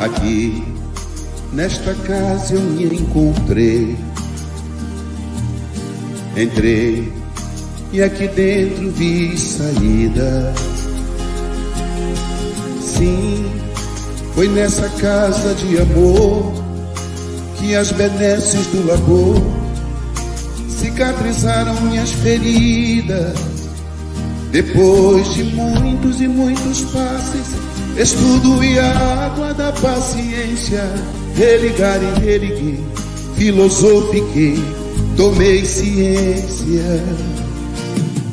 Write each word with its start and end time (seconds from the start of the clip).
Aqui, 0.00 0.62
nesta 1.52 1.94
casa 1.94 2.54
eu 2.54 2.60
me 2.60 2.84
encontrei. 2.84 3.96
Entrei 6.36 7.12
e 7.92 8.02
aqui 8.02 8.28
dentro 8.28 8.90
vi 8.90 9.36
saída. 9.38 10.52
Sim, 12.80 13.50
foi 14.34 14.48
nessa 14.48 14.88
casa 14.90 15.54
de 15.54 15.78
amor 15.78 16.52
que 17.58 17.74
as 17.74 17.92
benesses 17.92 18.66
do 18.66 18.86
labor 18.86 19.40
cicatrizaram 20.68 21.80
minhas 21.82 22.10
feridas. 22.10 23.59
Depois 24.50 25.32
de 25.34 25.44
muitos 25.44 26.20
e 26.20 26.26
muitos 26.26 26.80
passes, 26.92 27.54
estudo 27.96 28.64
e 28.64 28.80
a 28.80 29.26
água 29.26 29.54
da 29.54 29.70
paciência, 29.72 30.82
religar 31.36 32.00
e 32.02 32.20
religui, 32.20 32.84
filosofiquei, 33.36 34.58
tomei 35.16 35.64
ciência. 35.64 37.04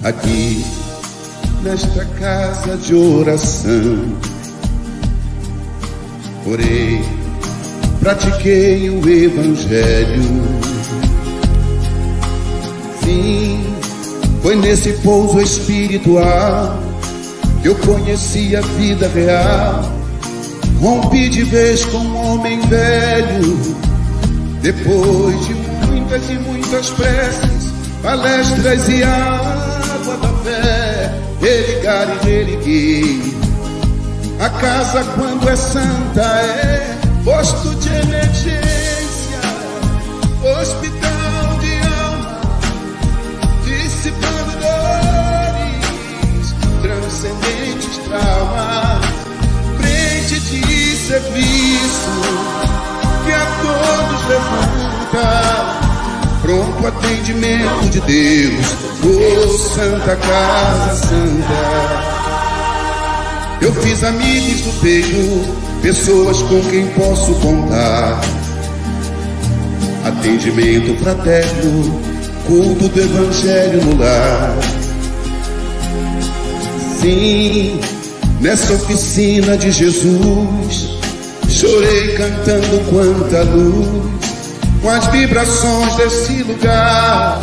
Aqui, 0.04 0.66
nesta 1.64 2.04
casa 2.06 2.78
de 2.78 2.96
oração, 2.96 4.00
orei, 6.48 7.00
pratiquei 8.00 8.90
o 8.90 9.08
Evangelho. 9.08 10.24
Sim, 13.04 13.77
foi 14.48 14.56
nesse 14.56 14.94
pouso 15.04 15.42
espiritual 15.42 16.80
que 17.62 17.68
eu 17.68 17.76
conheci 17.76 18.56
a 18.56 18.62
vida 18.62 19.06
real. 19.10 19.92
Rompi 20.80 21.28
de 21.28 21.44
vez 21.44 21.84
com 21.84 21.98
um 21.98 22.16
homem 22.16 22.58
velho, 22.62 23.58
depois 24.62 25.48
de 25.48 25.54
muitas 25.86 26.30
e 26.30 26.36
muitas 26.36 26.90
preces, 26.92 27.74
palestras 28.02 28.88
e 28.88 29.04
água 29.04 30.18
da 30.22 30.30
fé, 30.46 31.14
religar 31.42 32.08
e 32.08 32.26
reerguer. 32.26 33.34
A 34.40 34.50
casa, 34.50 35.04
quando 35.16 35.50
é 35.50 35.56
santa, 35.58 36.22
é 36.22 36.98
posto 37.26 37.76
de 37.82 37.90
emergência, 37.90 39.42
hospital 40.62 40.97
traumas, 48.08 49.06
frente 49.78 50.40
de 50.40 50.96
serviço 50.96 52.58
que 53.26 53.32
a 53.34 53.46
todos 53.62 54.28
levanta. 54.28 55.88
Pronto 56.42 56.88
atendimento 56.88 57.90
de 57.90 58.00
Deus, 58.02 58.66
oh 59.04 59.58
Santa 59.58 60.16
Casa 60.16 60.96
Santa. 61.08 62.18
Eu 63.60 63.74
fiz 63.74 64.04
amigos 64.04 64.62
do 64.62 64.82
peito, 64.82 65.56
pessoas 65.82 66.42
com 66.44 66.62
quem 66.70 66.88
posso 66.90 67.34
contar. 67.36 68.22
Atendimento 70.06 70.96
fraterno, 71.02 72.02
culto 72.46 72.88
do 72.88 73.02
Evangelho 73.02 73.84
no 73.84 73.98
lar. 73.98 74.56
Sim, 77.02 77.80
nessa 78.42 78.74
oficina 78.74 79.58
de 79.58 79.72
Jesus, 79.72 81.00
chorei 81.50 82.16
cantando 82.16 82.80
quanta 82.90 83.44
luz, 83.44 83.88
com 84.82 84.90
as 84.90 85.08
vibrações 85.08 85.96
desse 85.96 86.44
lugar. 86.44 87.40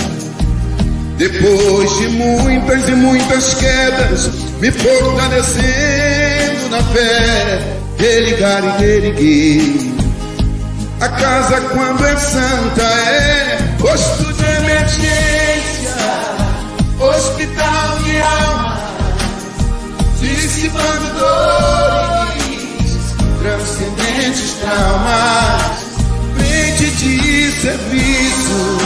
Depois 1.16 1.96
de 1.98 2.08
muitas 2.08 2.88
e 2.88 2.92
muitas 2.92 3.54
quedas, 3.54 4.30
me 4.60 4.70
fortalecendo 4.70 6.68
na 6.70 6.82
fé, 6.82 7.78
religar 7.98 8.64
e 8.64 8.82
reerguer. 8.82 9.94
A 11.00 11.08
casa, 11.08 11.60
quando 11.72 12.04
é 12.04 12.16
santa, 12.16 12.82
é 12.82 13.58
posto 13.78 14.32
de 14.32 14.44
emergência, 14.44 15.94
hospital 16.98 17.73
dissipando 20.74 21.06
dores, 21.18 23.14
transcendentes 23.40 24.54
traumas, 24.54 25.84
frente 26.36 26.90
de 26.90 27.52
serviços 27.52 28.82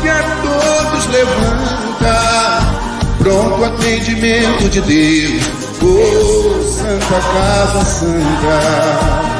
que 0.00 0.08
a 0.08 0.22
todos 0.42 1.06
levanta. 1.08 2.76
Pronto 3.18 3.64
atendimento 3.64 4.68
de 4.68 4.80
Deus, 4.82 5.42
oh 5.82 6.62
Santa 6.62 7.20
Casa 7.20 7.84
Santa. 7.84 9.36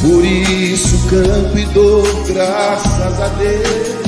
Por 0.00 0.24
isso 0.24 0.98
canto 1.10 1.58
e 1.58 1.66
dou 1.66 2.02
graças 2.26 3.20
a 3.20 3.28
Deus, 3.38 3.99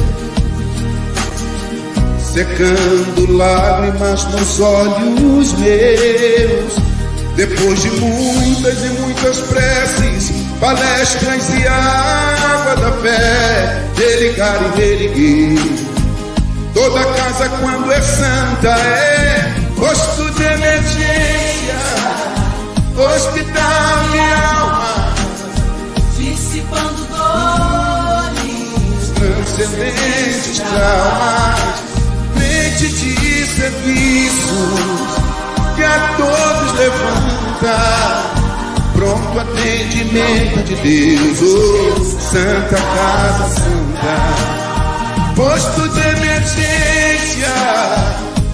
secando 2.33 3.37
lágrimas 3.37 4.25
nos 4.33 4.61
olhos 4.61 5.53
meus. 5.55 6.93
Depois 7.37 7.83
de 7.83 7.91
muitas 7.93 8.85
e 8.85 8.89
muitas 9.01 9.39
preces, 9.41 10.33
palestras 10.61 11.49
e 11.51 11.67
água 11.67 12.77
da 12.77 12.93
fé, 13.01 13.83
religar 13.97 14.61
e 14.63 14.79
reerguer. 14.79 15.59
Toda 16.75 17.05
casa, 17.05 17.49
quando 17.61 17.93
é 17.93 18.01
santa, 18.01 18.69
é 18.69 19.55
posto 19.77 20.31
de 20.33 20.43
emergência, 20.43 21.75
hospital 22.97 24.09
de 24.11 24.19
alma, 24.19 25.15
dissipando 26.19 27.07
dores, 27.11 28.63
transcendentes 29.15 30.59
traumas, 30.61 31.92
de 32.89 33.47
serviços 33.47 34.71
que 35.77 35.85
a 35.85 36.17
todos 36.17 36.79
levanta. 36.79 38.33
Pronto 38.95 39.41
atendimento 39.41 40.63
de 40.65 40.75
Deus, 40.77 41.41
oh, 41.43 42.05
Santa 42.21 42.77
Casa 42.77 43.49
Santa 43.49 44.63
posto 45.35 45.89
de 45.89 46.01
emergência, 46.01 47.55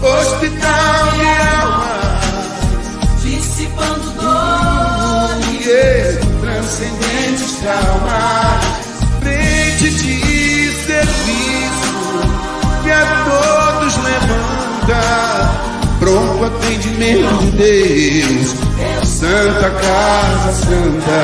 hospital 0.01 1.11
de 1.13 1.27
almas, 1.53 2.25
dissipando 3.23 4.11
dores, 4.13 5.59
transcendentes 6.41 7.53
traumas, 7.61 8.28
atendimento 16.69 17.35
de 17.39 17.51
Deus, 17.53 18.55
Santa 19.03 19.71
Casa 19.71 20.53
Santa, 20.53 21.21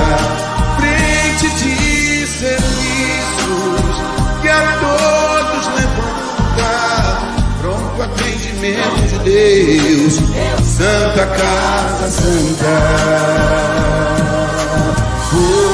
frente 0.78 1.50
de 1.56 2.26
serviços 2.26 3.92
que 4.40 4.48
a 4.48 4.62
todos 4.80 5.66
levanta, 5.76 6.72
pronto 7.60 8.02
atendimento 8.02 9.06
de 9.06 9.18
Deus, 9.18 10.14
Santa 10.64 11.26
Casa 11.26 12.10
Santa. 12.10 12.74
Oh. 15.36 15.73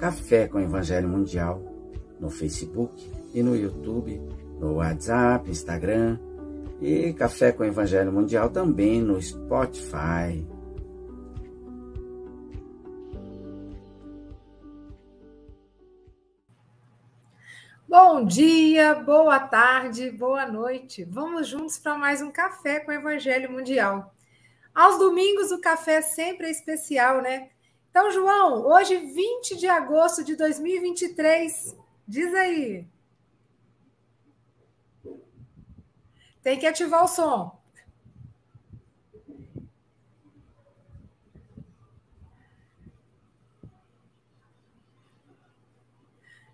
Café 0.00 0.48
com 0.48 0.58
Evangelho 0.58 1.06
Mundial, 1.06 1.62
no 2.18 2.30
Facebook 2.30 3.12
e 3.34 3.42
no 3.42 3.54
YouTube, 3.54 4.18
no 4.58 4.76
WhatsApp, 4.76 5.50
Instagram 5.50 6.18
e 6.80 7.12
Café 7.12 7.52
com 7.52 7.62
Evangelho 7.62 8.10
Mundial 8.10 8.48
também 8.48 9.02
no 9.02 9.20
Spotify. 9.20 10.42
Bom 17.86 18.24
dia, 18.24 18.94
boa 18.94 19.38
tarde, 19.38 20.10
boa 20.10 20.46
noite. 20.46 21.04
Vamos 21.04 21.46
juntos 21.46 21.76
para 21.76 21.98
mais 21.98 22.22
um 22.22 22.30
café 22.30 22.80
com 22.80 22.90
Evangelho 22.90 23.52
Mundial. 23.52 24.14
Aos 24.74 24.98
domingos 24.98 25.52
o 25.52 25.60
café 25.60 26.00
sempre 26.00 26.46
é 26.46 26.50
especial, 26.50 27.20
né? 27.20 27.50
Então, 27.90 28.10
João, 28.12 28.66
hoje 28.66 28.96
20 28.96 29.56
de 29.56 29.66
agosto 29.66 30.22
de 30.22 30.36
2023, 30.36 31.76
diz 32.06 32.34
aí. 32.34 32.86
Tem 36.42 36.58
que 36.58 36.66
ativar 36.66 37.04
o 37.04 37.08
som. 37.08 37.60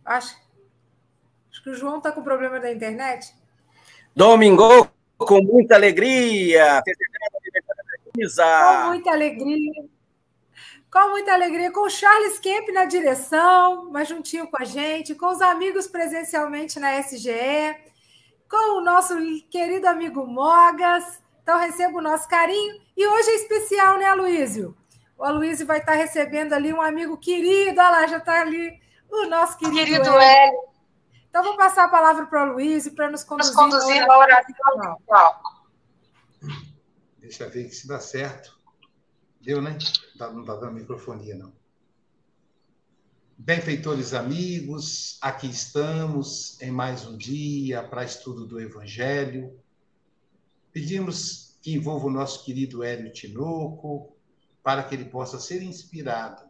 Acho 0.05 0.37
que 1.63 1.71
o 1.71 1.75
João 1.75 1.99
está 1.99 2.13
com 2.13 2.23
problema 2.23 2.61
da 2.61 2.73
internet. 2.73 3.35
Domingo 4.15 4.89
com 5.19 5.43
muita 5.43 5.75
alegria. 5.75 6.81
Com 8.15 8.87
muita 8.87 9.11
alegria. 9.11 9.96
Com 10.97 11.11
muita 11.11 11.35
alegria, 11.35 11.71
com 11.71 11.81
o 11.81 11.91
Charles 11.91 12.39
Kemp 12.39 12.71
na 12.71 12.87
direção, 12.87 13.91
mais 13.91 14.09
juntinho 14.09 14.49
com 14.49 14.57
a 14.57 14.65
gente, 14.65 15.15
com 15.15 15.27
os 15.27 15.43
amigos 15.43 15.87
presencialmente 15.87 16.81
na 16.81 16.99
SGE, 17.01 17.77
com 18.49 18.79
o 18.79 18.81
nosso 18.81 19.15
querido 19.51 19.87
amigo 19.89 20.27
Mogas. 20.27 21.23
Então, 21.43 21.59
receba 21.59 21.99
o 21.99 22.01
nosso 22.01 22.27
carinho. 22.27 22.81
E 22.97 23.07
hoje 23.07 23.29
é 23.29 23.35
especial, 23.35 23.99
né, 23.99 24.07
Aloísio? 24.07 24.75
O 25.19 25.25
Aloísio 25.25 25.67
vai 25.67 25.81
estar 25.81 25.93
recebendo 25.93 26.55
ali 26.55 26.73
um 26.73 26.81
amigo 26.81 27.19
querido. 27.19 27.79
Olha 27.79 27.91
lá, 27.91 28.07
já 28.07 28.17
está 28.17 28.41
ali 28.41 28.81
o 29.11 29.27
nosso 29.27 29.59
querido, 29.59 29.77
querido 29.77 30.09
Hélio. 30.09 30.61
Então, 31.29 31.45
vou 31.45 31.59
passar 31.59 31.85
a 31.85 31.91
palavra 31.91 32.25
para 32.25 32.43
o 32.43 32.55
Luiz 32.55 32.89
para 32.89 33.11
nos 33.11 33.23
conduzir, 33.23 33.55
nos 33.55 33.63
conduzir 33.63 34.07
na 34.07 34.17
oração 34.17 34.99
Deixa 37.19 37.45
eu 37.45 37.51
ver 37.51 37.69
se 37.69 37.87
dá 37.87 38.01
certo. 38.01 38.56
Deu, 39.47 39.63
né? 39.63 39.79
Não 40.19 40.41
está 40.41 40.57
dando 40.57 40.73
microfonia, 40.73 41.37
não. 41.37 41.53
Benfeitores 43.39 44.13
amigos, 44.13 45.19
aqui 45.23 45.47
estamos 45.47 46.61
em 46.61 46.73
mais 46.73 47.07
um 47.07 47.17
dia 47.17 47.81
para 47.81 48.03
estudo 48.03 48.45
do 48.45 48.61
Evangelho. 48.61 49.57
Pedimos 50.73 51.57
que 51.63 51.73
envolva 51.73 52.09
o 52.09 52.11
nosso 52.11 52.45
querido 52.45 52.83
Hélio 52.83 53.13
Tinoco, 53.13 54.17
para 54.65 54.83
que 54.83 54.97
ele 54.97 55.05
possa 55.05 55.39
ser 55.39 55.63
inspirado 55.63 56.43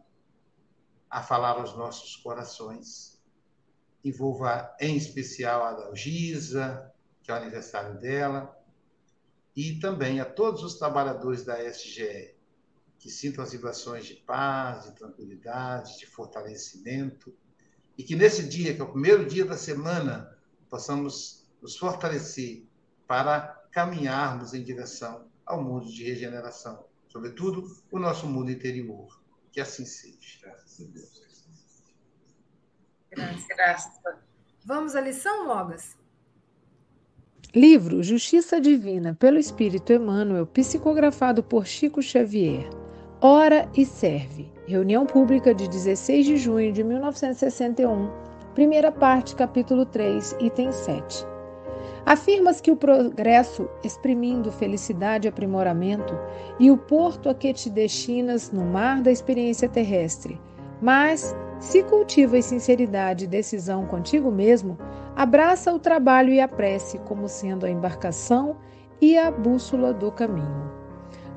a 1.07 1.21
falar 1.21 1.51
aos 1.51 1.77
nossos 1.77 2.15
corações 2.15 3.21
envolva 4.03 4.75
em 4.79 4.97
especial 4.97 5.63
a 5.63 5.73
Dalgisa, 5.73 6.91
que 7.21 7.29
é 7.29 7.33
o 7.35 7.37
aniversário 7.37 7.99
dela, 7.99 8.57
e 9.55 9.79
também 9.79 10.19
a 10.19 10.25
todos 10.25 10.63
os 10.63 10.79
trabalhadores 10.79 11.45
da 11.45 11.63
SGE, 11.63 12.36
que 13.07 13.13
sintam 13.13 13.41
as 13.41 13.53
vibrações 13.53 14.05
de 14.05 14.15
paz, 14.15 14.83
de 14.83 14.91
tranquilidade, 14.91 15.97
de 15.97 16.05
fortalecimento, 16.05 17.33
e 17.97 18.03
que 18.03 18.17
nesse 18.17 18.43
dia, 18.43 18.75
que 18.75 18.81
é 18.81 18.83
o 18.83 18.91
primeiro 18.91 19.25
dia 19.25 19.45
da 19.45 19.55
semana, 19.55 20.37
possamos 20.69 21.49
nos 21.61 21.77
fortalecer 21.77 22.67
para 23.07 23.63
caminharmos 23.71 24.53
em 24.53 24.61
direção 24.61 25.25
ao 25.45 25.63
mundo 25.63 25.87
de 25.87 26.03
regeneração, 26.03 26.85
sobretudo 27.07 27.73
o 27.89 27.97
nosso 27.97 28.27
mundo 28.27 28.51
interior. 28.51 29.07
Que 29.53 29.61
assim 29.61 29.85
seja. 29.85 30.17
Graças 30.41 30.81
a 30.81 30.91
Deus. 30.91 31.23
Graças. 33.47 34.01
Vamos 34.65 34.97
à 34.97 35.01
lição, 35.01 35.47
Mogas? 35.47 35.97
Livro 37.55 38.03
Justiça 38.03 38.59
Divina, 38.59 39.15
pelo 39.15 39.39
Espírito 39.39 39.93
Emmanuel, 39.93 40.45
psicografado 40.45 41.41
por 41.41 41.65
Chico 41.65 42.01
Xavier. 42.01 42.69
Ora 43.19 43.67
e 43.75 43.83
serve. 43.83 44.47
Reunião 44.67 45.03
pública 45.03 45.51
de 45.51 45.67
16 45.67 46.23
de 46.23 46.37
junho 46.37 46.71
de 46.71 46.83
1961. 46.83 48.11
Primeira 48.53 48.91
parte, 48.91 49.35
capítulo 49.35 49.87
3, 49.87 50.35
item 50.39 50.71
7. 50.71 51.25
Afirmas 52.05 52.61
que 52.61 52.69
o 52.69 52.75
progresso, 52.75 53.67
exprimindo 53.83 54.51
felicidade 54.51 55.27
e 55.27 55.29
aprimoramento, 55.29 56.13
e 56.59 56.69
o 56.69 56.77
porto 56.77 57.27
a 57.27 57.33
que 57.33 57.51
te 57.53 57.71
destinas 57.71 58.51
no 58.51 58.63
mar 58.63 59.01
da 59.01 59.11
experiência 59.11 59.67
terrestre, 59.67 60.39
mas 60.79 61.35
se 61.59 61.81
cultivas 61.81 62.45
sinceridade 62.45 63.25
e 63.25 63.27
decisão 63.27 63.87
contigo 63.87 64.29
mesmo, 64.29 64.77
abraça 65.15 65.73
o 65.73 65.79
trabalho 65.79 66.31
e 66.31 66.39
a 66.39 66.47
prece 66.47 66.99
como 66.99 67.27
sendo 67.27 67.65
a 67.65 67.69
embarcação 67.69 68.57
e 69.01 69.17
a 69.17 69.31
bússola 69.31 69.91
do 69.91 70.11
caminho. 70.11 70.76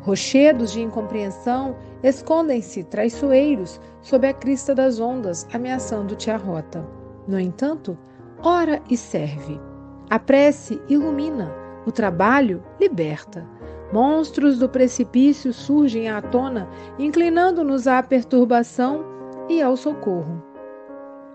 Rochedos 0.02 0.73
de 0.73 0.80
incompreensão 0.80 1.76
escondem-se 2.02 2.85
traiçoeiros 2.85 3.80
sob 4.00 4.26
a 4.26 4.33
crista 4.33 4.75
das 4.75 4.99
ondas, 4.99 5.47
ameaçando-te 5.52 6.30
a 6.30 6.37
rota. 6.37 6.87
No 7.28 7.38
entanto, 7.38 7.99
ora 8.42 8.80
e 8.88 8.97
serve. 8.97 9.61
A 10.09 10.19
prece 10.19 10.80
ilumina, 10.88 11.54
o 11.87 11.92
trabalho 11.92 12.62
liberta. 12.80 13.47
Monstros 13.92 14.59
do 14.59 14.69
precipício 14.69 15.52
surgem 15.52 16.09
à 16.09 16.23
tona, 16.23 16.69
inclinando-nos 16.99 17.87
à 17.87 18.02
perturbação 18.02 19.04
e 19.49 19.61
ao 19.61 19.76
socorro. 19.76 20.42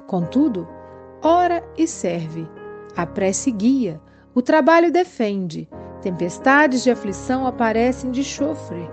Contudo, 0.07 0.67
ora 1.21 1.63
e 1.77 1.87
serve, 1.87 2.47
a 2.95 3.05
prece 3.05 3.51
guia, 3.51 4.01
o 4.33 4.41
trabalho 4.41 4.91
defende, 4.91 5.67
tempestades 6.05 6.83
de 6.83 6.91
aflição 6.91 7.47
aparecem 7.47 8.11
de 8.11 8.23
chofre, 8.23 8.87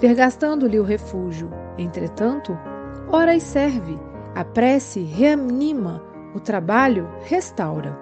vergastando-lhe 0.00 0.80
o 0.80 0.82
refúgio. 0.82 1.48
Entretanto, 1.78 2.58
ora 3.08 3.36
e 3.36 3.40
serve, 3.40 3.96
a 4.34 4.44
prece 4.44 5.00
reanima, 5.00 6.02
o 6.34 6.40
trabalho 6.40 7.08
restaura. 7.22 7.96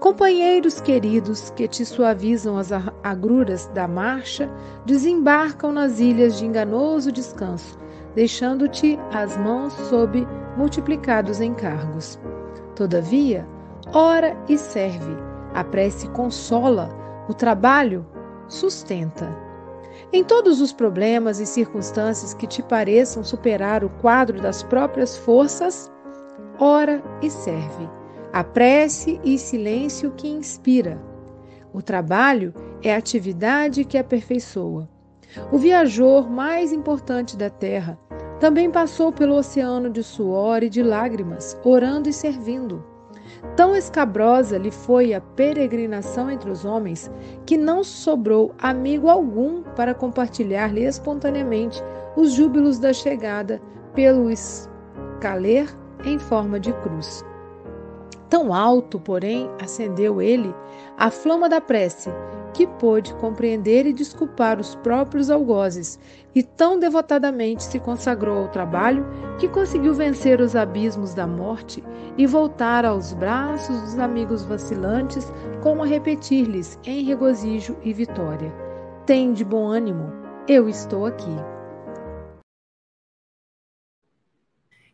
Companheiros 0.00 0.80
queridos 0.80 1.50
que 1.50 1.68
te 1.68 1.84
suavizam 1.84 2.56
as 2.56 2.70
agruras 3.02 3.66
da 3.74 3.86
marcha, 3.86 4.50
desembarcam 4.86 5.70
nas 5.70 6.00
ilhas 6.00 6.38
de 6.38 6.46
enganoso 6.46 7.12
descanso, 7.12 7.78
deixando-te 8.14 8.98
as 9.12 9.36
mãos 9.36 9.74
sob 9.90 10.26
multiplicados 10.56 11.38
encargos. 11.38 12.18
Todavia, 12.74 13.46
ora 13.92 14.34
e 14.48 14.56
serve, 14.56 15.14
a 15.52 15.62
prece 15.62 16.08
consola, 16.08 17.03
o 17.28 17.34
trabalho 17.34 18.06
sustenta. 18.48 19.34
Em 20.12 20.22
todos 20.22 20.60
os 20.60 20.72
problemas 20.72 21.40
e 21.40 21.46
circunstâncias 21.46 22.34
que 22.34 22.46
te 22.46 22.62
pareçam 22.62 23.24
superar 23.24 23.84
o 23.84 23.88
quadro 23.88 24.40
das 24.40 24.62
próprias 24.62 25.16
forças, 25.16 25.90
ora 26.58 27.02
e 27.22 27.30
serve. 27.30 27.88
A 28.32 28.42
prece 28.42 29.20
e 29.24 29.38
silêncio 29.38 30.12
que 30.12 30.28
inspira. 30.28 31.00
O 31.72 31.80
trabalho 31.80 32.52
é 32.82 32.94
a 32.94 32.98
atividade 32.98 33.84
que 33.84 33.98
aperfeiçoa. 33.98 34.88
O 35.50 35.58
viajor 35.58 36.30
mais 36.30 36.72
importante 36.72 37.36
da 37.36 37.50
Terra 37.50 37.98
também 38.38 38.70
passou 38.70 39.10
pelo 39.10 39.36
oceano 39.36 39.90
de 39.90 40.02
suor 40.02 40.62
e 40.62 40.68
de 40.68 40.82
lágrimas, 40.82 41.58
orando 41.64 42.08
e 42.08 42.12
servindo. 42.12 42.84
Tão 43.56 43.76
escabrosa 43.76 44.58
lhe 44.58 44.70
foi 44.70 45.14
a 45.14 45.20
peregrinação 45.20 46.30
entre 46.30 46.50
os 46.50 46.64
homens 46.64 47.10
que 47.46 47.56
não 47.56 47.84
sobrou 47.84 48.52
amigo 48.58 49.08
algum 49.08 49.62
para 49.62 49.94
compartilhar-lhe 49.94 50.84
espontaneamente 50.84 51.80
os 52.16 52.32
júbilos 52.32 52.78
da 52.78 52.92
chegada 52.92 53.60
pelo 53.94 54.28
escaler 54.30 55.68
em 56.04 56.18
forma 56.18 56.58
de 56.58 56.72
cruz. 56.72 57.24
Tão 58.28 58.52
alto, 58.54 58.98
porém, 58.98 59.50
acendeu 59.60 60.20
ele 60.20 60.54
a 60.96 61.10
flama 61.10 61.48
da 61.48 61.60
prece, 61.60 62.10
que 62.54 62.66
pôde 62.66 63.12
compreender 63.14 63.84
e 63.84 63.92
desculpar 63.92 64.60
os 64.60 64.74
próprios 64.76 65.28
algozes, 65.28 65.98
e 66.34 66.42
tão 66.42 66.78
devotadamente 66.78 67.64
se 67.64 67.80
consagrou 67.80 68.38
ao 68.38 68.48
trabalho 68.48 69.04
que 69.38 69.48
conseguiu 69.48 69.92
vencer 69.92 70.40
os 70.40 70.54
abismos 70.54 71.14
da 71.14 71.26
morte 71.26 71.82
e 72.16 72.26
voltar 72.26 72.84
aos 72.84 73.12
braços 73.12 73.80
dos 73.80 73.98
amigos 73.98 74.44
vacilantes, 74.44 75.32
como 75.62 75.82
a 75.82 75.86
repetir-lhes 75.86 76.78
em 76.84 77.02
regozijo 77.02 77.76
e 77.82 77.92
vitória: 77.92 78.52
Tem 79.04 79.32
de 79.32 79.44
bom 79.44 79.66
ânimo, 79.66 80.12
eu 80.48 80.68
estou 80.68 81.06
aqui. 81.06 81.36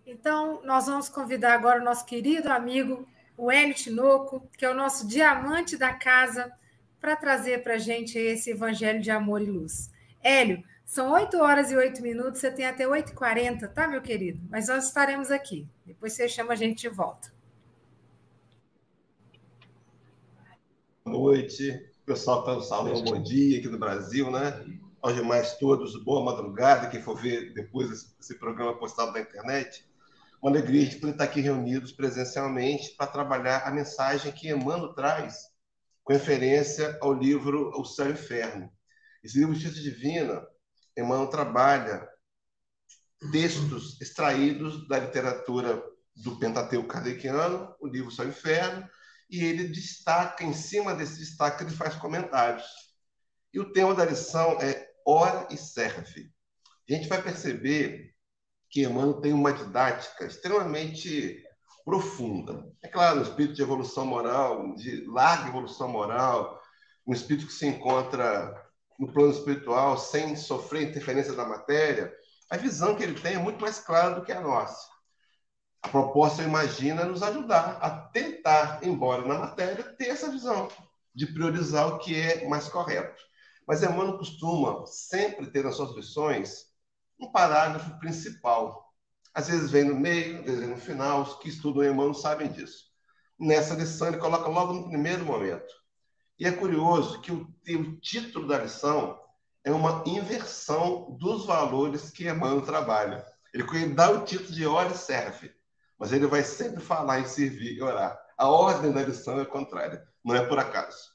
Então, 0.07 0.61
nós 0.65 0.87
vamos 0.87 1.09
convidar 1.09 1.55
agora 1.55 1.81
o 1.81 1.85
nosso 1.85 2.05
querido 2.05 2.51
amigo 2.51 3.07
o 3.41 3.51
Hélio 3.51 3.75
Tinoco, 3.75 4.47
que 4.59 4.67
é 4.67 4.71
o 4.71 4.75
nosso 4.75 5.09
diamante 5.09 5.75
da 5.75 5.95
casa, 5.95 6.53
para 7.01 7.17
trazer 7.17 7.63
para 7.63 7.75
a 7.75 7.79
gente 7.79 8.19
esse 8.19 8.51
evangelho 8.51 9.01
de 9.01 9.11
amor 9.11 9.41
e 9.41 9.47
luz. 9.47 9.91
Hélio, 10.23 10.63
são 10.85 11.11
8 11.13 11.39
horas 11.39 11.73
e 11.73 11.77
8 11.77 12.03
minutos, 12.03 12.39
você 12.39 12.51
tem 12.51 12.67
até 12.67 12.85
8h40, 12.87 13.67
tá, 13.73 13.89
meu 13.89 14.03
querido? 14.03 14.47
Mas 14.51 14.69
nós 14.69 14.89
estaremos 14.89 15.31
aqui. 15.31 15.67
Depois 15.87 16.13
você 16.13 16.29
chama 16.29 16.53
a 16.53 16.57
gente 16.57 16.83
de 16.83 16.91
volta. 16.91 17.33
Boa 21.03 21.33
noite. 21.33 21.91
O 22.03 22.05
pessoal 22.05 22.41
está 22.41 22.55
no 22.55 22.61
salão, 22.61 23.03
bom 23.03 23.23
dia 23.23 23.59
aqui 23.59 23.69
no 23.69 23.79
Brasil, 23.79 24.31
né? 24.31 24.67
Aos 25.01 25.15
demais 25.15 25.57
todos, 25.57 25.97
boa 26.05 26.23
madrugada. 26.23 26.91
Quem 26.91 27.01
for 27.01 27.17
ver 27.17 27.55
depois 27.55 28.15
esse 28.21 28.35
programa 28.35 28.77
postado 28.77 29.13
na 29.13 29.21
internet, 29.21 29.89
uma 30.41 30.51
alegria 30.51 30.87
de 30.87 30.97
poder 30.97 31.13
estar 31.13 31.25
aqui 31.25 31.41
reunidos 31.41 31.93
presencialmente 31.93 32.95
para 32.97 33.11
trabalhar 33.11 33.59
a 33.67 33.71
mensagem 33.71 34.33
que 34.33 34.49
Emmanuel 34.49 34.95
traz 34.95 35.51
com 36.03 36.15
referência 36.15 36.99
ao 37.01 37.13
livro 37.13 37.71
O 37.79 37.85
Céu 37.85 38.07
e 38.07 38.11
o 38.11 38.13
Inferno. 38.13 38.73
Esse 39.23 39.39
livro 39.39 39.55
Justiça 39.55 39.83
Divina, 39.83 40.47
Emmanuel 40.97 41.29
trabalha 41.29 42.09
textos 43.31 44.01
extraídos 44.01 44.89
da 44.89 44.99
literatura 44.99 45.83
do 46.17 46.39
Pentateuco 46.39 46.89
Kardeciano, 46.89 47.75
o 47.79 47.87
livro 47.87 48.11
Céu 48.11 48.25
e 48.25 48.31
Inferno, 48.31 48.89
e 49.29 49.45
ele 49.45 49.69
destaca, 49.69 50.43
em 50.43 50.55
cima 50.55 50.95
desse 50.95 51.19
destaque, 51.19 51.63
ele 51.63 51.71
faz 51.71 51.95
comentários. 51.97 52.67
E 53.53 53.61
o 53.61 53.73
tema 53.73 53.95
da 53.95 54.07
lição 54.07 54.59
é 54.61 54.91
Ora 55.07 55.47
e 55.51 55.57
Serve. 55.57 56.33
A 56.89 56.93
gente 56.93 57.09
vai 57.09 57.23
perceber 57.23 58.10
que 58.71 58.85
Emmanuel 58.85 59.21
tem 59.21 59.33
uma 59.33 59.53
didática 59.53 60.25
extremamente 60.25 61.45
profunda. 61.85 62.71
É 62.83 62.89
claro, 62.89 63.19
um 63.19 63.23
espírito 63.23 63.55
de 63.55 63.63
evolução 63.63 64.07
moral, 64.07 64.75
de 64.77 65.05
larga 65.07 65.49
evolução 65.49 65.89
moral, 65.89 66.63
um 67.07 67.13
espírito 67.13 67.47
que 67.49 67.53
se 67.53 67.67
encontra 67.67 68.55
no 68.99 69.13
plano 69.13 69.33
espiritual 69.33 69.99
sem 69.99 70.37
sofrer 70.37 70.89
interferência 70.89 71.33
da 71.33 71.45
matéria, 71.45 72.15
a 72.51 72.57
visão 72.57 72.95
que 72.95 73.03
ele 73.03 73.19
tem 73.19 73.35
é 73.35 73.39
muito 73.39 73.61
mais 73.61 73.79
clara 73.81 74.15
do 74.15 74.25
que 74.25 74.31
a 74.31 74.41
nossa. 74.41 74.89
A 75.83 75.89
proposta, 75.89 76.43
eu 76.43 76.49
imagino, 76.49 77.01
é 77.01 77.05
nos 77.05 77.23
ajudar 77.23 77.79
a 77.81 77.91
tentar, 77.91 78.81
embora 78.83 79.27
na 79.27 79.39
matéria, 79.39 79.83
ter 79.83 80.09
essa 80.09 80.31
visão 80.31 80.69
de 81.15 81.27
priorizar 81.27 81.89
o 81.89 81.99
que 81.99 82.15
é 82.15 82.47
mais 82.47 82.69
correto. 82.69 83.21
Mas 83.67 83.83
Emmanuel 83.83 84.19
costuma 84.19 84.87
sempre 84.87 85.47
ter 85.51 85.65
nas 85.65 85.77
suas 85.77 85.95
lições 85.97 86.70
um 87.21 87.31
parágrafo 87.31 87.99
principal. 87.99 88.93
Às 89.35 89.49
vezes 89.49 89.71
vem 89.71 89.85
no 89.85 89.95
meio, 89.95 90.41
às 90.41 90.45
vezes 90.47 90.61
vem 90.61 90.69
no 90.71 90.77
final, 90.77 91.23
os 91.23 91.35
que 91.37 91.49
estudam 91.49 91.85
Emmanuel 91.85 92.15
sabem 92.15 92.51
disso. 92.51 92.87
Nessa 93.39 93.75
lição, 93.75 94.09
ele 94.09 94.19
coloca 94.19 94.49
logo 94.49 94.73
no 94.73 94.89
primeiro 94.89 95.25
momento. 95.25 95.73
E 96.39 96.47
é 96.47 96.53
curioso 96.53 97.21
que 97.21 97.31
o, 97.31 97.47
o 97.69 98.01
título 98.01 98.49
da 98.49 98.59
lição 98.59 99.19
é 99.63 99.71
uma 99.71 100.03
inversão 100.07 101.17
dos 101.19 101.45
valores 101.47 102.11
que 102.11 102.29
Emmanuel 102.29 102.63
trabalha. 102.63 103.25
Ele, 103.53 103.65
ele 103.75 103.95
dá 103.95 104.11
o 104.11 104.25
título 104.25 104.53
de 104.53 104.67
ora 104.67 104.93
e 104.93 104.97
serve, 104.97 105.53
mas 105.99 106.13
ele 106.13 106.27
vai 106.27 106.43
sempre 106.43 106.81
falar 106.81 107.21
em 107.21 107.27
servir 107.27 107.77
e 107.77 107.83
orar. 107.83 108.19
A 108.39 108.49
ordem 108.49 108.91
da 108.91 109.03
lição 109.03 109.39
é 109.39 109.45
contrária, 109.45 110.03
não 110.25 110.35
é 110.35 110.45
por 110.47 110.59
acaso. 110.59 111.11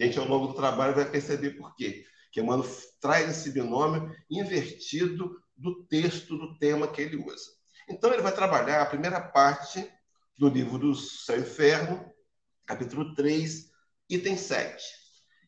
A 0.00 0.04
gente, 0.04 0.18
ao 0.18 0.26
longo 0.26 0.48
do 0.48 0.54
trabalho, 0.54 0.94
vai 0.94 1.04
perceber 1.04 1.50
por 1.50 1.74
quê. 1.74 2.04
Que 2.30 2.40
Emmanuel 2.40 2.68
traz 3.00 3.28
esse 3.28 3.50
binômio 3.50 4.14
invertido 4.30 5.36
do 5.58 5.84
texto, 5.84 6.38
do 6.38 6.56
tema 6.58 6.88
que 6.88 7.02
ele 7.02 7.16
usa. 7.16 7.50
Então, 7.88 8.12
ele 8.12 8.22
vai 8.22 8.32
trabalhar 8.32 8.80
a 8.80 8.86
primeira 8.86 9.20
parte 9.20 9.90
do 10.38 10.48
livro 10.48 10.78
do 10.78 10.94
Céu 10.94 11.38
e 11.38 11.40
Inferno, 11.40 12.12
capítulo 12.64 13.14
3, 13.14 13.70
item 14.08 14.36
7. 14.36 14.84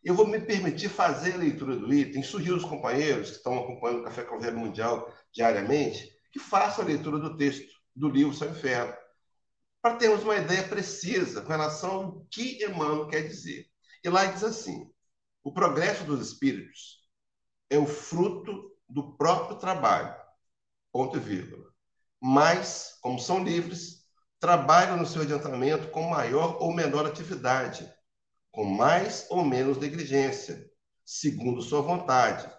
Eu 0.02 0.14
vou 0.14 0.26
me 0.26 0.40
permitir 0.40 0.88
fazer 0.88 1.34
a 1.34 1.38
leitura 1.38 1.76
do 1.76 1.92
item, 1.92 2.22
sugerir 2.22 2.54
os 2.54 2.64
companheiros 2.64 3.30
que 3.30 3.36
estão 3.36 3.58
acompanhando 3.58 4.00
o 4.00 4.04
Café 4.04 4.24
Calveiro 4.24 4.58
Mundial 4.58 5.14
diariamente, 5.32 6.10
que 6.32 6.38
façam 6.38 6.84
a 6.84 6.88
leitura 6.88 7.18
do 7.18 7.36
texto 7.36 7.70
do 7.94 8.08
livro 8.08 8.34
Céu 8.34 8.48
e 8.48 8.52
Inferno, 8.52 8.94
para 9.82 9.96
termos 9.96 10.22
uma 10.22 10.36
ideia 10.36 10.66
precisa 10.66 11.40
com 11.42 11.48
relação 11.48 11.90
ao 11.90 12.26
que 12.30 12.62
Emmanuel 12.64 13.08
quer 13.08 13.22
dizer. 13.22 13.66
E 14.02 14.08
lá 14.08 14.24
diz 14.26 14.42
assim: 14.42 14.90
o 15.42 15.52
progresso 15.52 16.04
dos 16.04 16.26
espíritos 16.26 17.00
é 17.68 17.78
o 17.78 17.86
fruto 17.86 18.70
do 18.90 19.16
próprio 19.16 19.56
trabalho. 19.56 20.14
Ponto 20.92 21.16
e 21.16 21.20
vírgula. 21.20 21.70
Mas, 22.20 22.98
como 23.00 23.18
são 23.18 23.42
livres, 23.42 24.00
trabalham 24.38 24.96
no 24.96 25.06
seu 25.06 25.22
adiantamento 25.22 25.88
com 25.88 26.02
maior 26.02 26.60
ou 26.60 26.72
menor 26.72 27.06
atividade, 27.06 27.90
com 28.50 28.64
mais 28.64 29.26
ou 29.30 29.44
menos 29.44 29.78
negligência, 29.78 30.68
segundo 31.04 31.62
sua 31.62 31.80
vontade, 31.80 32.50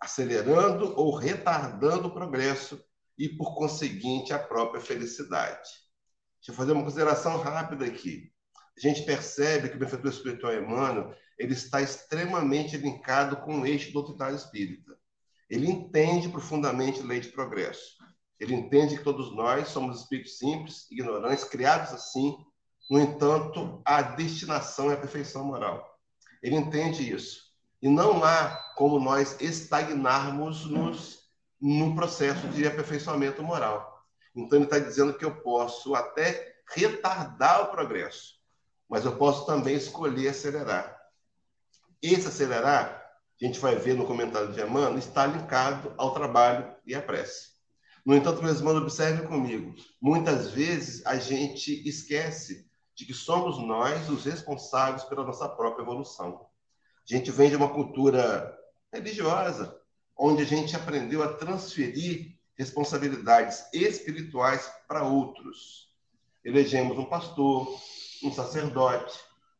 acelerando 0.00 0.94
ou 0.96 1.14
retardando 1.16 2.08
o 2.08 2.12
progresso 2.12 2.82
e, 3.16 3.28
por 3.28 3.54
conseguinte, 3.54 4.32
a 4.32 4.38
própria 4.38 4.80
felicidade. 4.80 5.70
Deixa 6.38 6.52
eu 6.52 6.54
fazer 6.54 6.72
uma 6.72 6.84
consideração 6.84 7.38
rápida 7.38 7.84
aqui. 7.84 8.32
A 8.76 8.80
gente 8.80 9.02
percebe 9.02 9.68
que 9.68 9.76
o 9.76 9.78
benfeitor 9.78 10.10
espiritual 10.10 10.54
Emmanuel 10.54 11.14
ele 11.38 11.52
está 11.52 11.80
extremamente 11.80 12.76
linkado 12.76 13.36
com 13.38 13.60
o 13.60 13.66
eixo 13.66 13.92
doutrinário 13.92 14.36
espírita. 14.36 14.97
Ele 15.48 15.70
entende 15.70 16.28
profundamente 16.28 17.00
a 17.00 17.04
lei 17.04 17.20
de 17.20 17.28
progresso. 17.28 17.96
Ele 18.38 18.54
entende 18.54 18.96
que 18.98 19.04
todos 19.04 19.34
nós 19.34 19.68
somos 19.68 20.00
espíritos 20.00 20.38
simples, 20.38 20.90
ignorantes, 20.90 21.44
criados 21.44 21.92
assim. 21.92 22.36
No 22.90 23.00
entanto, 23.00 23.80
a 23.84 24.00
destinação 24.02 24.90
é 24.90 24.94
a 24.94 24.98
perfeição 24.98 25.44
moral. 25.44 25.86
Ele 26.42 26.56
entende 26.56 27.12
isso. 27.12 27.48
E 27.82 27.88
não 27.88 28.22
há 28.24 28.56
como 28.76 29.00
nós 29.00 29.40
estagnarmos 29.40 30.66
nos, 30.66 31.20
no 31.60 31.94
processo 31.94 32.46
de 32.48 32.66
aperfeiçoamento 32.66 33.42
moral. 33.42 34.04
Então, 34.34 34.58
ele 34.58 34.66
está 34.66 34.78
dizendo 34.78 35.14
que 35.14 35.24
eu 35.24 35.40
posso 35.40 35.94
até 35.94 36.56
retardar 36.74 37.62
o 37.62 37.70
progresso, 37.70 38.34
mas 38.88 39.04
eu 39.04 39.16
posso 39.16 39.46
também 39.46 39.74
escolher 39.74 40.28
acelerar. 40.28 40.96
Esse 42.00 42.28
acelerar 42.28 42.97
a 43.40 43.44
gente 43.44 43.60
vai 43.60 43.76
ver 43.76 43.94
no 43.94 44.06
comentário 44.06 44.52
de 44.52 44.60
Emmanuel, 44.60 44.98
está 44.98 45.26
linkado 45.26 45.94
ao 45.96 46.12
trabalho 46.12 46.74
e 46.84 46.94
à 46.94 47.00
prece. 47.00 47.58
No 48.04 48.14
entanto, 48.14 48.42
meus 48.42 48.58
irmãos, 48.58 48.76
observem 48.76 49.26
comigo. 49.26 49.74
Muitas 50.00 50.50
vezes 50.50 51.04
a 51.06 51.16
gente 51.16 51.86
esquece 51.88 52.68
de 52.96 53.04
que 53.04 53.14
somos 53.14 53.58
nós 53.58 54.08
os 54.08 54.24
responsáveis 54.24 55.04
pela 55.04 55.24
nossa 55.24 55.48
própria 55.48 55.82
evolução. 55.82 56.46
A 57.08 57.14
gente 57.14 57.30
vem 57.30 57.48
de 57.48 57.56
uma 57.56 57.68
cultura 57.68 58.58
religiosa, 58.92 59.78
onde 60.16 60.42
a 60.42 60.46
gente 60.46 60.74
aprendeu 60.74 61.22
a 61.22 61.32
transferir 61.34 62.36
responsabilidades 62.56 63.64
espirituais 63.72 64.68
para 64.88 65.04
outros. 65.04 65.92
Elegemos 66.44 66.98
um 66.98 67.04
pastor, 67.04 67.78
um 68.24 68.32
sacerdote, 68.32 69.16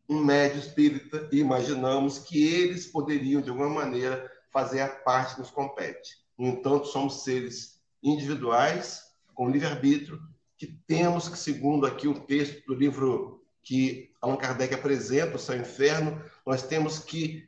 um 0.08 0.24
médio 0.24 0.58
espírita 0.58 1.28
e 1.30 1.38
imaginamos 1.38 2.18
que 2.18 2.42
eles 2.42 2.86
poderiam, 2.86 3.42
de 3.42 3.50
alguma 3.50 3.68
maneira, 3.68 4.30
fazer 4.50 4.80
a 4.80 4.88
parte 4.88 5.34
que 5.34 5.40
nos 5.40 5.50
compete. 5.50 6.16
No 6.36 6.46
entanto, 6.46 6.86
somos 6.86 7.22
seres 7.22 7.80
individuais, 8.02 9.02
com 9.34 9.50
livre-arbítrio, 9.50 10.20
que 10.56 10.66
temos 10.86 11.28
que, 11.28 11.38
segundo 11.38 11.86
aqui 11.86 12.08
o 12.08 12.20
texto 12.20 12.64
do 12.66 12.74
livro 12.74 13.44
que 13.62 14.10
Allan 14.20 14.36
Kardec 14.36 14.74
apresenta, 14.74 15.36
o 15.36 15.38
Céu 15.38 15.56
Inferno, 15.56 16.24
nós 16.46 16.62
temos 16.62 16.98
que 16.98 17.46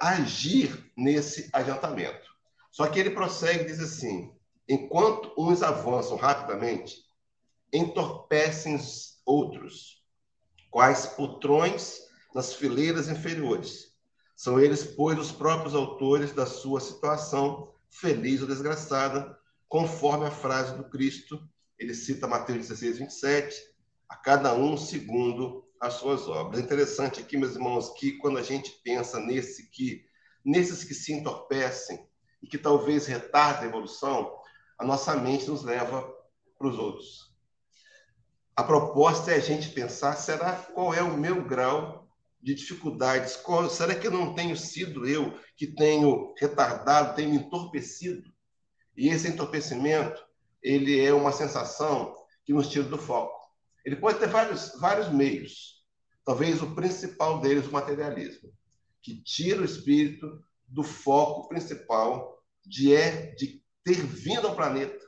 agir 0.00 0.92
nesse 0.96 1.48
adiantamento. 1.52 2.28
Só 2.70 2.86
que 2.86 3.00
ele 3.00 3.10
prossegue 3.10 3.64
e 3.64 3.66
diz 3.66 3.80
assim: 3.80 4.30
enquanto 4.68 5.32
uns 5.38 5.62
avançam 5.62 6.16
rapidamente, 6.16 6.96
entorpecem 7.72 8.78
outros 9.24 9.95
quais 10.70 11.06
poltrões 11.06 12.00
nas 12.34 12.52
fileiras 12.54 13.08
inferiores. 13.08 13.96
São 14.34 14.60
eles, 14.60 14.84
pois, 14.84 15.18
os 15.18 15.32
próprios 15.32 15.74
autores 15.74 16.32
da 16.32 16.44
sua 16.44 16.80
situação, 16.80 17.72
feliz 17.88 18.42
ou 18.42 18.46
desgraçada, 18.46 19.38
conforme 19.68 20.26
a 20.26 20.30
frase 20.30 20.76
do 20.76 20.84
Cristo, 20.84 21.40
ele 21.78 21.94
cita 21.94 22.26
Mateus 22.26 22.68
16, 22.68 22.98
27, 22.98 23.56
a 24.08 24.16
cada 24.16 24.54
um 24.54 24.76
segundo 24.76 25.64
as 25.80 25.94
suas 25.94 26.26
obras. 26.28 26.60
É 26.60 26.64
interessante 26.64 27.20
aqui, 27.20 27.36
meus 27.36 27.54
irmãos, 27.54 27.90
que 27.90 28.12
quando 28.18 28.38
a 28.38 28.42
gente 28.42 28.70
pensa 28.82 29.18
nesse 29.20 29.70
que, 29.70 30.04
nesses 30.44 30.84
que 30.84 30.94
se 30.94 31.12
entorpecem 31.12 32.06
e 32.42 32.46
que 32.46 32.58
talvez 32.58 33.06
retardem 33.06 33.64
a 33.64 33.68
evolução, 33.68 34.36
a 34.78 34.84
nossa 34.84 35.16
mente 35.16 35.48
nos 35.48 35.62
leva 35.62 36.02
para 36.58 36.68
os 36.68 36.78
outros. 36.78 37.35
A 38.56 38.64
proposta 38.64 39.32
é 39.32 39.34
a 39.34 39.40
gente 39.40 39.68
pensar, 39.68 40.16
será 40.16 40.54
qual 40.54 40.94
é 40.94 41.02
o 41.02 41.14
meu 41.14 41.44
grau 41.44 42.08
de 42.40 42.54
dificuldades? 42.54 43.36
Qual, 43.36 43.68
será 43.68 43.94
que 43.94 44.06
eu 44.06 44.10
não 44.10 44.34
tenho 44.34 44.56
sido 44.56 45.06
eu 45.06 45.38
que 45.54 45.66
tenho 45.66 46.32
retardado, 46.38 47.14
tenho 47.14 47.34
entorpecido? 47.34 48.32
E 48.96 49.08
esse 49.08 49.28
entorpecimento, 49.28 50.24
ele 50.62 50.98
é 50.98 51.12
uma 51.12 51.32
sensação 51.32 52.16
que 52.46 52.54
nos 52.54 52.68
tira 52.68 52.84
do 52.84 52.96
foco. 52.96 53.36
Ele 53.84 53.96
pode 53.96 54.18
ter 54.18 54.28
vários, 54.28 54.72
vários 54.80 55.10
meios. 55.10 55.84
Talvez 56.24 56.62
o 56.62 56.74
principal 56.74 57.40
deles, 57.40 57.66
o 57.66 57.72
materialismo, 57.72 58.50
que 59.02 59.22
tira 59.22 59.60
o 59.60 59.66
espírito 59.66 60.42
do 60.66 60.82
foco 60.82 61.46
principal 61.46 62.42
de, 62.64 62.94
é, 62.94 63.34
de 63.34 63.62
ter 63.84 64.02
vindo 64.02 64.48
ao 64.48 64.56
planeta 64.56 65.04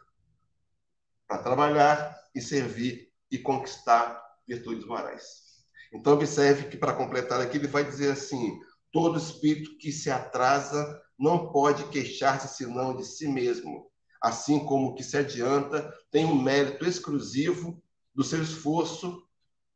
para 1.26 1.42
trabalhar 1.42 2.14
e 2.34 2.42
servir 2.42 3.07
e 3.30 3.38
conquistar 3.38 4.22
virtudes 4.46 4.84
morais. 4.86 5.48
Então, 5.92 6.14
observe 6.14 6.68
que, 6.68 6.76
para 6.76 6.94
completar 6.94 7.40
aqui, 7.40 7.56
ele 7.56 7.66
vai 7.66 7.84
dizer 7.84 8.12
assim: 8.12 8.58
todo 8.92 9.18
espírito 9.18 9.76
que 9.78 9.92
se 9.92 10.10
atrasa 10.10 11.00
não 11.18 11.50
pode 11.50 11.84
queixar-se 11.88 12.56
senão 12.56 12.96
de 12.96 13.04
si 13.04 13.26
mesmo, 13.28 13.90
assim 14.22 14.64
como 14.64 14.88
o 14.88 14.94
que 14.94 15.02
se 15.02 15.16
adianta 15.16 15.92
tem 16.10 16.24
um 16.24 16.40
mérito 16.40 16.86
exclusivo 16.86 17.82
do 18.14 18.24
seu 18.24 18.42
esforço, 18.42 19.22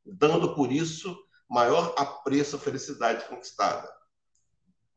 dando 0.05 0.55
por 0.55 0.73
isso 0.73 1.17
maior 1.49 1.95
apreço 1.99 2.57
à 2.57 2.59
felicidade 2.59 3.25
conquistada. 3.27 3.89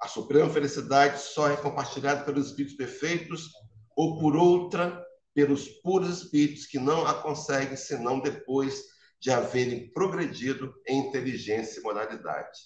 A 0.01 0.07
suprema 0.07 0.49
felicidade 0.49 1.19
só 1.19 1.49
é 1.49 1.57
compartilhada 1.57 2.23
pelos 2.23 2.47
espíritos 2.47 2.77
perfeitos 2.77 3.51
ou 3.95 4.19
por 4.19 4.35
outra, 4.35 5.04
pelos 5.35 5.67
puros 5.67 6.21
espíritos 6.21 6.65
que 6.65 6.79
não 6.79 7.05
a 7.05 7.13
conseguem 7.13 7.75
senão 7.75 8.21
depois 8.21 8.81
de 9.19 9.29
haverem 9.29 9.91
progredido 9.91 10.73
em 10.87 11.09
inteligência 11.09 11.79
e 11.79 11.83
moralidade. 11.83 12.57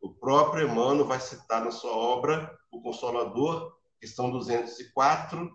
O 0.00 0.12
próprio 0.14 0.68
Emmanuel 0.68 1.06
vai 1.06 1.18
citar 1.18 1.64
na 1.64 1.70
sua 1.70 1.92
obra 1.92 2.54
O 2.70 2.82
Consolador, 2.82 3.72
questão 3.98 4.30
204, 4.30 5.50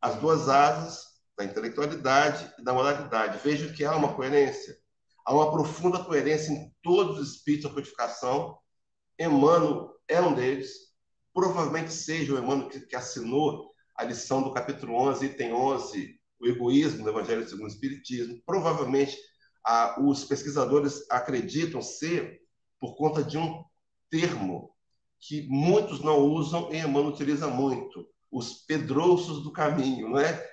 as 0.00 0.16
duas 0.16 0.48
asas 0.48 1.04
da 1.36 1.44
intelectualidade 1.44 2.52
e 2.58 2.64
da 2.64 2.72
moralidade. 2.72 3.38
Vejo 3.44 3.74
que 3.74 3.84
há 3.84 3.94
uma 3.94 4.14
coerência, 4.14 4.76
há 5.26 5.34
uma 5.34 5.50
profunda 5.50 6.02
coerência 6.02 6.52
em 6.52 6.74
todos 6.82 7.18
os 7.18 7.34
espíritos 7.34 7.68
da 7.68 7.74
codificação. 7.74 8.58
Emmanuel 9.18 9.94
é 10.08 10.20
um 10.20 10.34
deles, 10.34 10.70
provavelmente 11.34 11.92
seja 11.92 12.34
o 12.34 12.38
Emmanuel 12.38 12.68
que, 12.68 12.80
que 12.80 12.96
assinou 12.96 13.68
a 13.98 14.04
lição 14.04 14.42
do 14.42 14.54
capítulo 14.54 14.94
11, 14.94 15.26
item 15.26 15.52
11, 15.52 16.20
o 16.40 16.46
egoísmo 16.46 17.02
do 17.02 17.10
Evangelho 17.10 17.46
segundo 17.46 17.64
o 17.64 17.72
Espiritismo. 17.72 18.40
Provavelmente 18.46 19.18
a, 19.66 20.00
os 20.00 20.24
pesquisadores 20.24 21.04
acreditam 21.10 21.82
ser 21.82 22.40
por 22.78 22.96
conta 22.96 23.24
de 23.24 23.36
um 23.36 23.64
termo 24.08 24.72
que 25.18 25.48
muitos 25.48 26.00
não 26.00 26.20
usam 26.20 26.72
e 26.72 26.78
Emmanuel 26.78 27.12
utiliza 27.12 27.48
muito, 27.48 28.08
os 28.30 28.64
pedrouços 28.66 29.42
do 29.42 29.52
caminho, 29.52 30.10
não 30.10 30.20
é? 30.20 30.48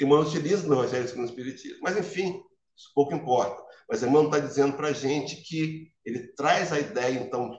Emmanuel 0.00 0.26
utiliza 0.26 0.66
no 0.66 0.74
Evangelho 0.74 1.06
segundo 1.06 1.26
o 1.26 1.30
Espiritismo. 1.30 1.78
Mas, 1.82 1.96
enfim, 1.96 2.42
isso 2.76 2.90
pouco 2.92 3.14
importa. 3.14 3.62
Mas 3.88 4.02
Emmanuel 4.02 4.24
está 4.24 4.40
dizendo 4.40 4.76
para 4.76 4.88
a 4.88 4.92
gente 4.92 5.36
que 5.42 5.92
ele 6.04 6.26
traz 6.34 6.72
a 6.72 6.80
ideia, 6.80 7.20
então, 7.20 7.56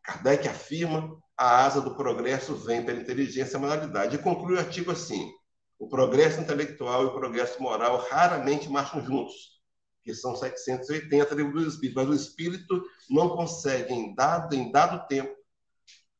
Kardec 0.00 0.46
afirma, 0.46 1.20
a 1.36 1.64
asa 1.64 1.80
do 1.80 1.96
progresso 1.96 2.54
vem 2.54 2.84
pela 2.84 3.00
inteligência 3.00 3.56
e 3.56 3.60
moralidade. 3.60 4.16
E 4.16 4.22
conclui 4.22 4.56
o 4.56 4.60
artigo 4.60 4.90
assim, 4.90 5.32
o 5.78 5.88
progresso 5.88 6.40
intelectual 6.40 7.02
e 7.02 7.06
o 7.06 7.14
progresso 7.14 7.60
moral 7.62 8.06
raramente 8.08 8.68
marcham 8.68 9.04
juntos, 9.04 9.60
que 10.02 10.14
são 10.14 10.36
780 10.36 11.34
livros 11.34 11.64
do 11.64 11.68
Espírito, 11.68 11.96
mas 11.96 12.08
o 12.08 12.14
Espírito 12.14 12.82
não 13.10 13.30
consegue, 13.30 13.92
em 13.92 14.14
dado, 14.14 14.54
em 14.54 14.70
dado 14.70 15.06
tempo, 15.08 15.34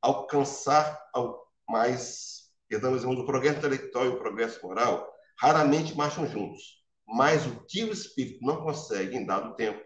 alcançar 0.00 1.00
ao 1.14 1.44
mais, 1.68 2.50
perdão, 2.68 2.94
o 2.94 3.27
progresso 3.27 3.59
intelectual 3.59 4.07
e 4.07 4.09
o 4.09 4.18
progresso 4.18 4.61
moral 4.66 5.09
raramente 5.38 5.96
marcham 5.96 6.27
juntos, 6.27 6.85
mas 7.07 7.46
o 7.46 7.64
que 7.66 7.85
o 7.85 7.92
espírito 7.92 8.44
não 8.44 8.62
consegue 8.62 9.16
em 9.16 9.24
dado 9.24 9.55
tempo, 9.55 9.83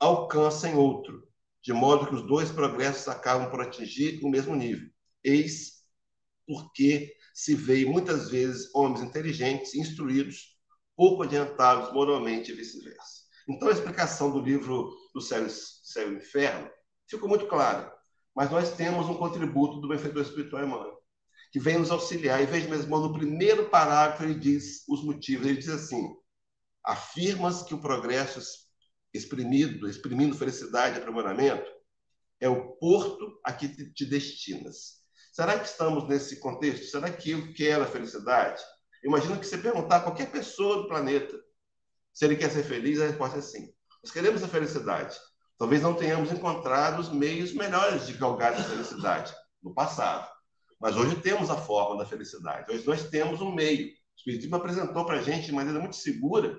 alcança 0.00 0.68
em 0.68 0.74
outro, 0.74 1.27
de 1.68 1.74
modo 1.74 2.06
que 2.06 2.14
os 2.14 2.26
dois 2.26 2.50
progressos 2.50 3.08
acabam 3.08 3.50
por 3.50 3.60
atingir 3.60 4.24
o 4.24 4.30
mesmo 4.30 4.56
nível. 4.56 4.88
Eis 5.22 5.82
porque 6.46 7.14
se 7.34 7.54
vê 7.54 7.84
muitas 7.84 8.30
vezes 8.30 8.74
homens 8.74 9.02
inteligentes, 9.02 9.74
instruídos, 9.74 10.56
pouco 10.96 11.24
adiantados 11.24 11.92
moralmente 11.92 12.50
e 12.50 12.54
vice-versa. 12.54 13.20
Então, 13.46 13.68
a 13.68 13.72
explicação 13.72 14.30
do 14.30 14.40
livro 14.40 14.90
do 15.12 15.20
Céu, 15.20 15.46
Céu 15.50 16.10
e 16.10 16.16
Inferno 16.16 16.70
ficou 17.06 17.28
muito 17.28 17.46
clara, 17.46 17.94
mas 18.34 18.50
nós 18.50 18.74
temos 18.74 19.06
um 19.06 19.18
contributo 19.18 19.78
do 19.78 19.88
benfeitor 19.88 20.22
espiritual 20.22 20.64
Emmanuel 20.64 20.98
que 21.52 21.60
vem 21.60 21.76
nos 21.76 21.90
auxiliar. 21.90 22.42
E 22.42 22.46
veja, 22.46 22.66
meu 22.66 22.80
irmão, 22.80 23.02
no 23.02 23.12
primeiro 23.12 23.68
parágrafo 23.68 24.22
ele 24.22 24.36
diz 24.36 24.84
os 24.88 25.04
motivos. 25.04 25.46
Ele 25.46 25.58
diz 25.58 25.68
assim: 25.68 26.16
afirmas 26.82 27.62
que 27.62 27.74
o 27.74 27.80
progresso 27.80 28.38
exprimido, 29.12 29.88
exprimindo 29.88 30.36
felicidade 30.36 30.96
e 30.96 30.98
aprimoramento, 30.98 31.70
é 32.40 32.48
o 32.48 32.72
porto 32.76 33.38
a 33.44 33.52
que 33.52 33.68
te 33.92 34.04
destinas. 34.04 34.98
Será 35.32 35.58
que 35.58 35.66
estamos 35.66 36.08
nesse 36.08 36.40
contexto? 36.40 36.86
Será 36.86 37.10
que 37.10 37.30
eu 37.30 37.52
quero 37.52 37.84
a 37.84 37.86
felicidade? 37.86 38.62
Imagina 39.04 39.38
que 39.38 39.46
você 39.46 39.58
perguntar 39.58 39.98
a 39.98 40.00
qualquer 40.00 40.30
pessoa 40.30 40.82
do 40.82 40.88
planeta 40.88 41.38
se 42.18 42.24
ele 42.24 42.34
quer 42.34 42.50
ser 42.50 42.64
feliz, 42.64 43.00
a 43.00 43.06
resposta 43.06 43.38
é 43.38 43.40
sim. 43.40 43.72
Nós 44.02 44.12
queremos 44.12 44.42
a 44.42 44.48
felicidade. 44.48 45.16
Talvez 45.56 45.80
não 45.80 45.94
tenhamos 45.94 46.32
encontrado 46.32 46.98
os 46.98 47.10
meios 47.10 47.52
melhores 47.52 48.08
de 48.08 48.14
galgar 48.14 48.54
essa 48.54 48.68
felicidade 48.68 49.32
no 49.62 49.72
passado. 49.72 50.28
Mas 50.80 50.96
hoje 50.96 51.14
temos 51.20 51.48
a 51.48 51.56
forma 51.56 51.96
da 51.96 52.04
felicidade. 52.04 52.72
Hoje 52.72 52.84
nós 52.84 53.08
temos 53.08 53.40
um 53.40 53.54
meio. 53.54 53.86
O 53.86 53.92
Espiritismo 54.16 54.56
apresentou 54.56 55.06
para 55.06 55.18
a 55.18 55.22
gente 55.22 55.46
de 55.46 55.52
maneira 55.52 55.78
muito 55.78 55.94
segura, 55.94 56.58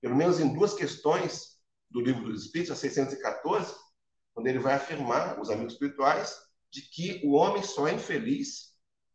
pelo 0.00 0.16
menos 0.16 0.40
em 0.40 0.54
duas 0.54 0.72
questões 0.72 1.53
do 1.94 2.00
livro 2.00 2.24
dos 2.24 2.44
Espíritos, 2.44 2.72
a 2.72 2.76
614, 2.76 3.74
quando 4.34 4.46
ele 4.48 4.58
vai 4.58 4.74
afirmar, 4.74 5.40
os 5.40 5.48
amigos 5.48 5.72
espirituais, 5.72 6.36
de 6.70 6.82
que 6.82 7.22
o 7.24 7.32
homem 7.32 7.62
só 7.62 7.88
é 7.88 7.94
infeliz 7.94 8.74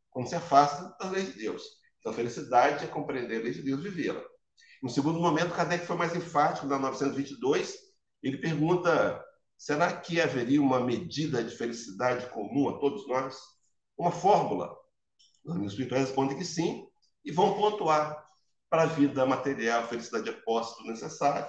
quando 0.09 0.27
se 0.27 0.35
afasta 0.35 0.95
das 0.99 1.11
leis 1.11 1.33
de 1.33 1.39
Deus. 1.39 1.61
Então, 1.99 2.11
a 2.11 2.15
felicidade 2.15 2.85
é 2.85 2.87
compreender 2.87 3.41
a 3.41 3.43
lei 3.43 3.53
de 3.53 3.61
Deus 3.61 3.81
e 3.81 3.83
vivê-la. 3.83 4.23
No 4.81 4.89
segundo 4.89 5.19
momento, 5.19 5.53
Kardec 5.53 5.85
foi 5.85 5.97
mais 5.97 6.15
enfático, 6.15 6.65
na 6.65 6.79
922, 6.79 7.77
ele 8.23 8.37
pergunta: 8.37 9.23
será 9.57 9.93
que 9.95 10.19
haveria 10.19 10.61
uma 10.61 10.79
medida 10.79 11.43
de 11.43 11.55
felicidade 11.55 12.27
comum 12.31 12.69
a 12.69 12.79
todos 12.79 13.05
nós? 13.07 13.37
uma 13.99 14.11
fórmula. 14.11 14.73
Os 15.43 15.51
amigos 15.51 15.73
espirituais 15.73 16.05
respondem 16.05 16.37
que 16.37 16.45
sim 16.45 16.87
e 17.23 17.31
vão 17.31 17.53
pontuar 17.55 18.25
para 18.69 18.83
a 18.83 18.85
vida 18.85 19.25
material, 19.25 19.87
felicidade 19.87 20.29
é 20.29 20.31
posto 20.31 20.83
necessário, 20.85 21.45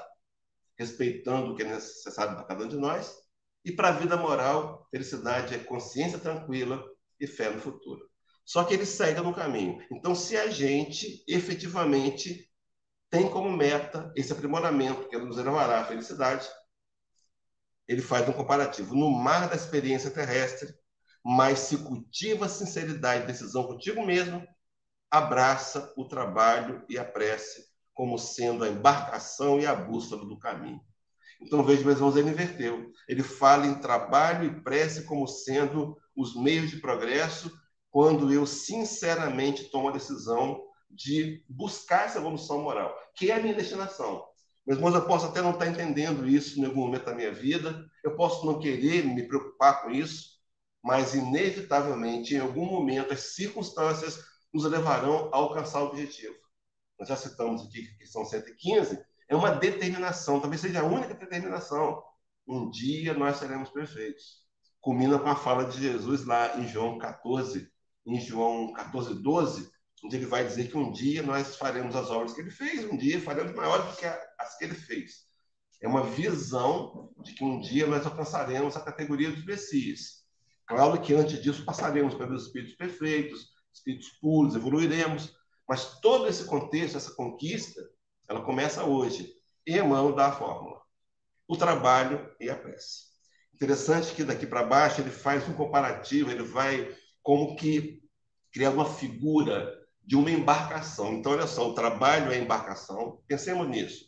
respeitando 0.81 1.53
o 1.53 1.55
que 1.55 1.62
é 1.62 1.66
necessário 1.66 2.35
para 2.35 2.45
cada 2.45 2.64
um 2.64 2.69
de 2.69 2.77
nós, 2.79 3.14
e 3.62 3.71
para 3.71 3.88
a 3.88 3.93
vida 3.93 4.16
moral, 4.16 4.88
felicidade 4.90 5.55
é 5.55 5.59
consciência 5.59 6.19
tranquila 6.19 6.83
e 7.21 7.27
fé 7.27 7.51
no 7.51 7.61
futuro. 7.61 8.09
Só 8.47 8.64
que 8.64 8.73
ele 8.73 8.87
segue 8.87 9.21
no 9.21 9.35
caminho. 9.35 9.79
Então, 9.93 10.14
se 10.14 10.38
a 10.38 10.49
gente 10.49 11.23
efetivamente 11.29 12.51
tem 13.11 13.29
como 13.29 13.55
meta 13.55 14.11
esse 14.16 14.33
aprimoramento 14.33 15.07
que 15.07 15.19
nos 15.19 15.37
levará 15.37 15.81
à 15.81 15.85
felicidade, 15.85 16.49
ele 17.87 18.01
faz 18.01 18.27
um 18.27 18.33
comparativo. 18.33 18.95
No 18.95 19.11
mar 19.11 19.51
da 19.51 19.57
experiência 19.57 20.11
terrestre, 20.11 20.75
mas 21.23 21.59
se 21.59 21.77
cultiva 21.77 22.49
sinceridade 22.49 23.25
e 23.25 23.27
decisão 23.27 23.64
contigo 23.64 24.03
mesmo, 24.03 24.43
abraça 25.11 25.93
o 25.95 26.09
trabalho 26.09 26.83
e 26.88 26.99
a 26.99 27.05
prece 27.05 27.69
como 28.00 28.18
sendo 28.18 28.64
a 28.64 28.68
embarcação 28.70 29.60
e 29.60 29.66
a 29.66 29.74
bússola 29.74 30.24
do 30.24 30.38
caminho. 30.38 30.80
Então, 31.38 31.62
veja, 31.62 31.84
meus 31.84 31.96
irmãos, 31.96 32.16
ele 32.16 32.30
inverteu. 32.30 32.90
Ele 33.06 33.22
fala 33.22 33.66
em 33.66 33.74
trabalho 33.74 34.46
e 34.46 34.62
prece 34.62 35.02
como 35.04 35.28
sendo 35.28 35.94
os 36.16 36.34
meios 36.34 36.70
de 36.70 36.78
progresso, 36.78 37.54
quando 37.90 38.32
eu 38.32 38.46
sinceramente 38.46 39.64
tomo 39.64 39.90
a 39.90 39.92
decisão 39.92 40.62
de 40.90 41.44
buscar 41.46 42.06
essa 42.06 42.16
evolução 42.16 42.62
moral, 42.62 42.98
que 43.14 43.30
é 43.30 43.34
a 43.34 43.42
minha 43.42 43.52
destinação. 43.52 44.24
Meus 44.66 44.78
irmãos, 44.78 44.94
eu 44.94 45.04
posso 45.04 45.26
até 45.26 45.42
não 45.42 45.50
estar 45.50 45.66
entendendo 45.66 46.26
isso 46.26 46.58
em 46.58 46.64
algum 46.64 46.80
momento 46.80 47.04
da 47.04 47.14
minha 47.14 47.34
vida, 47.34 47.84
eu 48.02 48.16
posso 48.16 48.46
não 48.46 48.58
querer 48.58 49.04
me 49.04 49.28
preocupar 49.28 49.82
com 49.82 49.90
isso, 49.90 50.38
mas 50.82 51.14
inevitavelmente, 51.14 52.34
em 52.34 52.38
algum 52.38 52.64
momento, 52.64 53.12
as 53.12 53.34
circunstâncias 53.34 54.24
nos 54.54 54.64
levarão 54.64 55.28
a 55.34 55.36
alcançar 55.36 55.82
o 55.82 55.88
objetivo. 55.88 56.39
Nós 57.00 57.08
já 57.08 57.16
citamos 57.16 57.62
aqui 57.62 57.86
que 57.96 58.06
são 58.06 58.26
115, 58.26 59.02
é 59.26 59.34
uma 59.34 59.52
determinação, 59.52 60.38
talvez 60.38 60.60
seja 60.60 60.80
a 60.80 60.84
única 60.84 61.14
determinação. 61.14 62.02
Um 62.46 62.68
dia 62.68 63.14
nós 63.14 63.38
seremos 63.38 63.70
perfeitos. 63.70 64.44
Culmina 64.80 65.18
com 65.18 65.28
a 65.28 65.36
fala 65.36 65.64
de 65.64 65.80
Jesus 65.80 66.26
lá 66.26 66.58
em 66.58 66.68
João 66.68 66.98
14, 66.98 67.70
em 68.06 68.20
João 68.20 68.72
14, 68.74 69.14
12, 69.14 69.70
onde 70.04 70.16
ele 70.16 70.26
vai 70.26 70.44
dizer 70.44 70.68
que 70.70 70.76
um 70.76 70.92
dia 70.92 71.22
nós 71.22 71.56
faremos 71.56 71.96
as 71.96 72.10
obras 72.10 72.34
que 72.34 72.40
ele 72.42 72.50
fez, 72.50 72.84
um 72.84 72.98
dia 72.98 73.20
faremos 73.20 73.54
maiores 73.54 73.86
do 73.86 73.96
que 73.96 74.04
as 74.04 74.58
que 74.58 74.64
ele 74.64 74.74
fez. 74.74 75.26
É 75.80 75.88
uma 75.88 76.02
visão 76.02 77.10
de 77.22 77.32
que 77.32 77.42
um 77.42 77.60
dia 77.60 77.86
nós 77.86 78.04
alcançaremos 78.04 78.76
a 78.76 78.80
categoria 78.80 79.30
dos 79.30 79.44
Messias. 79.46 80.22
Claro 80.66 81.00
que 81.00 81.14
antes 81.14 81.42
disso 81.42 81.64
passaremos 81.64 82.14
pelos 82.14 82.46
espíritos 82.46 82.76
perfeitos, 82.76 83.48
espíritos 83.72 84.10
puros, 84.20 84.54
evoluiremos, 84.54 85.34
mas 85.70 86.00
todo 86.00 86.26
esse 86.26 86.46
contexto, 86.46 86.96
essa 86.96 87.14
conquista, 87.14 87.80
ela 88.28 88.40
começa 88.40 88.83
hoje. 88.83 89.33
E 89.64 89.78
Emmanuel 89.78 90.16
dá 90.16 90.26
a 90.26 90.33
fórmula: 90.33 90.83
o 91.46 91.56
trabalho 91.56 92.28
e 92.40 92.50
a 92.50 92.56
prece. 92.56 93.04
Interessante 93.54 94.12
que 94.12 94.24
daqui 94.24 94.48
para 94.48 94.64
baixo 94.64 95.00
ele 95.00 95.12
faz 95.12 95.48
um 95.48 95.52
comparativo, 95.52 96.28
ele 96.28 96.42
vai 96.42 96.92
como 97.22 97.54
que 97.54 98.02
criar 98.52 98.70
uma 98.70 98.85
figura 98.85 99.72
de 100.04 100.16
uma 100.16 100.33
embarcação. 100.33 101.12
Então, 101.12 101.30
olha 101.30 101.46
só, 101.46 101.70
o 101.70 101.74
trabalho 101.74 102.33
é 102.33 102.35
a 102.35 102.40
embarcação, 102.40 103.22
pensemos 103.28 103.68
nisso. 103.68 104.06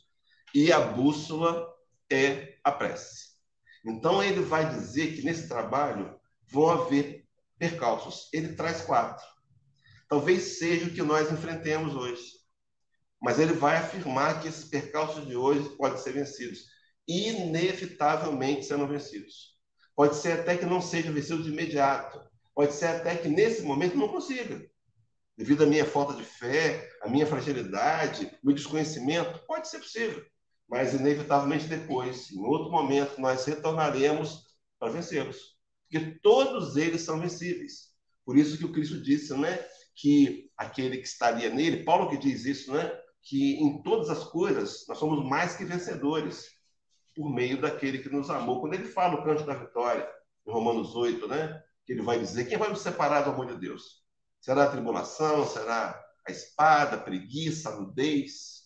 E 0.53 0.73
a 0.73 0.81
bússola 0.81 1.65
é 2.11 2.59
a 2.65 2.73
prece. 2.73 3.37
Então, 3.87 4.21
ele 4.21 4.41
vai 4.41 4.69
dizer 4.69 5.15
que 5.15 5.23
nesse 5.23 5.47
trabalho 5.47 6.19
vão 6.51 6.71
haver 6.71 7.25
percalços. 7.57 8.29
Ele 8.33 8.57
traz 8.57 8.81
quatro. 8.81 9.32
Talvez 10.13 10.59
seja 10.59 10.85
o 10.85 10.91
que 10.91 11.01
nós 11.01 11.33
enfrentemos 11.33 11.95
hoje. 11.95 12.23
Mas 13.19 13.39
ele 13.39 13.55
vai 13.55 13.79
afirmar 13.79 14.43
que 14.43 14.49
esses 14.49 14.67
percalços 14.67 15.27
de 15.27 15.35
hoje 15.35 15.67
podem 15.79 15.97
ser 15.97 16.13
vencidos. 16.13 16.67
Inevitavelmente 17.09 18.67
serão 18.67 18.87
vencidos. 18.87 19.57
Pode 19.97 20.17
ser 20.17 20.33
até 20.33 20.55
que 20.55 20.67
não 20.67 20.83
seja 20.83 21.11
vencido 21.11 21.43
de 21.43 21.49
imediato. 21.49 22.21
Pode 22.55 22.75
ser 22.75 22.89
até 22.89 23.17
que 23.17 23.27
nesse 23.27 23.63
momento 23.63 23.97
não 23.97 24.07
consiga. 24.07 24.63
Devido 25.35 25.65
à 25.65 25.67
minha 25.67 25.87
falta 25.87 26.13
de 26.13 26.25
fé, 26.25 26.87
à 27.01 27.09
minha 27.09 27.27
fragilidade, 27.27 28.31
meu 28.45 28.55
desconhecimento, 28.55 29.43
pode 29.47 29.67
ser 29.67 29.79
possível. 29.79 30.23
Mas, 30.69 30.93
inevitavelmente, 30.93 31.65
depois, 31.69 32.31
em 32.31 32.45
outro 32.45 32.71
momento, 32.71 33.19
nós 33.19 33.47
retornaremos 33.47 34.43
para 34.79 34.93
vencê-los. 34.93 35.57
Porque 35.91 36.19
todos 36.23 36.77
eles 36.77 37.01
são 37.01 37.19
vencíveis. 37.19 37.93
Por 38.27 38.37
isso 38.37 38.59
que 38.59 38.67
o 38.67 38.73
Cristo 38.73 39.03
disse, 39.03 39.35
né? 39.39 39.59
Que 39.95 40.51
aquele 40.57 40.99
que 40.99 41.07
estaria 41.07 41.51
nele, 41.51 41.85
Paulo 41.85 42.09
que 42.09 42.17
diz 42.17 42.45
isso, 42.45 42.73
né? 42.73 42.91
Que 43.23 43.57
em 43.57 43.83
todas 43.83 44.11
as 44.11 44.25
coisas 44.25 44.85
nós 44.89 44.99
somos 44.99 45.25
mais 45.29 45.57
que 45.57 45.65
vencedores 45.65 46.47
por 47.15 47.33
meio 47.33 47.61
daquele 47.61 47.99
que 47.99 48.09
nos 48.09 48.31
amou. 48.31 48.61
Quando 48.61 48.75
ele 48.75 48.85
fala 48.85 49.15
o 49.15 49.25
canto 49.25 49.45
da 49.45 49.55
vitória, 49.55 50.09
em 50.47 50.53
Romanos 50.53 50.95
8, 50.95 51.29
né? 51.29 51.63
Que 51.87 51.93
ele 51.93 52.03
vai 52.03 52.19
dizer: 52.19 52.47
quem 52.47 52.59
vai 52.59 52.69
nos 52.69 52.81
separar 52.81 53.23
do 53.23 53.31
amor 53.31 53.47
de 53.47 53.59
Deus? 53.59 54.03
Será 54.41 54.65
a 54.65 54.71
tribulação? 54.71 55.47
Será 55.47 56.01
a 56.27 56.33
espada, 56.33 56.97
a 56.97 57.01
preguiça, 57.01 57.71
a 57.71 57.77
nudez? 57.77 58.63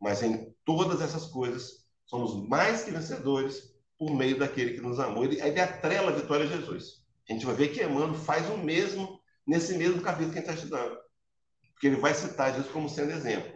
Mas 0.00 0.22
em 0.22 0.54
todas 0.64 1.00
essas 1.00 1.26
coisas, 1.26 1.86
somos 2.06 2.48
mais 2.48 2.82
que 2.82 2.90
vencedores 2.90 3.72
por 3.98 4.14
meio 4.16 4.38
daquele 4.38 4.74
que 4.74 4.80
nos 4.80 4.98
amou. 4.98 5.24
Ele, 5.24 5.40
ele 5.40 5.60
atrela 5.60 6.10
a 6.10 6.14
vitória 6.14 6.44
a 6.44 6.48
Jesus. 6.48 7.04
A 7.28 7.32
gente 7.32 7.46
vai 7.46 7.54
ver 7.54 7.68
que 7.68 7.82
Emmanuel 7.82 8.14
faz 8.14 8.48
o 8.50 8.58
mesmo 8.58 9.20
nesse 9.46 9.76
mesmo 9.76 10.00
capítulo 10.02 10.32
que 10.32 10.38
a 10.38 10.42
gente 10.42 10.50
está 10.50 10.62
estudando. 10.62 10.98
Porque 11.72 11.86
ele 11.86 11.96
vai 11.96 12.14
citar 12.14 12.52
Jesus 12.52 12.70
como 12.72 12.88
sendo 12.88 13.12
exemplo. 13.12 13.52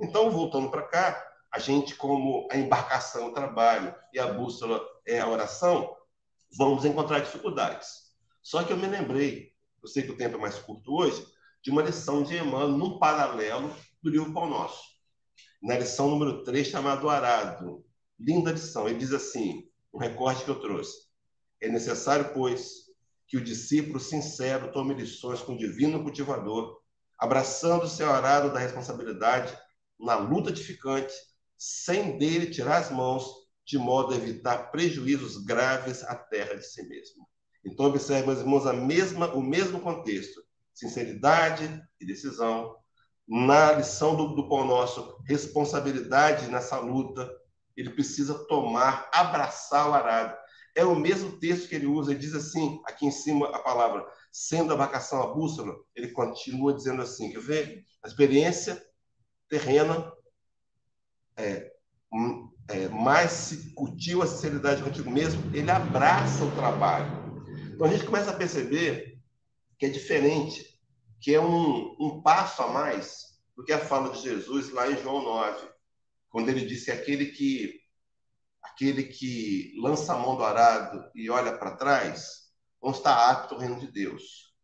Então, 0.00 0.30
voltando 0.30 0.70
para 0.70 0.82
cá, 0.82 1.28
a 1.52 1.58
gente, 1.58 1.94
como 1.94 2.48
a 2.50 2.56
embarcação, 2.56 3.28
o 3.28 3.32
trabalho 3.32 3.94
e 4.12 4.18
a 4.18 4.32
bússola 4.32 4.84
é 5.06 5.20
a 5.20 5.28
oração, 5.28 5.96
vamos 6.56 6.84
encontrar 6.84 7.20
dificuldades. 7.20 8.08
Só 8.42 8.62
que 8.62 8.72
eu 8.72 8.76
me 8.76 8.86
lembrei, 8.86 9.52
eu 9.82 9.88
sei 9.88 10.02
que 10.02 10.10
o 10.10 10.16
tempo 10.16 10.36
é 10.36 10.40
mais 10.40 10.58
curto 10.58 10.92
hoje, 10.92 11.26
de 11.62 11.70
uma 11.70 11.82
lição 11.82 12.22
de 12.22 12.36
Emmanuel 12.36 12.68
num 12.68 12.98
paralelo 12.98 13.74
do 14.02 14.10
livro 14.10 14.32
Pão 14.32 14.48
Nosso. 14.48 14.82
Na 15.62 15.76
lição 15.78 16.08
número 16.08 16.44
3, 16.44 16.66
chamado 16.66 17.08
Arado. 17.08 17.84
Linda 18.18 18.52
lição. 18.52 18.88
Ele 18.88 18.98
diz 18.98 19.12
assim, 19.12 19.68
um 19.92 19.98
recorte 19.98 20.44
que 20.44 20.50
eu 20.50 20.60
trouxe. 20.60 21.08
É 21.60 21.68
necessário, 21.68 22.32
pois, 22.32 22.87
que 23.28 23.36
o 23.36 23.44
discípulo 23.44 24.00
sincero 24.00 24.72
tome 24.72 24.94
lições 24.94 25.40
com 25.40 25.52
o 25.52 25.58
divino 25.58 26.02
cultivador, 26.02 26.80
abraçando 27.18 27.86
seu 27.86 28.10
arado 28.10 28.52
da 28.52 28.58
responsabilidade 28.58 29.56
na 30.00 30.16
luta 30.16 30.50
edificante, 30.50 31.12
sem 31.56 32.16
dele 32.18 32.46
tirar 32.46 32.78
as 32.78 32.90
mãos, 32.90 33.26
de 33.66 33.76
modo 33.76 34.14
a 34.14 34.16
evitar 34.16 34.70
prejuízos 34.70 35.44
graves 35.44 36.02
à 36.04 36.14
terra 36.14 36.54
de 36.54 36.66
si 36.66 36.82
mesmo. 36.88 37.28
Então, 37.64 37.86
observe, 37.86 38.26
meus 38.26 38.38
irmãos, 38.38 38.66
a 38.66 38.72
mesma, 38.72 39.34
o 39.34 39.42
mesmo 39.42 39.80
contexto: 39.80 40.40
sinceridade 40.72 41.82
e 42.00 42.06
decisão. 42.06 42.76
Na 43.28 43.72
lição 43.72 44.16
do, 44.16 44.28
do 44.28 44.48
Pão 44.48 44.64
Nosso, 44.64 45.18
responsabilidade 45.26 46.48
nessa 46.48 46.78
luta. 46.78 47.30
Ele 47.76 47.90
precisa 47.90 48.34
tomar, 48.46 49.10
abraçar 49.12 49.90
o 49.90 49.92
arado. 49.92 50.34
É 50.78 50.84
o 50.84 50.94
mesmo 50.94 51.40
texto 51.40 51.68
que 51.68 51.74
ele 51.74 51.86
usa, 51.86 52.12
ele 52.12 52.20
diz 52.20 52.32
assim, 52.36 52.80
aqui 52.86 53.04
em 53.04 53.10
cima 53.10 53.48
a 53.48 53.58
palavra, 53.58 54.06
sendo 54.30 54.72
a 54.72 54.76
vacação 54.76 55.20
a 55.20 55.34
bússola, 55.34 55.74
ele 55.92 56.12
continua 56.12 56.72
dizendo 56.72 57.02
assim, 57.02 57.32
quer 57.32 57.40
ver? 57.40 57.84
A 58.00 58.06
experiência 58.06 58.80
terrena 59.48 60.12
é, 61.36 61.68
hum, 62.12 62.48
é, 62.68 62.88
mais 62.90 63.32
se 63.32 63.74
cultiva 63.74 64.22
a 64.22 64.26
sinceridade 64.28 64.80
contigo 64.80 65.10
mesmo, 65.10 65.42
ele 65.52 65.68
abraça 65.68 66.44
o 66.44 66.54
trabalho. 66.54 67.10
Então 67.74 67.84
a 67.84 67.90
gente 67.90 68.06
começa 68.06 68.30
a 68.30 68.36
perceber 68.36 69.18
que 69.80 69.86
é 69.86 69.88
diferente, 69.88 70.80
que 71.20 71.34
é 71.34 71.40
um, 71.40 71.96
um 71.98 72.22
passo 72.22 72.62
a 72.62 72.68
mais 72.68 73.36
do 73.56 73.64
que 73.64 73.72
a 73.72 73.84
fala 73.84 74.10
de 74.10 74.22
Jesus 74.22 74.70
lá 74.70 74.88
em 74.88 74.96
João 75.02 75.24
9, 75.24 75.68
quando 76.30 76.50
ele 76.50 76.64
disse 76.64 76.92
aquele 76.92 77.26
que 77.26 77.80
aquele 78.78 79.02
que 79.02 79.74
lança 79.82 80.14
a 80.14 80.18
mão 80.18 80.36
do 80.36 80.44
arado 80.44 81.10
e 81.12 81.28
olha 81.28 81.58
para 81.58 81.76
trás, 81.76 82.44
não 82.80 82.92
está 82.92 83.28
apto 83.28 83.54
ao 83.54 83.60
reino 83.60 83.80
de 83.80 83.90
Deus. 83.90 84.54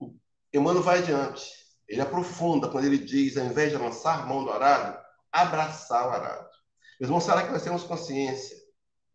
O 0.00 0.12
Emmanuel 0.52 0.82
vai 0.82 0.98
adiante. 0.98 1.48
Ele 1.86 2.00
aprofunda 2.00 2.68
quando 2.68 2.86
ele 2.86 2.98
diz, 2.98 3.36
ao 3.36 3.46
invés 3.46 3.70
de 3.70 3.78
lançar 3.78 4.22
a 4.22 4.26
mão 4.26 4.42
do 4.42 4.50
arado, 4.50 5.00
abraçar 5.30 6.08
o 6.08 6.10
arado. 6.10 6.50
Meus 6.98 7.08
irmãos, 7.08 7.24
será 7.24 7.46
que 7.46 7.52
nós 7.52 7.62
temos 7.62 7.84
consciência 7.84 8.56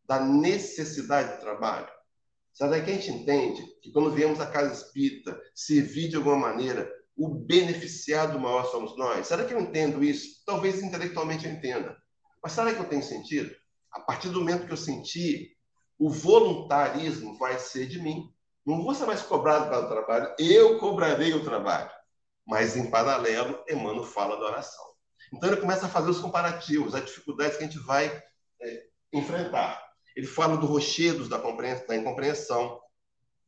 da 0.06 0.22
necessidade 0.22 1.36
do 1.36 1.42
trabalho? 1.42 1.90
Será 2.54 2.82
que 2.82 2.90
a 2.90 2.94
gente 2.94 3.12
entende 3.12 3.62
que 3.82 3.92
quando 3.92 4.12
viemos 4.12 4.40
à 4.40 4.48
casa 4.48 4.74
espírita, 4.74 5.38
servir 5.54 6.08
de 6.08 6.16
alguma 6.16 6.38
maneira, 6.38 6.90
o 7.18 7.28
beneficiado 7.28 8.40
maior 8.40 8.72
somos 8.72 8.98
nós? 8.98 9.28
Será 9.28 9.44
que 9.44 9.54
eu 9.54 9.60
entendo 9.60 10.02
isso? 10.02 10.44
Talvez 10.46 10.82
intelectualmente 10.82 11.46
eu 11.46 11.52
entenda. 11.52 11.98
Mas 12.42 12.54
será 12.54 12.74
que 12.74 12.80
eu 12.80 12.90
tenho 12.90 13.04
sentido? 13.04 13.54
A 13.92 14.00
partir 14.00 14.30
do 14.30 14.40
momento 14.40 14.66
que 14.66 14.74
eu 14.74 14.78
senti, 14.78 15.56
o 15.98 16.10
voluntarismo 16.10 17.38
vai 17.38 17.60
ser 17.60 17.88
de 17.88 18.02
mim. 18.02 18.34
Não 18.66 18.84
vou 18.84 18.94
ser 18.94 19.06
mais 19.06 19.22
cobrado 19.22 19.70
pelo 19.70 19.88
trabalho, 19.88 20.34
eu 20.38 20.80
cobrarei 20.80 21.34
o 21.34 21.44
trabalho. 21.44 21.90
Mas, 22.46 22.76
em 22.76 22.90
paralelo, 22.90 23.64
Emmanuel 23.70 24.04
fala 24.04 24.36
da 24.38 24.46
oração. 24.46 24.86
Então 25.34 25.50
ele 25.50 25.62
começa 25.62 25.86
a 25.86 25.90
fazer 25.90 26.10
os 26.10 26.20
comparativos, 26.20 26.96
as 26.96 27.06
dificuldades 27.06 27.58
que 27.58 27.64
a 27.64 27.68
gente 27.68 27.80
vai 27.80 28.08
é, 28.62 28.84
enfrentar. 29.14 29.84
Ele 30.16 30.26
fala 30.26 30.58
do 30.58 30.66
rochedos 30.66 31.30
da, 31.30 31.38
da 31.38 31.96
incompreensão, 31.96 32.80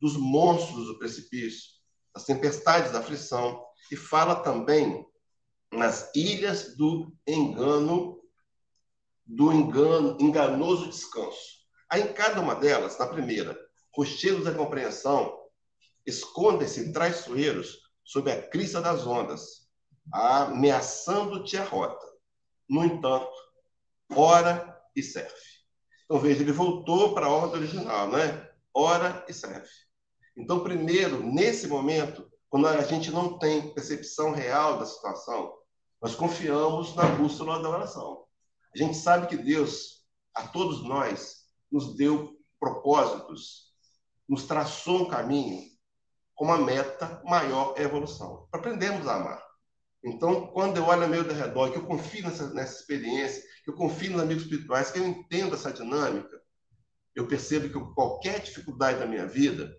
dos 0.00 0.16
monstros 0.16 0.86
do 0.86 0.98
precipício, 0.98 1.70
das 2.14 2.24
tempestades 2.24 2.92
da 2.92 3.00
aflição, 3.00 3.64
e 3.90 3.96
fala 3.96 4.36
também 4.36 5.04
nas 5.72 6.10
ilhas 6.14 6.76
do 6.76 7.12
engano, 7.26 8.21
do 9.32 9.50
engano, 9.50 10.16
enganoso 10.20 10.88
descanso. 10.88 11.62
Aí, 11.88 12.02
em 12.02 12.12
cada 12.12 12.40
uma 12.40 12.54
delas, 12.54 12.98
na 12.98 13.06
primeira, 13.06 13.58
rochedos 13.96 14.44
da 14.44 14.52
compreensão, 14.52 15.38
escondem-se 16.06 16.92
traiçoeiros 16.92 17.78
sob 18.04 18.30
a 18.30 18.42
crista 18.42 18.82
das 18.82 19.06
ondas, 19.06 19.68
ameaçando-te 20.12 21.56
a 21.56 21.64
rota. 21.64 22.06
No 22.68 22.84
entanto, 22.84 23.32
ora 24.14 24.78
e 24.94 25.02
serve. 25.02 25.32
Então, 26.04 26.18
veja, 26.18 26.42
ele 26.42 26.52
voltou 26.52 27.14
para 27.14 27.24
a 27.24 27.30
ordem 27.30 27.60
original, 27.60 28.08
né? 28.08 28.50
Ora 28.74 29.24
e 29.26 29.32
serve. 29.32 29.70
Então, 30.36 30.60
primeiro, 30.60 31.22
nesse 31.22 31.66
momento, 31.66 32.30
quando 32.50 32.68
a 32.68 32.82
gente 32.82 33.10
não 33.10 33.38
tem 33.38 33.72
percepção 33.72 34.32
real 34.32 34.78
da 34.78 34.84
situação, 34.84 35.54
nós 36.02 36.14
confiamos 36.14 36.94
na 36.94 37.04
bússola 37.06 37.62
da 37.62 37.70
oração. 37.70 38.21
A 38.74 38.78
gente 38.78 38.96
sabe 38.96 39.26
que 39.26 39.36
Deus, 39.36 40.04
a 40.34 40.46
todos 40.46 40.82
nós, 40.82 41.42
nos 41.70 41.96
deu 41.96 42.36
propósitos, 42.58 43.72
nos 44.28 44.44
traçou 44.44 45.02
um 45.02 45.08
caminho 45.08 45.72
com 46.34 46.46
uma 46.46 46.58
meta 46.58 47.22
maior 47.24 47.74
é 47.76 47.82
evolução. 47.82 48.48
Aprendemos 48.52 49.06
a 49.06 49.16
amar. 49.16 49.44
Então, 50.04 50.48
quando 50.48 50.78
eu 50.78 50.84
olho 50.84 51.04
ao 51.04 51.08
meu 51.08 51.22
redor, 51.22 51.70
que 51.70 51.78
eu 51.78 51.86
confio 51.86 52.22
nessa, 52.24 52.52
nessa 52.52 52.80
experiência, 52.80 53.42
que 53.62 53.70
eu 53.70 53.74
confio 53.74 54.12
nos 54.12 54.22
amigos 54.22 54.44
espirituais, 54.44 54.90
que 54.90 54.98
eu 54.98 55.06
entendo 55.06 55.54
essa 55.54 55.72
dinâmica, 55.72 56.40
eu 57.14 57.28
percebo 57.28 57.68
que 57.68 57.94
qualquer 57.94 58.40
dificuldade 58.40 58.98
da 58.98 59.06
minha 59.06 59.26
vida 59.26 59.72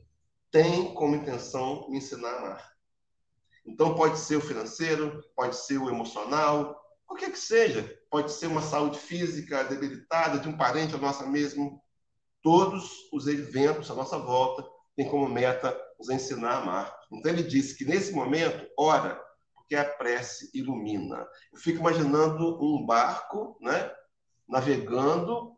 tem 0.52 0.94
como 0.94 1.16
intenção 1.16 1.90
me 1.90 1.98
ensinar 1.98 2.30
a 2.30 2.38
amar. 2.38 2.74
Então, 3.66 3.96
pode 3.96 4.20
ser 4.20 4.36
o 4.36 4.42
financeiro, 4.42 5.22
pode 5.36 5.56
ser 5.56 5.78
o 5.78 5.90
emocional, 5.90 6.80
qualquer 7.14 7.32
que 7.32 7.40
seja. 7.40 7.88
Pode 8.10 8.32
ser 8.32 8.48
uma 8.48 8.62
saúde 8.62 8.98
física 8.98 9.64
debilitada 9.64 10.40
de 10.40 10.50
um 10.50 10.58
parente 10.58 10.96
ou 10.96 11.02
nossa 11.02 11.26
mesmo. 11.28 11.82
Todos 12.42 12.92
os 13.14 13.28
eventos 13.28 13.90
à 13.92 13.94
nossa 13.94 14.18
volta 14.18 14.66
têm 14.96 15.08
como 15.08 15.30
meta 15.30 15.80
nos 16.00 16.10
ensinar 16.10 16.54
a 16.54 16.58
amar. 16.58 17.00
Então, 17.12 17.32
ele 17.32 17.44
disse 17.44 17.78
que 17.78 17.86
nesse 17.86 18.12
momento, 18.12 18.68
ora, 18.78 19.22
porque 19.54 19.76
a 19.76 19.86
prece 19.86 20.50
ilumina. 20.54 21.26
Eu 21.52 21.60
fico 21.60 21.80
imaginando 21.80 22.60
um 22.62 22.84
barco, 22.84 23.58
né, 23.62 23.92
navegando, 24.50 25.56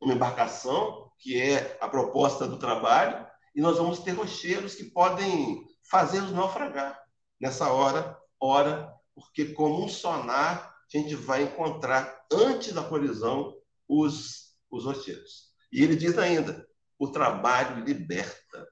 uma 0.00 0.14
embarcação, 0.14 1.10
que 1.18 1.40
é 1.40 1.76
a 1.80 1.88
proposta 1.88 2.46
do 2.46 2.58
trabalho, 2.58 3.26
e 3.54 3.60
nós 3.60 3.78
vamos 3.78 3.98
ter 3.98 4.12
rocheiros 4.12 4.74
que 4.74 4.84
podem 4.84 5.66
fazer-nos 5.90 6.32
naufragar. 6.32 7.00
Nessa 7.40 7.70
hora, 7.70 8.16
ora, 8.40 8.92
porque 9.14 9.46
como 9.46 9.84
um 9.84 9.88
sonar, 9.88 10.73
a 10.92 10.98
gente 10.98 11.14
vai 11.14 11.42
encontrar, 11.42 12.24
antes 12.30 12.72
da 12.72 12.82
colisão, 12.82 13.56
os, 13.88 14.56
os 14.70 14.84
rocheiros. 14.84 15.52
E 15.72 15.82
ele 15.82 15.96
diz 15.96 16.16
ainda, 16.18 16.66
o 16.98 17.10
trabalho 17.10 17.84
liberta. 17.84 18.68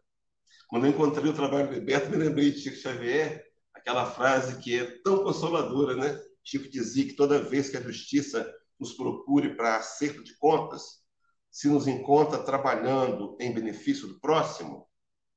Quando 0.68 0.86
eu 0.86 0.90
encontrei 0.90 1.30
o 1.30 1.34
trabalho 1.34 1.72
liberta, 1.72 2.08
me 2.08 2.16
lembrei 2.16 2.50
de 2.50 2.60
Chico 2.60 2.76
Xavier, 2.76 3.44
aquela 3.74 4.06
frase 4.06 4.58
que 4.60 4.78
é 4.78 4.84
tão 5.02 5.22
consoladora, 5.22 5.96
né? 5.96 6.20
Chico 6.44 6.68
dizia 6.68 7.04
que 7.04 7.14
toda 7.14 7.42
vez 7.42 7.68
que 7.68 7.76
a 7.76 7.82
justiça 7.82 8.50
nos 8.78 8.92
procure 8.94 9.54
para 9.54 9.76
acerto 9.76 10.22
de 10.22 10.36
contas, 10.38 11.02
se 11.50 11.68
nos 11.68 11.86
encontra 11.86 12.42
trabalhando 12.42 13.36
em 13.38 13.52
benefício 13.52 14.08
do 14.08 14.18
próximo, 14.18 14.88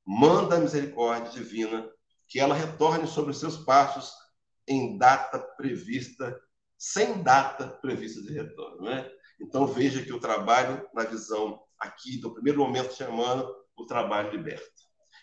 manda 0.04 0.56
a 0.56 0.60
misericórdia 0.60 1.32
divina 1.32 1.88
que 2.28 2.40
ela 2.40 2.54
retorne 2.54 3.06
sobre 3.06 3.32
os 3.32 3.38
seus 3.38 3.58
passos 3.58 4.10
em 4.66 4.98
data 4.98 5.38
prevista, 5.38 6.40
sem 6.78 7.22
data 7.22 7.68
prevista 7.80 8.22
de 8.22 8.32
retorno. 8.32 8.82
Né? 8.82 9.10
Então 9.40 9.66
veja 9.66 10.02
que 10.02 10.12
o 10.12 10.20
trabalho, 10.20 10.86
na 10.94 11.04
visão 11.04 11.60
aqui 11.78 12.18
do 12.20 12.32
primeiro 12.32 12.58
momento 12.58 12.94
chamando, 12.94 13.46
o 13.76 13.84
trabalho 13.86 14.30
liberta. 14.30 14.64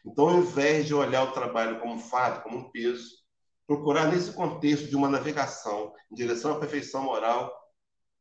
Então, 0.06 0.30
ao 0.30 0.38
invés 0.38 0.86
de 0.86 0.94
olhar 0.94 1.24
o 1.24 1.32
trabalho 1.32 1.80
como 1.80 1.94
um 1.94 2.00
fardo, 2.00 2.44
como 2.44 2.58
um 2.58 2.72
peso, 2.72 3.24
procurar 3.66 4.12
nesse 4.12 4.34
contexto 4.34 4.88
de 4.88 4.96
uma 4.96 5.10
navegação 5.10 5.94
em 6.12 6.16
direção 6.16 6.52
à 6.52 6.60
perfeição 6.60 7.04
moral, 7.04 7.52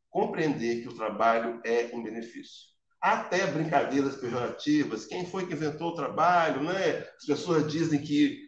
compreender 0.09 0.83
que 0.83 0.89
o 0.89 0.95
trabalho 0.95 1.61
é 1.65 1.91
um 1.93 2.03
benefício. 2.03 2.71
Até 3.01 3.47
brincadeiras 3.47 4.17
pejorativas, 4.17 5.07
quem 5.07 5.27
foi 5.27 5.47
que 5.47 5.55
inventou 5.55 5.89
o 5.89 5.97
trabalho, 5.97 6.63
né? 6.63 6.99
As 6.99 7.27
pessoas 7.27 7.71
dizem 7.71 8.01
que 8.01 8.39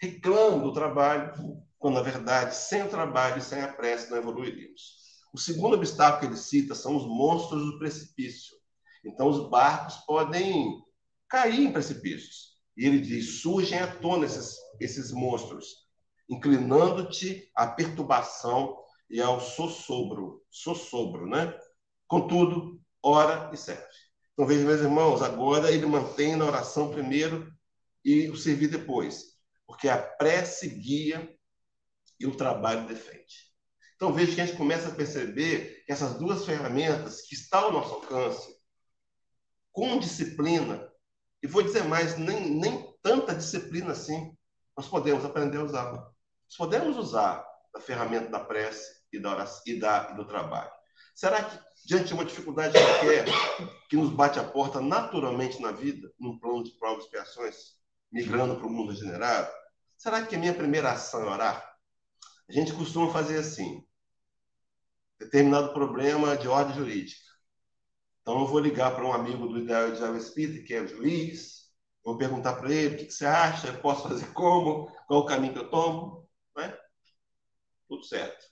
reclamam 0.00 0.60
do 0.60 0.72
trabalho, 0.72 1.32
quando 1.84 1.96
na 1.96 2.00
verdade, 2.00 2.56
sem 2.56 2.80
o 2.80 2.88
trabalho 2.88 3.36
e 3.36 3.42
sem 3.42 3.60
a 3.60 3.70
prece 3.70 4.10
não 4.10 4.16
evoluiríamos. 4.16 5.20
O 5.34 5.38
segundo 5.38 5.74
obstáculo 5.74 6.20
que 6.20 6.26
ele 6.28 6.36
cita 6.38 6.74
são 6.74 6.96
os 6.96 7.06
monstros 7.06 7.62
do 7.62 7.78
precipício. 7.78 8.56
Então, 9.04 9.28
os 9.28 9.50
barcos 9.50 9.96
podem 10.06 10.82
cair 11.28 11.60
em 11.60 11.70
precipícios. 11.70 12.54
E 12.74 12.86
ele 12.86 12.98
diz: 13.00 13.42
surgem 13.42 13.80
à 13.80 13.86
tona 13.86 14.24
esses, 14.24 14.56
esses 14.80 15.12
monstros, 15.12 15.86
inclinando-te 16.26 17.50
à 17.54 17.66
perturbação 17.66 18.78
e 19.10 19.20
ao 19.20 19.38
sossobro, 19.38 20.42
sossobro, 20.50 21.26
né? 21.26 21.54
Contudo, 22.08 22.80
ora 23.02 23.50
e 23.52 23.58
serve. 23.58 23.84
Então 24.32 24.46
veja, 24.46 24.64
meus 24.64 24.80
irmãos, 24.80 25.20
agora 25.20 25.70
ele 25.70 25.84
mantém 25.84 26.34
na 26.34 26.46
oração 26.46 26.90
primeiro 26.90 27.52
e 28.02 28.30
o 28.30 28.36
servir 28.38 28.68
depois, 28.68 29.34
porque 29.66 29.86
a 29.86 29.98
prece 29.98 30.66
guia 30.70 31.33
e 32.18 32.26
o 32.26 32.36
trabalho 32.36 32.86
defende. 32.86 33.52
Então 33.96 34.12
veja 34.12 34.34
que 34.34 34.40
a 34.40 34.46
gente 34.46 34.56
começa 34.56 34.88
a 34.88 34.94
perceber 34.94 35.84
que 35.84 35.92
essas 35.92 36.14
duas 36.14 36.44
ferramentas 36.44 37.22
que 37.22 37.34
estão 37.34 37.64
ao 37.64 37.72
nosso 37.72 37.94
alcance, 37.94 38.54
com 39.72 39.98
disciplina, 39.98 40.90
e 41.42 41.46
vou 41.46 41.62
dizer 41.62 41.84
mais, 41.84 42.16
nem, 42.16 42.50
nem 42.50 42.94
tanta 43.02 43.34
disciplina 43.34 43.92
assim, 43.92 44.36
nós 44.76 44.88
podemos 44.88 45.24
aprender 45.24 45.58
a 45.58 45.64
usá-la. 45.64 45.98
Nós 45.98 46.56
podemos 46.56 46.96
usar 46.96 47.46
a 47.74 47.80
ferramenta 47.80 48.28
da 48.30 48.40
prece 48.40 49.04
e, 49.12 49.18
da 49.18 49.30
oração, 49.30 49.62
e, 49.66 49.78
da, 49.78 50.10
e 50.12 50.16
do 50.16 50.26
trabalho. 50.26 50.70
Será 51.14 51.44
que, 51.44 51.58
diante 51.84 52.08
de 52.08 52.14
uma 52.14 52.24
dificuldade 52.24 52.76
qualquer 52.76 53.26
que 53.88 53.96
nos 53.96 54.10
bate 54.10 54.38
a 54.38 54.44
porta 54.44 54.80
naturalmente 54.80 55.60
na 55.60 55.70
vida, 55.70 56.10
num 56.18 56.38
plano 56.38 56.64
de 56.64 56.72
provas 56.72 57.04
e 57.04 57.06
expiações, 57.06 57.56
migrando 58.10 58.56
para 58.56 58.66
o 58.66 58.70
mundo 58.70 58.90
regenerado, 58.90 59.52
será 59.96 60.24
que 60.24 60.34
a 60.34 60.38
minha 60.38 60.54
primeira 60.54 60.92
ação 60.92 61.22
é 61.22 61.30
orar? 61.30 61.73
A 62.48 62.52
gente 62.52 62.72
costuma 62.72 63.12
fazer 63.12 63.38
assim, 63.38 63.84
determinado 65.18 65.72
problema 65.72 66.36
de 66.36 66.48
ordem 66.48 66.76
jurídica. 66.76 67.20
Então, 68.20 68.40
eu 68.40 68.46
vou 68.46 68.58
ligar 68.58 68.94
para 68.94 69.04
um 69.04 69.12
amigo 69.12 69.46
do 69.46 69.58
Ideal 69.58 69.92
de 69.92 69.98
Java 69.98 70.16
Espírita, 70.16 70.66
que 70.66 70.74
é 70.74 70.80
o 70.80 70.88
juiz, 70.88 71.70
vou 72.02 72.16
perguntar 72.16 72.54
para 72.54 72.72
ele 72.72 72.94
o 72.94 72.98
que, 72.98 73.10
você 73.10 73.26
acha, 73.26 73.72
posso 73.78 74.08
fazer 74.08 74.32
como, 74.32 74.86
qual 75.06 75.20
o 75.20 75.26
caminho 75.26 75.52
que 75.52 75.58
eu 75.58 75.70
tomo, 75.70 76.28
né? 76.56 76.76
Tudo 77.88 78.04
certo. 78.04 78.46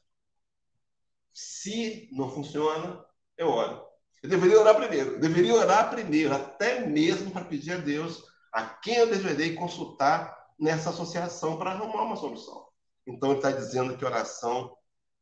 Se 1.32 2.08
não 2.12 2.30
funciona, 2.30 3.04
eu 3.36 3.48
oro. 3.48 3.82
Eu 4.22 4.28
deveria 4.28 4.60
orar 4.60 4.76
primeiro, 4.76 5.12
eu 5.12 5.20
deveria 5.20 5.54
orar 5.54 5.90
primeiro, 5.90 6.34
até 6.34 6.86
mesmo 6.86 7.30
para 7.30 7.44
pedir 7.44 7.72
a 7.72 7.78
Deus 7.78 8.22
a 8.52 8.64
quem 8.64 8.96
eu 8.96 9.06
deveria 9.06 9.56
consultar 9.56 10.36
nessa 10.58 10.90
associação 10.90 11.58
para 11.58 11.72
arrumar 11.72 12.02
uma 12.02 12.16
solução. 12.16 12.61
Então, 13.06 13.30
ele 13.30 13.38
está 13.38 13.50
dizendo 13.50 13.96
que 13.96 14.04
oração, 14.04 14.76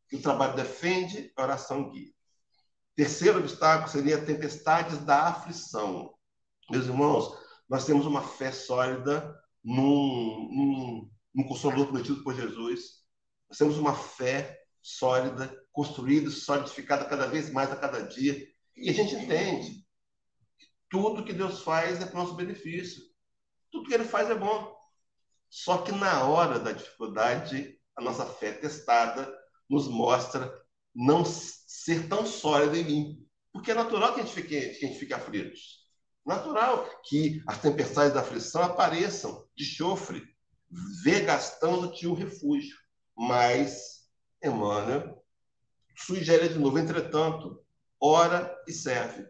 que 0.08 0.16
o 0.16 0.22
trabalho 0.22 0.56
defende, 0.56 1.32
a 1.36 1.42
oração 1.42 1.90
guia. 1.90 2.12
Terceiro 2.96 3.38
obstáculo 3.38 3.88
seria 3.88 4.24
tempestades 4.24 4.98
da 4.98 5.28
aflição. 5.28 6.12
Meus 6.70 6.86
irmãos, 6.86 7.34
nós 7.68 7.86
temos 7.86 8.04
uma 8.04 8.22
fé 8.22 8.52
sólida 8.52 9.34
num, 9.64 10.48
num, 10.50 11.10
num 11.34 11.44
Consolador 11.48 11.86
prometido 11.86 12.22
por 12.22 12.34
Jesus. 12.34 13.04
Nós 13.48 13.58
temos 13.58 13.78
uma 13.78 13.94
fé 13.94 14.60
sólida, 14.82 15.50
construída, 15.72 16.30
solidificada 16.30 17.04
cada 17.04 17.26
vez 17.26 17.50
mais 17.50 17.70
a 17.70 17.76
cada 17.76 18.02
dia. 18.02 18.46
E 18.76 18.90
a 18.90 18.92
gente 18.92 19.14
entende 19.14 19.84
que 20.58 20.66
tudo 20.88 21.24
que 21.24 21.32
Deus 21.32 21.62
faz 21.62 22.00
é 22.00 22.06
para 22.06 22.20
o 22.20 22.22
nosso 22.22 22.34
benefício. 22.34 23.02
Tudo 23.70 23.88
que 23.88 23.94
Ele 23.94 24.04
faz 24.04 24.30
é 24.30 24.34
bom. 24.34 24.79
Só 25.50 25.78
que 25.78 25.90
na 25.90 26.24
hora 26.24 26.60
da 26.60 26.70
dificuldade, 26.70 27.76
a 27.96 28.00
nossa 28.00 28.24
fé 28.24 28.52
testada 28.52 29.30
nos 29.68 29.88
mostra 29.88 30.50
não 30.94 31.24
ser 31.24 32.08
tão 32.08 32.24
sólida 32.24 32.78
em 32.78 32.84
mim. 32.84 33.26
Porque 33.52 33.72
é 33.72 33.74
natural 33.74 34.14
que 34.14 34.20
a 34.20 34.22
gente 34.22 34.34
fique, 34.34 34.48
que 34.48 34.84
a 34.84 34.88
gente 34.88 34.98
fique 34.98 35.12
aflitos. 35.12 35.80
Natural 36.24 36.88
que 37.04 37.42
as 37.46 37.60
tempestades 37.60 38.14
da 38.14 38.20
aflição 38.20 38.62
apareçam 38.62 39.44
de 39.56 39.64
chofre, 39.64 40.22
vergastando-te 41.02 42.06
o 42.06 42.14
refúgio. 42.14 42.76
Mas, 43.16 44.08
Emmanuel 44.42 45.20
sugere 45.96 46.48
de 46.48 46.58
novo, 46.58 46.78
entretanto, 46.78 47.62
ora 48.00 48.56
e 48.66 48.72
serve, 48.72 49.26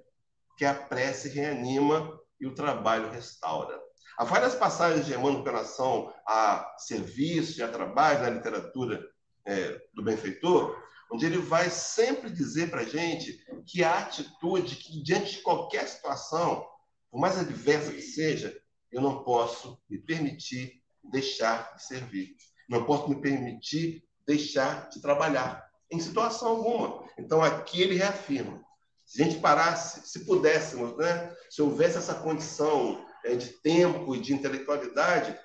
que 0.57 0.65
a 0.65 0.75
prece 0.75 1.31
reanima 1.31 2.21
e 2.39 2.47
o 2.47 2.55
trabalho 2.55 3.11
restaura. 3.11 3.81
Há 4.21 4.25
várias 4.25 4.55
passagens 4.55 5.07
de 5.07 5.15
Emmanuel 5.15 5.39
com 5.39 5.45
relação 5.45 6.13
a 6.27 6.75
serviço 6.77 7.59
e 7.59 7.63
a 7.63 7.69
trabalho 7.69 8.21
na 8.21 8.29
literatura 8.29 9.03
é, 9.47 9.81
do 9.95 10.03
benfeitor, 10.03 10.77
onde 11.11 11.25
ele 11.25 11.39
vai 11.39 11.71
sempre 11.71 12.29
dizer 12.29 12.69
para 12.69 12.83
a 12.83 12.85
gente 12.85 13.43
que 13.65 13.83
a 13.83 14.01
atitude, 14.01 14.77
que 14.77 15.03
diante 15.03 15.37
de 15.37 15.39
qualquer 15.41 15.89
situação, 15.89 16.69
por 17.11 17.19
mais 17.19 17.39
adversa 17.39 17.93
que 17.93 18.03
seja, 18.03 18.55
eu 18.93 19.01
não 19.01 19.25
posso 19.25 19.81
me 19.89 19.97
permitir 19.97 20.83
deixar 21.03 21.75
de 21.77 21.83
servir. 21.83 22.37
Não 22.69 22.85
posso 22.85 23.09
me 23.09 23.23
permitir 23.23 24.05
deixar 24.27 24.91
de 24.91 25.01
trabalhar, 25.01 25.67
em 25.91 25.99
situação 25.99 26.49
alguma. 26.49 27.09
Então, 27.19 27.43
aqui 27.43 27.81
ele 27.81 27.95
reafirma. 27.95 28.63
Se 29.07 29.23
a 29.23 29.25
gente 29.25 29.41
parasse, 29.41 30.07
se 30.07 30.27
pudéssemos, 30.27 30.95
né, 30.99 31.35
se 31.49 31.63
houvesse 31.63 31.97
essa 31.97 32.17
condição 32.17 33.09
de 33.25 33.49
tempo 33.63 34.15
e 34.15 34.21
de 34.21 34.33
intelectualidade, 34.33 35.39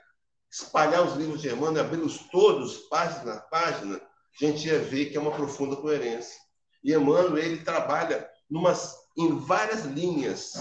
espalhar 0.51 1.05
os 1.05 1.15
livros 1.15 1.41
de 1.41 1.49
Emmanuel, 1.49 1.85
abri-los 1.85 2.17
todos, 2.31 2.77
página 2.89 3.33
a 3.33 3.41
página, 3.41 3.97
a 3.97 4.45
gente 4.45 4.67
ia 4.67 4.79
ver 4.79 5.07
que 5.07 5.17
é 5.17 5.19
uma 5.19 5.31
profunda 5.31 5.75
coerência. 5.75 6.39
E 6.83 6.93
Emmanuel, 6.93 7.37
ele 7.37 7.63
trabalha 7.63 8.29
numas, 8.49 8.95
em 9.17 9.37
várias 9.39 9.85
linhas, 9.85 10.53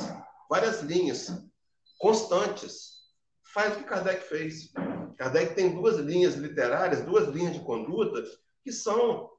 várias 0.49 0.81
linhas 0.81 1.31
constantes. 1.99 2.95
Faz 3.53 3.75
o 3.75 3.79
que 3.79 3.85
Kardec 3.85 4.29
fez. 4.29 4.73
Kardec 5.17 5.55
tem 5.55 5.75
duas 5.75 5.97
linhas 5.97 6.35
literárias, 6.35 7.03
duas 7.03 7.29
linhas 7.29 7.55
de 7.55 7.61
conduta 7.61 8.23
que 8.63 8.73
são 8.73 9.31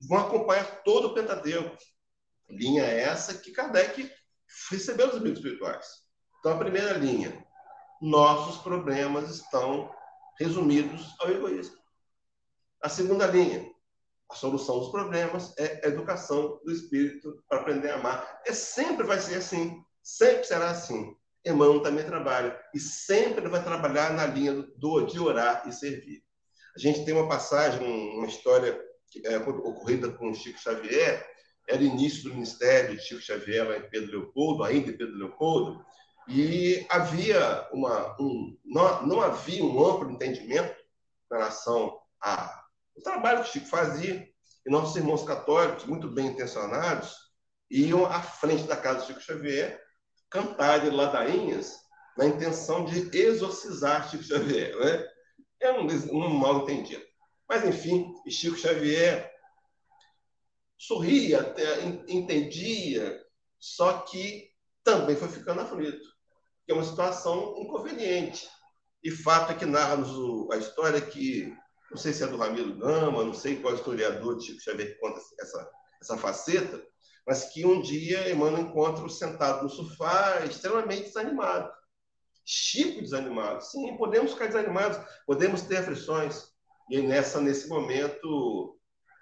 vão 0.00 0.18
acompanhar 0.18 0.82
todo 0.82 1.08
o 1.08 1.14
Pentateuco. 1.14 1.76
Linha 2.48 2.82
essa 2.82 3.34
que 3.34 3.52
Kardec 3.52 4.10
recebeu 4.70 5.08
dos 5.08 5.16
amigos 5.18 5.38
espirituais. 5.38 5.86
Então, 6.42 6.54
a 6.54 6.58
primeira 6.58 6.94
linha, 6.94 7.46
nossos 8.00 8.60
problemas 8.62 9.30
estão 9.30 9.88
resumidos 10.36 11.14
ao 11.20 11.30
egoísmo. 11.30 11.76
A 12.82 12.88
segunda 12.88 13.28
linha, 13.28 13.70
a 14.28 14.34
solução 14.34 14.80
dos 14.80 14.90
problemas 14.90 15.54
é 15.56 15.82
a 15.84 15.88
educação 15.88 16.60
do 16.64 16.72
espírito 16.72 17.40
para 17.48 17.60
aprender 17.60 17.90
a 17.90 17.94
amar. 17.94 18.40
É, 18.44 18.52
sempre 18.52 19.06
vai 19.06 19.20
ser 19.20 19.36
assim, 19.36 19.80
sempre 20.02 20.42
será 20.42 20.70
assim. 20.70 21.16
Emmanuel 21.46 21.80
também 21.80 22.04
trabalha 22.04 22.60
e 22.74 22.80
sempre 22.80 23.46
vai 23.46 23.62
trabalhar 23.62 24.12
na 24.12 24.26
linha 24.26 24.52
do 24.52 25.06
de 25.06 25.20
orar 25.20 25.62
e 25.68 25.72
servir. 25.72 26.24
A 26.74 26.78
gente 26.80 27.04
tem 27.04 27.14
uma 27.14 27.28
passagem, 27.28 27.86
uma 28.16 28.26
história 28.26 28.84
é, 29.24 29.36
ocorrida 29.36 30.10
com 30.10 30.34
Chico 30.34 30.58
Xavier, 30.58 31.24
era 31.68 31.84
início 31.84 32.24
do 32.24 32.34
ministério 32.34 32.96
de 32.96 33.02
Chico 33.04 33.20
Xavier 33.20 33.68
lá 33.68 33.76
em 33.76 33.88
Pedro 33.88 34.18
Leopoldo, 34.18 34.64
ainda 34.64 34.90
em 34.90 34.96
Pedro 34.96 35.16
Leopoldo, 35.16 35.84
e 36.28 36.86
havia 36.88 37.68
uma 37.72 38.16
um, 38.20 38.56
não, 38.64 39.06
não 39.06 39.20
havia 39.20 39.64
um 39.64 39.84
amplo 39.84 40.10
entendimento 40.10 40.72
em 40.72 41.34
relação 41.34 41.98
ao 42.20 42.62
trabalho 43.02 43.42
que 43.42 43.50
Chico 43.50 43.66
fazia, 43.66 44.28
e 44.64 44.70
nossos 44.70 44.94
irmãos 44.96 45.24
católicos, 45.24 45.84
muito 45.84 46.08
bem 46.08 46.26
intencionados, 46.26 47.16
iam 47.70 48.06
à 48.06 48.20
frente 48.20 48.64
da 48.64 48.76
casa 48.76 49.00
de 49.00 49.06
Chico 49.06 49.20
Xavier 49.20 49.82
cantar 50.30 50.84
ladainhas 50.92 51.74
na 52.16 52.26
intenção 52.26 52.84
de 52.84 53.16
exorcizar 53.16 54.08
Chico 54.08 54.22
Xavier. 54.22 54.76
Né? 54.78 55.06
É 55.60 55.72
um, 55.72 55.86
um 56.12 56.28
mal 56.28 56.62
entendido. 56.62 57.02
Mas, 57.48 57.64
enfim, 57.64 58.14
Chico 58.28 58.56
Xavier 58.56 59.32
sorria, 60.78 61.54
entendia, 62.08 63.20
só 63.58 64.00
que 64.00 64.50
também 64.82 65.14
foi 65.16 65.28
ficando 65.28 65.60
aflito, 65.60 66.11
que 66.64 66.72
é 66.72 66.74
uma 66.74 66.84
situação 66.84 67.54
inconveniente. 67.58 68.48
E 69.02 69.10
fato 69.10 69.52
é 69.52 69.54
que 69.54 69.66
narra-nos 69.66 70.50
a 70.52 70.56
história 70.56 71.00
que, 71.00 71.52
não 71.90 71.96
sei 71.96 72.12
se 72.12 72.22
é 72.22 72.26
do 72.26 72.36
Ramiro 72.36 72.78
Gama, 72.78 73.24
não 73.24 73.34
sei 73.34 73.60
qual 73.60 73.74
historiador 73.74 74.40
Chico 74.40 74.60
Xavier 74.60 74.94
que 74.94 75.00
conta 75.00 75.20
essa, 75.40 75.70
essa 76.00 76.16
faceta, 76.16 76.80
mas 77.26 77.44
que 77.52 77.66
um 77.66 77.80
dia 77.80 78.30
Emmanuel 78.30 78.62
encontra-o 78.62 79.10
sentado 79.10 79.62
no 79.62 79.70
sofá, 79.70 80.44
extremamente 80.44 81.04
desanimado. 81.04 81.70
Chico 82.44 83.00
desanimado. 83.00 83.62
Sim, 83.64 83.96
podemos 83.96 84.32
ficar 84.32 84.46
desanimados, 84.46 84.98
podemos 85.26 85.62
ter 85.62 85.78
aflições. 85.78 86.50
E 86.90 87.00
nessa, 87.00 87.40
nesse 87.40 87.68
momento, 87.68 88.78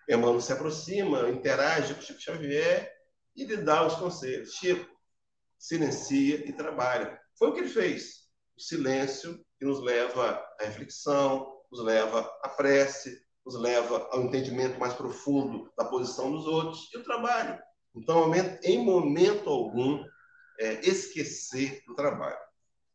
Emmanuel 0.08 0.40
se 0.40 0.52
aproxima, 0.52 1.28
interage 1.28 1.94
com 1.94 2.00
Chico 2.00 2.20
Xavier 2.20 2.90
e 3.36 3.44
lhe 3.44 3.56
dá 3.58 3.86
os 3.86 3.94
conselhos. 3.94 4.54
Chico, 4.54 4.86
silencia 5.58 6.36
e 6.48 6.52
trabalha. 6.52 7.20
Foi 7.40 7.48
o 7.48 7.54
que 7.54 7.60
ele 7.60 7.70
fez. 7.70 8.26
O 8.54 8.60
silêncio 8.60 9.42
que 9.58 9.64
nos 9.64 9.80
leva 9.80 10.46
à 10.60 10.64
reflexão, 10.64 11.50
nos 11.72 11.82
leva 11.82 12.20
à 12.42 12.50
prece, 12.50 13.18
nos 13.46 13.58
leva 13.58 14.06
ao 14.12 14.20
entendimento 14.20 14.78
mais 14.78 14.92
profundo 14.92 15.72
da 15.74 15.86
posição 15.86 16.30
dos 16.30 16.46
outros 16.46 16.92
e 16.92 16.98
o 16.98 17.02
trabalho. 17.02 17.58
Então, 17.96 18.30
em 18.62 18.84
momento 18.84 19.48
algum, 19.48 20.04
é, 20.58 20.86
esquecer 20.86 21.82
do 21.86 21.94
trabalho. 21.94 22.36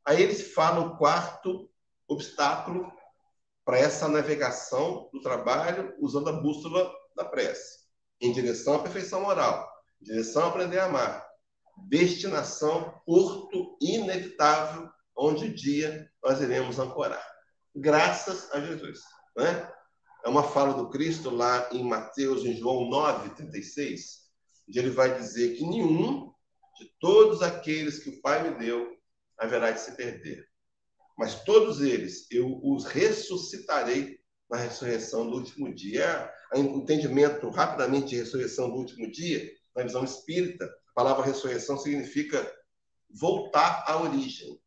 Aí 0.06 0.22
ele 0.22 0.36
fala 0.36 0.82
o 0.82 0.96
quarto 0.96 1.68
obstáculo 2.08 2.94
para 3.66 3.80
essa 3.80 4.08
navegação 4.08 5.10
do 5.12 5.22
trabalho 5.22 5.96
usando 6.00 6.30
a 6.30 6.34
bússola 6.34 6.94
da 7.16 7.26
prece, 7.26 7.80
em 8.22 8.32
direção 8.32 8.76
à 8.76 8.80
perfeição 8.84 9.22
moral, 9.22 9.68
em 10.00 10.06
direção 10.06 10.44
a 10.44 10.50
aprender 10.50 10.78
a 10.78 10.86
amar, 10.86 11.25
destinação, 11.78 13.02
porto 13.06 13.78
inevitável, 13.82 14.90
onde 15.18 15.46
um 15.46 15.54
dia 15.54 16.10
nós 16.24 16.42
iremos 16.42 16.80
ancorar. 16.80 17.26
Graças 17.76 18.52
a 18.52 18.60
Jesus. 18.60 19.02
Né? 19.36 19.72
É 20.26 20.30
uma 20.30 20.44
fala 20.44 20.74
do 20.74 20.90
Cristo 20.90 21.30
lá 21.30 21.70
em 21.72 21.84
Mateus, 21.84 22.44
em 22.44 22.56
João 22.58 22.90
9, 22.90 23.36
36, 23.36 24.26
onde 24.68 24.80
ele 24.80 24.90
vai 24.90 25.18
dizer 25.18 25.56
que 25.56 25.66
nenhum 25.66 26.34
de 26.80 26.92
todos 27.00 27.42
aqueles 27.42 28.00
que 28.00 28.10
o 28.10 28.22
Pai 28.22 28.50
me 28.50 28.58
deu 28.58 28.96
haverá 29.38 29.72
de 29.72 29.80
se 29.80 29.96
perder. 29.96 30.46
Mas 31.18 31.44
todos 31.44 31.82
eles 31.82 32.28
eu 32.32 32.60
os 32.64 32.86
ressuscitarei 32.86 34.20
na 34.50 34.58
ressurreição 34.58 35.30
do 35.30 35.38
último 35.38 35.74
dia. 35.74 36.32
O 36.54 36.60
entendimento 36.60 37.50
rapidamente 37.50 38.08
de 38.08 38.18
ressurreição 38.18 38.70
do 38.70 38.78
último 38.78 39.10
dia, 39.12 39.50
na 39.76 39.84
visão 39.84 40.04
espírita, 40.04 40.70
palavra 40.96 41.26
ressurreição 41.26 41.78
significa 41.78 42.52
voltar 43.10 43.84
à 43.86 44.02
origem. 44.02 44.60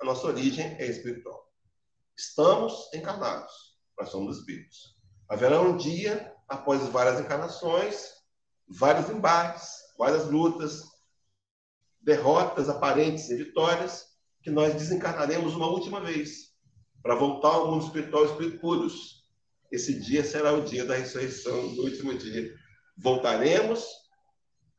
A 0.00 0.04
nossa 0.04 0.26
origem 0.26 0.64
é 0.78 0.86
espiritual. 0.86 1.46
Estamos 2.16 2.90
encarnados, 2.94 3.52
nós 3.98 4.08
somos 4.08 4.38
espíritos. 4.38 4.96
Haverá 5.28 5.60
um 5.60 5.76
dia, 5.76 6.34
após 6.48 6.82
várias 6.88 7.20
encarnações, 7.20 8.10
vários 8.66 9.10
embates, 9.10 9.68
várias 9.98 10.26
lutas, 10.30 10.82
derrotas 12.00 12.68
aparentes 12.68 13.28
e 13.28 13.36
vitórias, 13.36 14.06
que 14.42 14.50
nós 14.50 14.74
desencarnaremos 14.74 15.54
uma 15.54 15.66
última 15.66 16.00
vez 16.00 16.54
para 17.02 17.16
voltar 17.16 17.48
ao 17.48 17.70
mundo 17.70 17.84
espiritual 17.84 18.24
espírito 18.24 18.60
puros. 18.60 19.24
Esse 19.70 20.00
dia 20.00 20.24
será 20.24 20.52
o 20.52 20.62
dia 20.62 20.84
da 20.84 20.94
ressurreição, 20.94 21.74
do 21.74 21.82
último 21.82 22.16
dia. 22.16 22.54
Voltaremos 22.96 23.84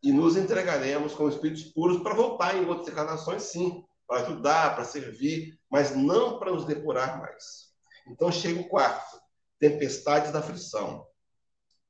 e 0.03 0.11
nos 0.11 0.37
entregaremos 0.37 1.13
como 1.13 1.29
espíritos 1.29 1.63
puros 1.63 2.01
para 2.01 2.13
voltar 2.13 2.55
em 2.55 2.65
outras 2.65 2.87
encarnações, 2.87 3.43
sim, 3.43 3.83
para 4.07 4.21
ajudar, 4.21 4.75
para 4.75 4.85
servir, 4.85 5.59
mas 5.69 5.95
não 5.95 6.39
para 6.39 6.51
nos 6.51 6.65
depurar 6.65 7.19
mais. 7.19 7.67
Então 8.07 8.31
chega 8.31 8.61
o 8.61 8.69
quarto: 8.69 9.19
tempestades 9.59 10.31
da 10.31 10.39
aflição. 10.39 11.05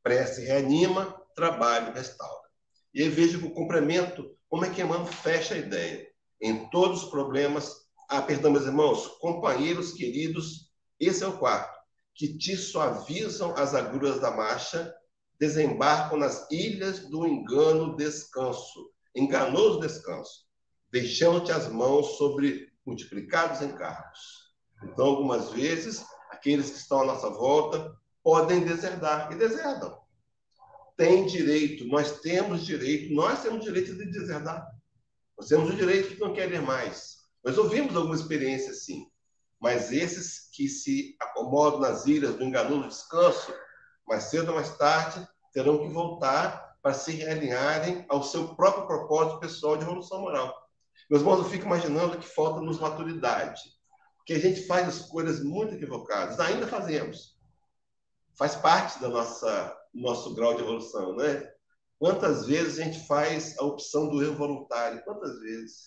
Prece 0.01 0.45
reanima, 0.45 1.15
trabalho 1.35 1.93
restaura. 1.93 2.47
E 2.93 3.03
aí 3.03 3.09
vejo 3.09 3.45
o 3.45 3.53
complemento, 3.53 4.35
como 4.49 4.65
é 4.65 4.69
que 4.69 4.81
Emmanuel 4.81 5.05
fecha 5.05 5.53
a 5.53 5.57
ideia. 5.57 6.07
Em 6.41 6.69
todos 6.69 7.03
os 7.03 7.09
problemas, 7.09 7.87
ah, 8.09 8.21
perdão, 8.21 8.51
meus 8.51 8.65
irmãos, 8.65 9.07
companheiros 9.19 9.91
queridos, 9.91 10.71
esse 10.99 11.23
é 11.23 11.27
o 11.27 11.37
quarto, 11.37 11.77
que 12.15 12.37
te 12.37 12.55
suavizam 12.55 13.53
as 13.55 13.75
agruras 13.75 14.19
da 14.19 14.31
marcha, 14.31 14.93
desembarcam 15.39 16.17
nas 16.17 16.49
ilhas 16.51 16.99
do 17.09 17.27
engano 17.27 17.95
descanso, 17.95 18.91
enganoso 19.15 19.79
descanso, 19.79 20.45
deixando-te 20.91 21.51
as 21.51 21.67
mãos 21.67 22.17
sobre 22.17 22.71
multiplicados 22.85 23.61
encargos. 23.61 24.53
Então, 24.83 25.05
algumas 25.05 25.51
vezes, 25.51 26.03
aqueles 26.29 26.69
que 26.69 26.77
estão 26.77 27.01
à 27.01 27.05
nossa 27.05 27.29
volta 27.29 27.95
podem 28.23 28.63
deserdar, 28.63 29.31
e 29.31 29.35
deserdam 29.35 30.07
tem 30.97 31.27
direito, 31.27 31.85
nós 31.85 32.19
temos 32.21 32.65
direito, 32.65 33.13
nós 33.13 33.43
temos 33.43 33.63
direito 33.63 33.95
de 33.95 34.05
deserdar. 34.09 34.67
Nós 35.37 35.47
temos 35.47 35.69
o 35.69 35.75
direito 35.75 36.15
de 36.15 36.19
não 36.19 36.33
querer 36.33 36.59
mais. 36.59 37.17
Nós 37.45 37.55
ouvimos 37.57 37.95
alguma 37.95 38.15
experiência 38.15 38.71
assim. 38.71 39.07
Mas 39.61 39.91
esses 39.91 40.49
que 40.51 40.67
se 40.67 41.15
acomodam 41.21 41.79
nas 41.79 42.07
ilhas 42.07 42.35
do 42.35 42.43
enganoso 42.43 42.87
descanso, 42.87 43.53
mais 44.07 44.25
cedo 44.25 44.49
ou 44.49 44.55
mais 44.55 44.75
tarde, 44.77 45.27
terão 45.51 45.79
que 45.79 45.93
voltar 45.93 46.77
para 46.81 46.93
se 46.93 47.11
realinharem 47.11 48.05
ao 48.07 48.23
seu 48.23 48.55
próprio 48.55 48.87
propósito 48.87 49.39
pessoal 49.39 49.75
de 49.75 49.83
evolução 49.83 50.21
moral. 50.21 50.55
Meus 51.09 51.21
irmãos, 51.21 51.39
eu 51.39 51.49
fico 51.49 51.65
imaginando 51.65 52.17
que 52.17 52.27
falta-nos 52.27 52.79
maturidade. 52.79 53.61
Porque 54.17 54.33
a 54.33 54.39
gente 54.39 54.65
faz 54.65 54.87
escolhas 54.87 55.43
muito 55.43 55.75
equivocadas. 55.75 56.39
Ainda 56.39 56.67
fazemos. 56.67 57.37
Faz 58.37 58.55
parte 58.55 58.99
da 58.99 59.09
nossa 59.09 59.75
nosso 59.93 60.35
grau 60.35 60.53
de 60.53 60.61
evolução, 60.61 61.15
né? 61.15 61.49
Quantas 61.97 62.45
vezes 62.45 62.77
a 62.77 62.83
gente 62.83 63.07
faz 63.07 63.57
a 63.57 63.63
opção 63.63 64.09
do 64.09 64.21
erro 64.21 64.35
voluntário? 64.35 65.03
Quantas 65.03 65.39
vezes? 65.39 65.85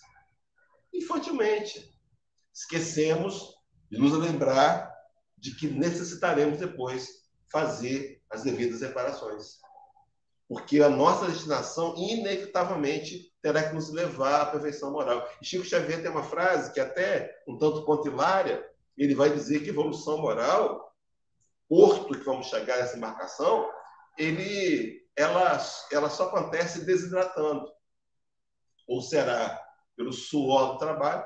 Infantilmente. 0.93 1.95
Esquecemos 2.53 3.55
de 3.91 3.99
nos 3.99 4.13
lembrar 4.13 4.93
de 5.39 5.55
que 5.55 5.69
necessitaremos 5.69 6.59
depois 6.59 7.09
fazer 7.51 8.23
as 8.31 8.43
devidas 8.43 8.81
reparações. 8.81 9.59
Porque 10.49 10.83
a 10.83 10.89
nossa 10.89 11.27
destinação, 11.27 11.95
inevitavelmente, 11.97 13.33
terá 13.41 13.69
que 13.69 13.75
nos 13.75 13.91
levar 13.91 14.41
à 14.41 14.47
perfeição 14.47 14.91
moral. 14.91 15.29
E 15.41 15.47
Chico 15.47 15.65
Xavier 15.65 16.03
tem 16.03 16.11
uma 16.11 16.25
frase 16.25 16.73
que, 16.73 16.81
até 16.81 17.41
um 17.47 17.57
tanto 17.57 17.85
quanto 17.85 18.09
hilária, 18.09 18.69
ele 18.97 19.15
vai 19.15 19.31
dizer 19.31 19.61
que 19.61 19.71
evolução 19.71 20.19
moral, 20.19 20.95
porto 21.69 22.19
que 22.19 22.25
vamos 22.25 22.49
chegar 22.49 22.79
nessa 22.79 22.97
embarcação, 22.97 23.71
ele, 24.19 25.07
ela, 25.17 25.59
ela 25.93 26.11
só 26.11 26.27
acontece 26.27 26.85
desidratando. 26.85 27.71
Ou 28.89 29.01
será 29.01 29.61
pelo 29.97 30.13
suor 30.13 30.73
do 30.73 30.79
trabalho, 30.79 31.25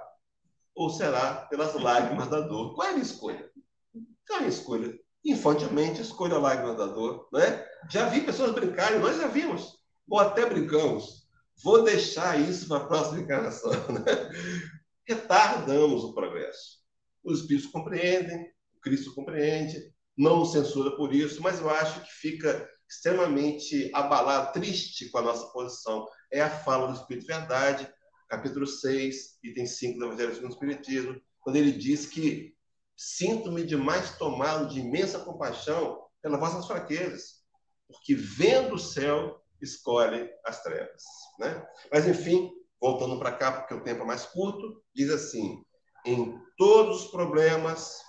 ou 0.75 0.91
será 0.91 1.47
pelas 1.47 1.75
lágrimas 1.75 2.29
da 2.29 2.41
dor. 2.41 2.75
Qual 2.75 2.87
é 2.87 2.91
a 2.91 2.93
minha 2.93 3.05
escolha? 3.05 3.51
Então, 3.95 4.39
a 4.39 4.47
escolha, 4.47 4.99
infantilmente, 5.25 6.03
escolha 6.03 6.35
a 6.35 6.41
lágrima 6.41 6.75
da 6.75 6.87
dor. 6.87 7.29
Né? 7.33 7.65
Já 7.91 8.09
vi 8.09 8.21
pessoas 8.21 8.53
brincarem, 8.53 9.01
nós 9.01 9.17
já 9.17 9.27
vimos, 9.27 9.79
ou 10.09 10.19
até 10.19 10.47
brincamos. 10.47 11.25
Vou 11.63 11.83
deixar 11.83 12.39
isso 12.39 12.69
para 12.69 12.79
a 12.79 12.87
próxima 12.87 13.21
encarnação. 13.21 13.73
Né? 13.89 14.65
Retardamos 15.07 16.03
o 16.03 16.15
progresso. 16.15 16.79
Os 17.23 17.41
espíritos 17.41 17.71
compreendem, 17.71 18.51
o 18.77 18.81
Cristo 18.81 19.15
compreende, 19.15 19.93
não 20.17 20.41
nos 20.41 20.53
censura 20.53 20.97
por 20.97 21.15
isso, 21.15 21.43
mas 21.43 21.61
eu 21.61 21.69
acho 21.69 22.01
que 22.01 22.13
fica 22.13 22.69
extremamente 22.89 23.91
abalado, 23.93 24.53
triste 24.53 25.11
com 25.11 25.19
a 25.19 25.23
nossa 25.23 25.47
posição. 25.49 26.07
É 26.33 26.41
a 26.41 26.51
fala 26.51 26.89
do 26.89 26.99
Espírito 26.99 27.27
Verdade, 27.27 27.89
capítulo 28.29 28.67
6, 28.67 29.39
item 29.43 29.67
5 29.67 29.99
do 29.99 30.07
Evangelho 30.07 30.35
segundo 30.35 30.51
o 30.51 30.55
Espiritismo, 30.55 31.21
quando 31.41 31.57
ele 31.57 31.73
diz 31.73 32.07
que 32.07 32.55
sinto-me 32.97 33.65
demais 33.65 34.17
tomado 34.17 34.69
de 34.69 34.81
imensa 34.81 35.21
compaixão 35.21 36.03
pelas 36.23 36.41
vossas 36.41 36.67
fraquezas, 36.67 37.45
porque 37.87 38.15
vendo 38.15 38.75
o 38.75 38.79
céu, 38.79 39.41
escolhe 39.61 40.31
as 40.45 40.63
trevas. 40.63 41.03
Né? 41.39 41.67
Mas, 41.93 42.07
enfim, 42.07 42.51
voltando 42.81 43.19
para 43.19 43.37
cá, 43.37 43.53
porque 43.53 43.75
o 43.75 43.83
tempo 43.83 44.03
é 44.03 44.07
mais 44.07 44.25
curto, 44.27 44.83
diz 44.95 45.11
assim: 45.11 45.63
em 46.05 46.39
todos 46.57 47.05
os 47.05 47.11
problemas 47.11 48.01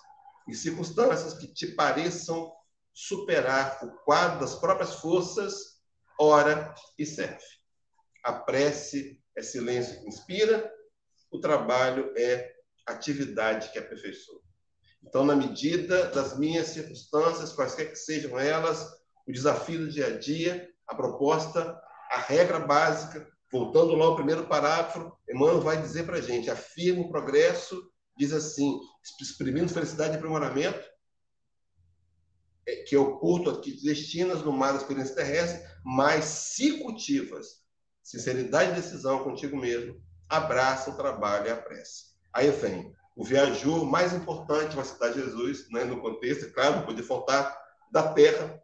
e 0.48 0.54
circunstâncias 0.54 1.34
que 1.34 1.48
te 1.48 1.68
pareçam 1.68 2.52
superar 2.94 3.84
o 3.84 3.92
quadro 4.04 4.40
das 4.40 4.56
próprias 4.56 4.96
forças, 4.96 5.82
ora 6.20 6.74
e 6.98 7.06
serve. 7.06 7.44
A 8.24 8.34
prece 8.34 9.22
é 9.36 9.42
silêncio 9.42 10.00
que 10.00 10.08
inspira, 10.08 10.72
o 11.32 11.40
trabalho 11.40 12.14
é 12.18 12.54
atividade 12.86 13.72
que 13.72 13.80
aperfeiçoa. 13.80 14.45
Então, 15.06 15.24
na 15.24 15.36
medida 15.36 16.10
das 16.10 16.38
minhas 16.38 16.68
circunstâncias, 16.68 17.54
quaisquer 17.54 17.92
que 17.92 17.96
sejam 17.96 18.40
elas, 18.40 18.92
o 19.28 19.32
desafio 19.32 19.80
do 19.80 19.90
dia 19.90 20.08
a 20.08 20.18
dia, 20.18 20.68
a 20.88 20.96
proposta, 20.96 21.80
a 22.12 22.18
regra 22.18 22.60
básica, 22.60 23.28
voltando 23.52 23.96
lá 23.96 24.06
ao 24.06 24.16
primeiro 24.16 24.48
parágrafo, 24.48 25.16
Emmanuel 25.30 25.62
vai 25.62 25.82
dizer 25.82 26.06
para 26.06 26.18
a 26.18 26.22
gente: 26.22 26.50
afirma 26.50 27.04
o 27.04 27.10
progresso, 27.10 27.90
diz 28.18 28.34
assim, 28.34 28.80
exprimindo 29.22 29.72
felicidade 29.72 30.14
e 30.14 30.18
aprimoramento, 30.18 30.84
é, 32.68 32.78
que 32.78 32.96
é 32.96 33.00
o 33.00 33.20
culto 33.20 33.50
a 33.52 33.62
que 33.62 33.80
destinas 33.84 34.42
no 34.42 34.52
mar 34.52 34.72
da 34.72 34.80
experiência 34.80 35.16
terrestre, 35.16 35.64
mas 35.84 36.26
se 36.26 36.80
cultivas 36.80 37.64
sinceridade 38.02 38.72
e 38.72 38.76
decisão 38.76 39.24
contigo 39.24 39.58
mesmo, 39.58 40.00
abraça 40.30 40.92
o 40.92 40.98
trabalho 40.98 41.48
e 41.48 41.52
a 41.52 41.58
prece. 41.58 42.16
Aí 42.34 42.52
vem 42.52 42.94
o 43.16 43.24
viajor 43.24 43.86
mais 43.86 44.14
importante, 44.14 44.76
vai 44.76 44.86
citar 44.86 45.14
Jesus, 45.14 45.70
né, 45.72 45.84
no 45.86 46.02
contexto, 46.02 46.46
é 46.46 46.50
claro, 46.50 46.78
não 46.78 46.86
podia 46.86 47.04
faltar, 47.04 47.58
da 47.92 48.12
terra, 48.14 48.62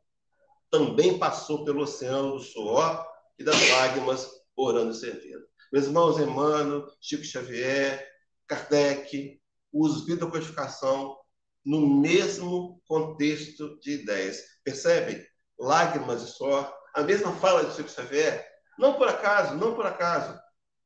também 0.70 1.18
passou 1.18 1.64
pelo 1.64 1.84
oceano 1.84 2.34
do 2.34 2.40
suor 2.40 3.06
e 3.40 3.44
das 3.44 3.70
lágrimas, 3.70 4.30
orando 4.56 4.92
e 4.92 4.96
servindo. 4.96 5.46
Meus 5.72 5.86
irmãos 5.86 6.20
Emmanuel, 6.20 6.88
Chico 7.00 7.24
Xavier, 7.24 8.06
Kardec, 8.48 9.40
os 9.72 10.06
da 10.06 10.28
codificação 10.28 11.18
no 11.66 11.88
mesmo 12.02 12.82
contexto 12.86 13.80
de 13.80 14.02
ideias. 14.02 14.42
Percebem? 14.64 15.26
Lágrimas 15.58 16.24
e 16.24 16.28
suor. 16.28 16.74
A 16.94 17.04
mesma 17.04 17.32
fala 17.34 17.64
de 17.64 17.76
Chico 17.76 17.90
Xavier 17.90 18.52
não 18.78 18.96
por 18.96 19.08
acaso, 19.08 19.56
não 19.56 19.76
por 19.76 19.86
acaso. 19.86 20.40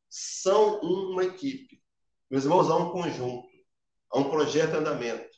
São 0.10 0.80
uma 0.82 1.24
equipe. 1.24 1.82
Meus 2.30 2.44
irmãos, 2.44 2.70
há 2.70 2.76
um 2.76 2.92
conjunto, 2.92 3.48
há 4.12 4.20
um 4.20 4.30
projeto 4.30 4.74
em 4.74 4.78
andamento, 4.78 5.36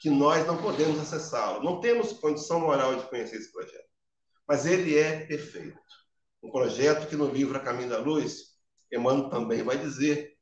que 0.00 0.10
nós 0.10 0.46
não 0.46 0.60
podemos 0.60 1.00
acessá-lo. 1.00 1.62
Não 1.62 1.80
temos 1.80 2.12
condição 2.14 2.60
moral 2.60 2.96
de 2.96 3.08
conhecer 3.08 3.36
esse 3.36 3.52
projeto. 3.52 3.88
Mas 4.46 4.66
ele 4.66 4.98
é 4.98 5.26
perfeito. 5.26 5.78
Um 6.42 6.50
projeto 6.50 7.08
que 7.08 7.16
no 7.16 7.28
livro 7.28 7.56
A 7.56 7.60
Caminho 7.60 7.90
da 7.90 7.98
Luz, 7.98 8.52
Emmanuel 8.92 9.30
também 9.30 9.62
vai 9.62 9.78
dizer, 9.78 10.36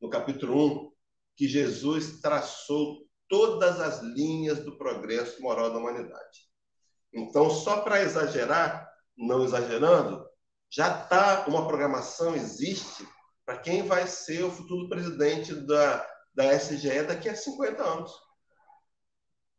no 0.00 0.08
capítulo 0.08 0.86
1, 0.86 0.92
que 1.36 1.48
Jesus 1.48 2.20
traçou 2.20 3.06
todas 3.28 3.80
as 3.80 4.00
linhas 4.02 4.60
do 4.60 4.76
progresso 4.78 5.42
moral 5.42 5.70
da 5.70 5.78
humanidade. 5.78 6.52
Então, 7.12 7.50
só 7.50 7.80
para 7.80 8.02
exagerar, 8.02 8.88
não 9.16 9.44
exagerando, 9.44 10.24
já 10.70 11.02
está 11.02 11.46
uma 11.46 11.66
programação, 11.66 12.34
existe, 12.34 13.06
para 13.44 13.58
quem 13.58 13.86
vai 13.86 14.06
ser 14.06 14.44
o 14.44 14.50
futuro 14.50 14.88
presidente 14.88 15.54
da, 15.54 16.06
da 16.34 16.52
SGE 16.54 17.02
daqui 17.02 17.28
a 17.28 17.36
50 17.36 17.82
anos. 17.82 18.12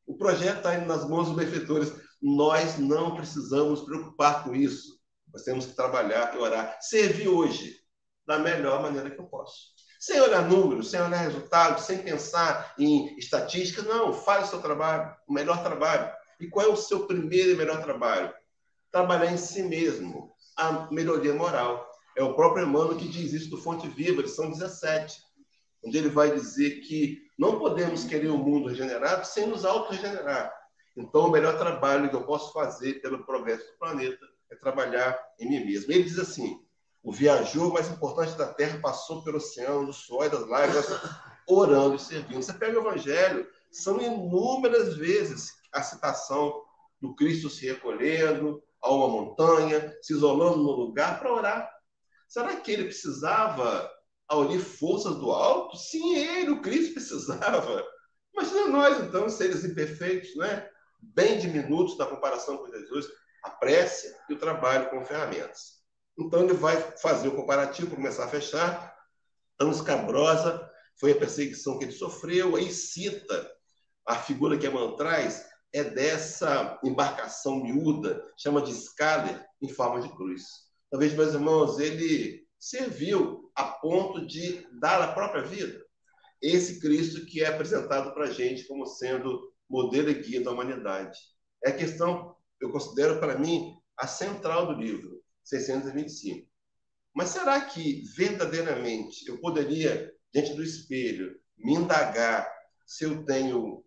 O 0.06 0.18
projeto 0.18 0.58
está 0.58 0.76
indo 0.76 0.86
nas 0.86 1.08
mãos 1.08 1.28
dos 1.28 1.36
benfeitores. 1.36 1.94
Nós 2.22 2.78
não 2.78 3.16
precisamos 3.16 3.82
preocupar 3.82 4.44
com 4.44 4.56
isso. 4.56 5.00
Nós 5.32 5.44
temos 5.44 5.66
que 5.66 5.76
trabalhar 5.76 6.36
e 6.36 6.38
orar. 6.38 6.78
Servir 6.82 7.28
hoje 7.28 7.84
da 8.26 8.40
melhor 8.40 8.82
maneira 8.82 9.10
que 9.10 9.20
eu 9.20 9.26
posso. 9.26 9.74
Sem 10.00 10.20
olhar 10.20 10.48
números, 10.48 10.92
sem 10.92 11.02
olhar 11.02 11.18
resultados, 11.18 11.86
sem 11.86 12.00
pensar 12.00 12.74
em 12.78 13.18
estatísticas. 13.18 13.86
Não, 13.86 14.14
faz 14.14 14.48
o 14.48 14.50
seu 14.52 14.62
trabalho, 14.62 15.16
o 15.28 15.34
melhor 15.34 15.64
trabalho. 15.64 16.12
E 16.40 16.48
qual 16.48 16.66
é 16.66 16.70
o 16.70 16.76
seu 16.76 17.08
primeiro 17.08 17.52
e 17.52 17.56
melhor 17.56 17.82
trabalho? 17.82 18.34
Trabalhar 18.92 19.32
em 19.32 19.38
si 19.38 19.64
mesmo, 19.64 20.36
a 20.58 20.92
melhoria 20.92 21.34
moral. 21.34 21.90
É 22.18 22.24
o 22.24 22.36
próprio 22.36 22.66
Emmanuel 22.66 22.98
que 22.98 23.08
diz 23.08 23.34
isso 23.34 23.50
do 23.50 23.58
Fonte 23.58 23.88
Viva, 23.88 24.22
lição 24.22 24.52
17, 24.52 25.20
onde 25.84 25.98
ele 25.98 26.10
vai 26.10 26.32
dizer 26.32 26.82
que 26.82 27.22
não 27.38 27.60
podemos 27.60 28.04
querer 28.06 28.30
um 28.30 28.38
mundo 28.38 28.70
regenerado 28.70 29.26
sem 29.26 29.48
nos 29.48 29.66
auto-regenerar. 29.66 30.54
Então, 30.96 31.26
o 31.28 31.32
melhor 31.32 31.58
trabalho 31.58 32.10
que 32.10 32.16
eu 32.16 32.24
posso 32.24 32.54
fazer 32.54 33.02
pelo 33.02 33.26
progresso 33.26 33.66
do 33.66 33.78
planeta 33.78 34.26
é 34.52 34.56
trabalhar 34.56 35.20
em 35.40 35.50
mim 35.50 35.66
mesmo. 35.66 35.92
Ele 35.92 36.04
diz 36.04 36.20
assim: 36.20 36.64
o 37.04 37.12
viajor 37.12 37.74
mais 37.74 37.90
importante 37.90 38.38
da 38.38 38.54
Terra 38.54 38.80
passou 38.82 39.24
pelo 39.24 39.38
oceano, 39.38 39.88
do 39.88 39.94
suor 39.94 40.28
e 40.28 40.30
das 40.30 40.48
lágrimas, 40.48 40.88
orando 41.48 41.96
e 41.96 42.00
servindo. 42.00 42.42
Você 42.42 42.54
pega 42.54 42.80
o 42.80 42.82
Evangelho, 42.82 43.48
são 43.72 44.00
inúmeras 44.00 44.96
vezes 44.96 45.52
a 45.74 45.82
citação 45.82 46.64
do 47.02 47.16
Cristo 47.16 47.50
se 47.50 47.66
recolhendo, 47.66 48.64
a 48.82 48.92
uma 48.92 49.08
montanha, 49.08 49.94
se 50.02 50.14
isolando 50.14 50.58
no 50.58 50.72
lugar 50.72 51.20
para 51.20 51.34
orar. 51.34 51.70
Será 52.28 52.56
que 52.56 52.72
ele 52.72 52.86
precisava 52.86 53.90
aurir 54.28 54.60
forças 54.60 55.16
do 55.16 55.32
alto? 55.32 55.78
Sim, 55.78 56.16
ele, 56.16 56.52
o 56.52 56.62
Cristo, 56.62 56.94
precisava. 56.94 57.86
Imagina 58.34 58.68
nós, 58.68 59.00
então, 59.04 59.30
seres 59.30 59.64
imperfeitos, 59.64 60.36
né? 60.36 60.68
bem 61.00 61.38
diminutos 61.38 61.98
na 61.98 62.06
comparação 62.06 62.58
com 62.58 62.68
Jesus, 62.68 63.08
a 63.44 63.50
prece 63.50 64.16
e 64.30 64.34
o 64.34 64.40
trabalho 64.40 64.90
com 64.90 65.04
ferramentas. 65.06 65.84
Então, 66.18 66.44
ele 66.44 66.54
vai 66.54 66.80
fazer 66.98 67.28
o 67.28 67.36
comparativo, 67.36 67.96
começar 67.96 68.26
a 68.26 68.30
fechar. 68.30 68.96
Tão 69.58 69.72
escabrosa 69.72 70.70
foi 71.00 71.12
a 71.12 71.16
perseguição 71.18 71.78
que 71.78 71.86
ele 71.86 71.92
sofreu, 71.92 72.56
aí 72.56 72.72
cita 72.72 73.52
a 74.06 74.16
figura 74.16 74.58
que 74.58 74.68
Emmanuel 74.68 74.96
traz 74.96 75.46
é 75.74 75.84
dessa 75.84 76.80
embarcação 76.84 77.64
miúda, 77.64 78.24
chama 78.38 78.62
de 78.62 78.74
Scaler, 78.74 79.44
em 79.62 79.70
forma 79.70 80.02
de 80.02 80.10
cruz. 80.16 80.44
Talvez, 80.92 81.14
meus 81.14 81.34
irmãos, 81.34 81.80
ele 81.80 82.46
serviu 82.64 83.52
a 83.54 83.66
ponto 83.66 84.26
de 84.26 84.66
dar 84.80 85.02
a 85.02 85.12
própria 85.12 85.44
vida. 85.44 85.86
Esse 86.42 86.80
Cristo 86.80 87.26
que 87.26 87.44
é 87.44 87.48
apresentado 87.48 88.14
para 88.14 88.24
a 88.24 88.32
gente 88.32 88.66
como 88.66 88.86
sendo 88.86 89.54
modelo 89.70 90.10
e 90.10 90.14
guia 90.14 90.42
da 90.42 90.52
humanidade. 90.52 91.20
É 91.66 91.72
a 91.72 91.76
questão, 91.76 92.38
eu 92.62 92.72
considero 92.72 93.20
para 93.20 93.38
mim, 93.38 93.76
a 93.98 94.08
central 94.08 94.68
do 94.68 94.82
livro, 94.82 95.22
625. 95.44 96.48
Mas 97.14 97.30
será 97.30 97.60
que 97.60 98.02
verdadeiramente 98.16 99.28
eu 99.28 99.42
poderia, 99.42 100.10
diante 100.34 100.54
do 100.54 100.64
espelho, 100.64 101.38
me 101.58 101.74
indagar 101.74 102.50
se 102.86 103.04
eu 103.04 103.26
tenho 103.26 103.84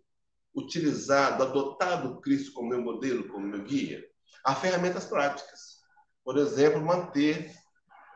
utilizado, 0.55 1.43
adotado 1.43 2.11
o 2.11 2.20
Cristo 2.20 2.53
como 2.53 2.68
meu 2.68 2.83
modelo, 2.83 3.27
como 3.29 3.47
meu 3.47 3.64
guia? 3.64 4.05
Há 4.45 4.55
ferramentas 4.55 5.07
práticas. 5.07 5.77
Por 6.22 6.37
exemplo, 6.37 6.83
manter 6.83 7.51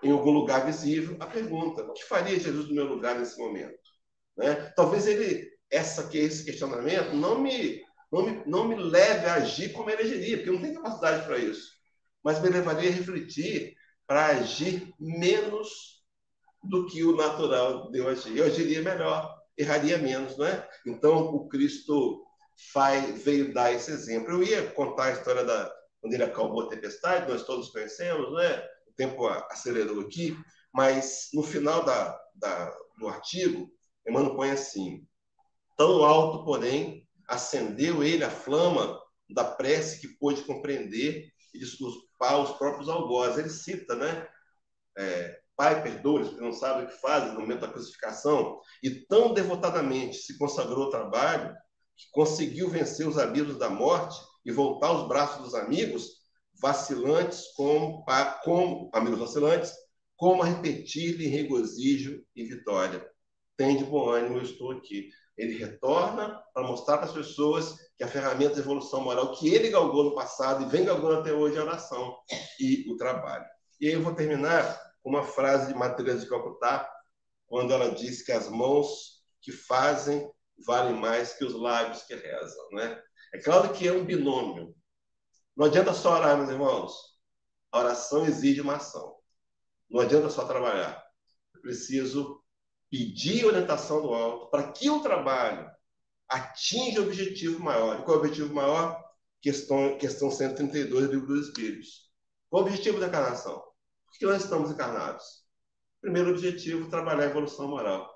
em 0.03 0.11
algum 0.11 0.31
lugar 0.31 0.65
visível 0.67 1.17
a 1.21 1.27
pergunta: 1.27 1.83
o 1.83 1.93
que 1.93 2.05
faria 2.05 2.39
Jesus 2.39 2.69
no 2.69 2.75
meu 2.75 2.87
lugar 2.87 3.19
nesse 3.19 3.39
momento? 3.39 3.79
Né? 4.37 4.55
Talvez 4.77 5.07
ele, 5.07 5.49
essa, 5.71 6.09
esse 6.17 6.45
questionamento 6.45 7.15
não 7.15 7.39
me, 7.39 7.83
não, 8.11 8.23
me, 8.23 8.43
não 8.47 8.69
me 8.69 8.77
leve 8.77 9.27
a 9.27 9.35
agir 9.35 9.73
como 9.73 9.91
ele 9.91 10.03
agiria, 10.03 10.37
porque 10.37 10.51
eu 10.51 10.55
não 10.55 10.63
tenho 10.63 10.75
capacidade 10.75 11.27
para 11.27 11.39
isso. 11.39 11.71
Mas 12.23 12.41
me 12.41 12.49
levaria 12.49 12.91
a 12.91 12.93
refletir 12.93 13.75
para 14.07 14.27
agir 14.27 14.93
menos 14.99 16.05
do 16.63 16.87
que 16.87 17.03
o 17.05 17.17
natural 17.17 17.91
de 17.91 17.99
eu 17.99 18.09
agir. 18.09 18.37
Eu 18.37 18.47
agiria 18.47 18.83
melhor, 18.83 19.35
erraria 19.57 19.97
menos, 19.99 20.37
não 20.37 20.47
é? 20.47 20.69
Então, 20.87 21.35
o 21.35 21.49
Cristo 21.49 22.25
faz, 22.73 23.23
veio 23.23 23.55
dar 23.55 23.73
esse 23.73 23.91
exemplo. 23.91 24.33
Eu 24.33 24.43
ia 24.43 24.71
contar 24.73 25.05
a 25.05 25.13
história 25.13 25.45
da 25.45 25.73
quando 26.01 26.15
ele 26.15 26.25
acalmou 26.25 26.63
a 26.63 26.69
tempestade, 26.69 27.31
nós 27.31 27.45
todos 27.45 27.71
conhecemos, 27.71 28.33
né? 28.33 28.63
Tempo 29.01 29.27
acelerou 29.27 30.01
aqui, 30.03 30.37
mas 30.75 31.31
no 31.33 31.43
final 31.43 31.83
da, 31.83 32.21
da, 32.35 32.71
do 32.99 33.09
artigo, 33.09 33.73
Emmanuel 34.07 34.37
põe 34.37 34.51
assim: 34.51 35.07
tão 35.75 36.05
alto, 36.05 36.45
porém, 36.45 37.09
acendeu 37.27 38.05
ele 38.05 38.23
a 38.23 38.29
flama 38.29 39.01
da 39.31 39.43
prece 39.43 40.03
que 40.03 40.19
pôde 40.19 40.43
compreender 40.43 41.33
e 41.55 41.59
desculpar 41.59 42.43
os 42.43 42.59
próprios 42.59 42.91
algozes. 42.91 43.39
Ele 43.39 43.49
cita, 43.49 43.95
né? 43.95 44.29
É, 44.99 45.41
Pai, 45.57 45.83
perdoe 45.83 46.29
que 46.29 46.39
não 46.39 46.53
sabe 46.53 46.85
o 46.85 46.87
que 46.87 47.01
fazem 47.01 47.33
no 47.33 47.41
momento 47.41 47.61
da 47.61 47.73
crucificação, 47.73 48.61
e 48.83 49.07
tão 49.07 49.33
devotadamente 49.33 50.19
se 50.19 50.37
consagrou 50.37 50.85
ao 50.85 50.91
trabalho 50.91 51.55
que 51.97 52.05
conseguiu 52.13 52.69
vencer 52.69 53.09
os 53.09 53.17
abismos 53.17 53.57
da 53.57 53.71
morte 53.71 54.15
e 54.45 54.53
voltar 54.53 54.89
aos 54.89 55.09
braços 55.09 55.43
dos 55.43 55.55
amigos, 55.55 56.20
vacilantes 56.61 57.47
como, 57.57 58.05
como 58.45 58.91
amigos 58.93 59.19
vacilantes, 59.19 59.73
como 60.17 60.43
a 60.43 60.47
repetir-lhe 60.47 61.27
regozijo 61.27 62.23
e 62.37 62.45
vitória. 62.45 63.07
Tem 63.57 63.77
de 63.77 63.85
bom 63.85 64.11
ânimo, 64.11 64.39
eu 64.39 64.43
estou 64.43 64.73
aqui. 64.73 65.09
Ele 65.37 65.57
retorna 65.57 66.43
para 66.53 66.67
mostrar 66.67 66.99
para 66.99 67.07
as 67.07 67.13
pessoas 67.13 67.75
que 67.97 68.05
a 68.05 68.09
ferramenta 68.09 68.55
de 68.55 68.61
evolução 68.61 69.01
moral 69.01 69.33
que 69.33 69.49
ele 69.49 69.71
galgou 69.71 70.05
no 70.05 70.15
passado 70.15 70.65
e 70.65 70.69
vem 70.69 70.85
galgando 70.85 71.21
até 71.21 71.33
hoje 71.33 71.57
é 71.57 71.61
a 71.61 71.65
oração 71.65 72.17
e 72.59 72.91
o 72.91 72.97
trabalho. 72.97 73.45
E 73.81 73.89
aí 73.89 73.95
eu 73.95 74.03
vou 74.03 74.15
terminar 74.15 74.79
com 75.03 75.11
uma 75.11 75.23
frase 75.23 75.73
de 75.73 75.79
Matheus 75.79 76.21
de 76.21 76.29
Calcutá, 76.29 76.91
quando 77.47 77.73
ela 77.73 77.91
diz 77.91 78.23
que 78.23 78.33
as 78.33 78.49
mãos 78.49 79.23
que 79.41 79.51
fazem 79.51 80.31
valem 80.67 80.95
mais 80.95 81.33
que 81.33 81.45
os 81.45 81.55
lábios 81.55 82.03
que 82.03 82.15
rezam, 82.15 82.69
né? 82.73 83.03
É 83.33 83.39
claro 83.39 83.73
que 83.73 83.89
é 83.89 83.93
um 83.93 84.05
binômio. 84.05 84.75
Não 85.61 85.67
adianta 85.67 85.93
só 85.93 86.15
orar, 86.15 86.39
meus 86.39 86.49
irmãos. 86.49 86.95
A 87.71 87.81
oração 87.81 88.25
exige 88.25 88.63
uma 88.63 88.77
ação. 88.77 89.15
Não 89.91 90.01
adianta 90.01 90.31
só 90.31 90.47
trabalhar. 90.47 91.05
Eu 91.55 91.61
preciso 91.61 92.43
pedir 92.89 93.45
orientação 93.45 94.01
do 94.01 94.15
alto 94.15 94.51
para 94.51 94.73
que 94.73 94.89
o 94.89 95.03
trabalho 95.03 95.71
atinja 96.27 97.03
o 97.03 97.05
objetivo 97.05 97.63
maior. 97.63 98.01
E 98.01 98.03
qual 98.05 98.17
é 98.17 98.21
o 98.21 98.23
objetivo 98.23 98.55
maior? 98.55 99.05
Questão, 99.43 99.99
questão 99.99 100.31
132 100.31 101.09
do 101.09 101.13
Livro 101.13 101.27
dos 101.27 101.49
Espíritos. 101.49 102.11
Qual 102.49 102.63
é 102.63 102.65
o 102.65 102.67
objetivo 102.67 102.99
da 102.99 103.09
encarnação? 103.09 103.57
Por 103.61 104.19
que 104.19 104.25
nós 104.25 104.43
estamos 104.43 104.71
encarnados? 104.71 105.45
Primeiro 106.01 106.31
objetivo, 106.31 106.89
trabalhar 106.89 107.25
a 107.25 107.27
evolução 107.27 107.69
moral. 107.69 108.11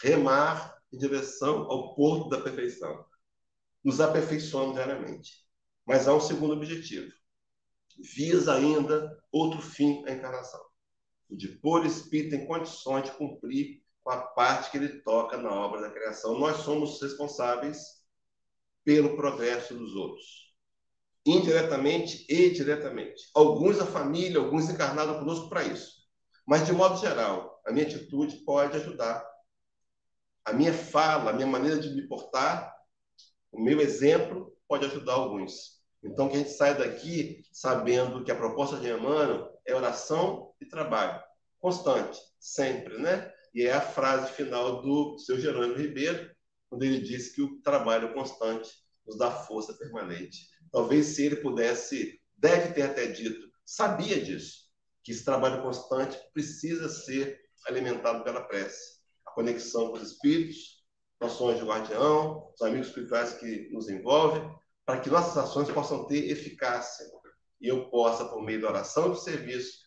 Remar 0.00 0.74
em 0.90 0.96
direção 0.96 1.70
ao 1.70 1.94
porto 1.94 2.30
da 2.30 2.40
perfeição. 2.40 3.04
Nos 3.84 4.00
aperfeiçoamos 4.00 4.76
diariamente. 4.76 5.45
Mas 5.86 6.08
há 6.08 6.14
um 6.14 6.20
segundo 6.20 6.54
objetivo. 6.54 7.12
Visa 7.98 8.54
ainda 8.54 9.16
outro 9.32 9.62
fim 9.62 10.04
à 10.06 10.12
encarnação. 10.12 10.60
O 11.30 11.36
de 11.36 11.48
pôr 11.48 11.82
o 11.82 11.86
espírito 11.86 12.34
em 12.34 12.46
condições 12.46 13.04
de 13.04 13.12
cumprir 13.12 13.82
com 14.02 14.10
a 14.10 14.18
parte 14.18 14.70
que 14.70 14.76
ele 14.76 15.00
toca 15.00 15.36
na 15.36 15.52
obra 15.52 15.80
da 15.80 15.90
criação. 15.90 16.38
Nós 16.38 16.58
somos 16.58 17.00
responsáveis 17.00 17.78
pelo 18.84 19.16
progresso 19.16 19.74
dos 19.74 19.94
outros. 19.94 20.54
Indiretamente 21.24 22.24
e 22.28 22.50
diretamente. 22.50 23.30
Alguns 23.34 23.78
da 23.78 23.86
família, 23.86 24.38
alguns 24.38 24.68
encarnaram 24.68 25.18
conosco 25.18 25.48
para 25.48 25.64
isso. 25.64 25.96
Mas, 26.46 26.64
de 26.66 26.72
modo 26.72 27.00
geral, 27.00 27.60
a 27.66 27.72
minha 27.72 27.84
atitude 27.84 28.36
pode 28.44 28.76
ajudar 28.76 29.24
a 30.46 30.52
minha 30.52 30.72
fala, 30.72 31.30
a 31.30 31.32
minha 31.32 31.46
maneira 31.46 31.76
de 31.76 31.90
me 31.90 32.06
portar, 32.06 32.72
o 33.50 33.60
meu 33.60 33.80
exemplo 33.80 34.56
pode 34.68 34.86
ajudar 34.86 35.14
alguns. 35.14 35.75
Então, 36.06 36.28
que 36.28 36.36
a 36.36 36.38
gente 36.38 36.50
saia 36.50 36.74
daqui 36.74 37.42
sabendo 37.52 38.24
que 38.24 38.30
a 38.30 38.36
proposta 38.36 38.76
de 38.76 38.88
Emmanuel 38.88 39.52
é 39.66 39.74
oração 39.74 40.52
e 40.60 40.66
trabalho. 40.66 41.20
Constante, 41.58 42.18
sempre, 42.38 42.98
né? 42.98 43.32
E 43.54 43.62
é 43.62 43.72
a 43.72 43.80
frase 43.80 44.32
final 44.32 44.82
do 44.82 45.18
seu 45.18 45.38
Jerônimo 45.38 45.78
Ribeiro, 45.78 46.30
quando 46.68 46.82
ele 46.82 47.00
disse 47.00 47.34
que 47.34 47.42
o 47.42 47.60
trabalho 47.62 48.12
constante 48.12 48.70
nos 49.06 49.18
dá 49.18 49.30
força 49.30 49.72
permanente. 49.74 50.48
Talvez 50.72 51.06
se 51.06 51.24
ele 51.24 51.36
pudesse, 51.36 52.20
deve 52.36 52.74
ter 52.74 52.82
até 52.82 53.06
dito, 53.06 53.48
sabia 53.64 54.20
disso, 54.22 54.66
que 55.02 55.12
esse 55.12 55.24
trabalho 55.24 55.62
constante 55.62 56.18
precisa 56.32 56.88
ser 56.88 57.40
alimentado 57.66 58.22
pela 58.24 58.42
prece 58.42 58.96
conexão 59.36 59.88
com 59.88 59.98
os 59.98 60.12
espíritos, 60.12 60.82
noções 61.20 61.58
de 61.58 61.64
guardião, 61.66 62.50
os 62.54 62.62
amigos 62.62 62.88
espirituais 62.88 63.34
que 63.34 63.68
nos 63.70 63.86
envolvem, 63.90 64.42
para 64.86 65.00
que 65.00 65.10
nossas 65.10 65.36
ações 65.36 65.68
possam 65.68 66.04
ter 66.04 66.30
eficácia 66.30 67.04
e 67.60 67.66
eu 67.66 67.90
possa, 67.90 68.24
por 68.26 68.40
meio 68.40 68.62
da 68.62 68.68
oração 68.68 69.06
e 69.06 69.10
do 69.10 69.16
serviço, 69.16 69.80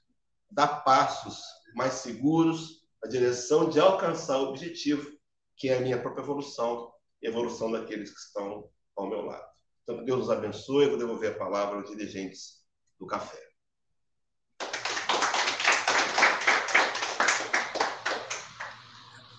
dar 0.52 0.84
passos 0.84 1.41
mais 1.74 1.93
seguros 1.93 2.82
na 3.02 3.10
direção 3.10 3.70
de 3.70 3.80
alcançar 3.80 4.38
o 4.38 4.50
objetivo, 4.50 5.10
que 5.56 5.70
é 5.70 5.78
a 5.78 5.80
minha 5.80 6.02
própria 6.02 6.22
evolução 6.22 6.91
e 7.22 7.28
a 7.28 7.30
evolução 7.30 7.72
daqueles 7.72 8.12
que 8.12 8.20
estão 8.20 8.70
ao 8.97 9.08
meu 9.08 9.22
lado. 9.22 9.47
Então, 9.84 10.00
que 10.00 10.06
Deus 10.06 10.20
nos 10.20 10.30
abençoe. 10.30 10.84
Eu 10.84 10.89
vou 10.89 11.00
devolver 11.00 11.32
a 11.32 11.38
palavra 11.38 11.78
aos 11.78 11.89
dirigentes 11.89 12.66
do 13.00 13.08
café. 13.08 13.39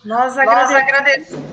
Nós 0.05 0.39
agradecemos 0.39 1.50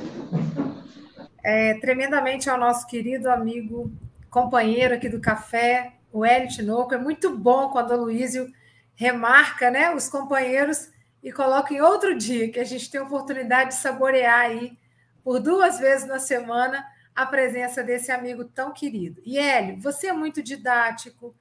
é, 1.47 1.75
tremendamente 1.75 2.49
ao 2.49 2.59
nosso 2.59 2.85
querido 2.85 3.29
amigo, 3.29 3.89
companheiro 4.29 4.95
aqui 4.95 5.07
do 5.07 5.21
café, 5.21 5.93
o 6.11 6.25
Hélio 6.25 6.49
Tinoco. 6.49 6.93
É 6.93 6.97
muito 6.97 7.37
bom 7.37 7.69
quando 7.69 7.91
o 7.91 8.01
Luísio 8.01 8.51
remarca 8.95 9.71
né, 9.71 9.95
os 9.95 10.09
companheiros 10.09 10.89
e 11.23 11.31
coloca 11.31 11.73
em 11.73 11.79
outro 11.79 12.17
dia, 12.17 12.51
que 12.51 12.59
a 12.59 12.65
gente 12.65 12.91
tem 12.91 12.99
a 12.99 13.05
oportunidade 13.05 13.69
de 13.69 13.75
saborear 13.77 14.41
aí 14.41 14.77
por 15.23 15.39
duas 15.39 15.79
vezes 15.79 16.05
na 16.05 16.19
semana 16.19 16.85
a 17.15 17.25
presença 17.25 17.81
desse 17.81 18.11
amigo 18.11 18.43
tão 18.43 18.73
querido. 18.73 19.21
E 19.25 19.39
Hélio, 19.39 19.77
você 19.77 20.07
é 20.07 20.13
muito 20.13 20.43
didático, 20.43 21.33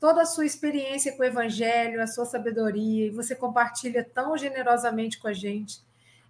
toda 0.00 0.22
a 0.22 0.26
sua 0.26 0.44
experiência 0.44 1.12
com 1.12 1.22
o 1.22 1.24
Evangelho, 1.24 2.02
a 2.02 2.08
sua 2.08 2.24
sabedoria, 2.24 3.06
e 3.06 3.10
você 3.10 3.36
compartilha 3.36 4.02
tão 4.02 4.36
generosamente 4.36 5.20
com 5.20 5.28
a 5.28 5.32
gente 5.32 5.80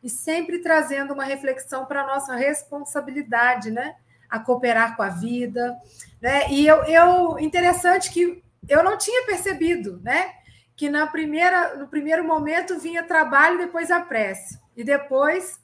e 0.02 0.10
sempre 0.10 0.58
trazendo 0.58 1.14
uma 1.14 1.24
reflexão 1.24 1.86
para 1.86 2.02
a 2.02 2.06
nossa 2.06 2.34
responsabilidade, 2.34 3.70
né? 3.70 3.96
A 4.28 4.38
cooperar 4.40 4.96
com 4.96 5.02
a 5.02 5.08
vida, 5.08 5.78
né? 6.20 6.50
E 6.50 6.66
eu, 6.66 6.84
eu 6.84 7.38
interessante 7.38 8.10
que 8.10 8.42
eu 8.68 8.82
não 8.82 8.98
tinha 8.98 9.24
percebido, 9.26 10.00
né? 10.02 10.34
Que 10.74 10.90
na 10.90 11.06
primeira, 11.06 11.76
no 11.76 11.86
primeiro 11.86 12.24
momento 12.24 12.78
vinha 12.78 13.02
trabalho, 13.02 13.58
depois 13.58 13.90
a 13.90 14.00
prece, 14.00 14.58
e 14.76 14.82
depois 14.82 15.60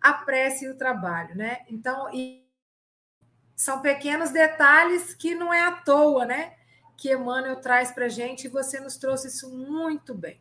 a 0.00 0.12
prece 0.12 0.64
e 0.64 0.70
o 0.70 0.76
trabalho, 0.76 1.34
né? 1.34 1.60
Então, 1.68 2.08
são 3.54 3.80
pequenos 3.80 4.30
detalhes 4.30 5.14
que 5.14 5.34
não 5.34 5.52
é 5.52 5.62
à 5.62 5.72
toa, 5.72 6.24
né? 6.24 6.54
Que 6.96 7.12
Emmanuel 7.12 7.56
traz 7.56 7.90
para 7.90 8.08
gente, 8.08 8.46
e 8.46 8.50
você 8.50 8.80
nos 8.80 8.96
trouxe 8.96 9.28
isso 9.28 9.50
muito 9.50 10.14
bem. 10.14 10.40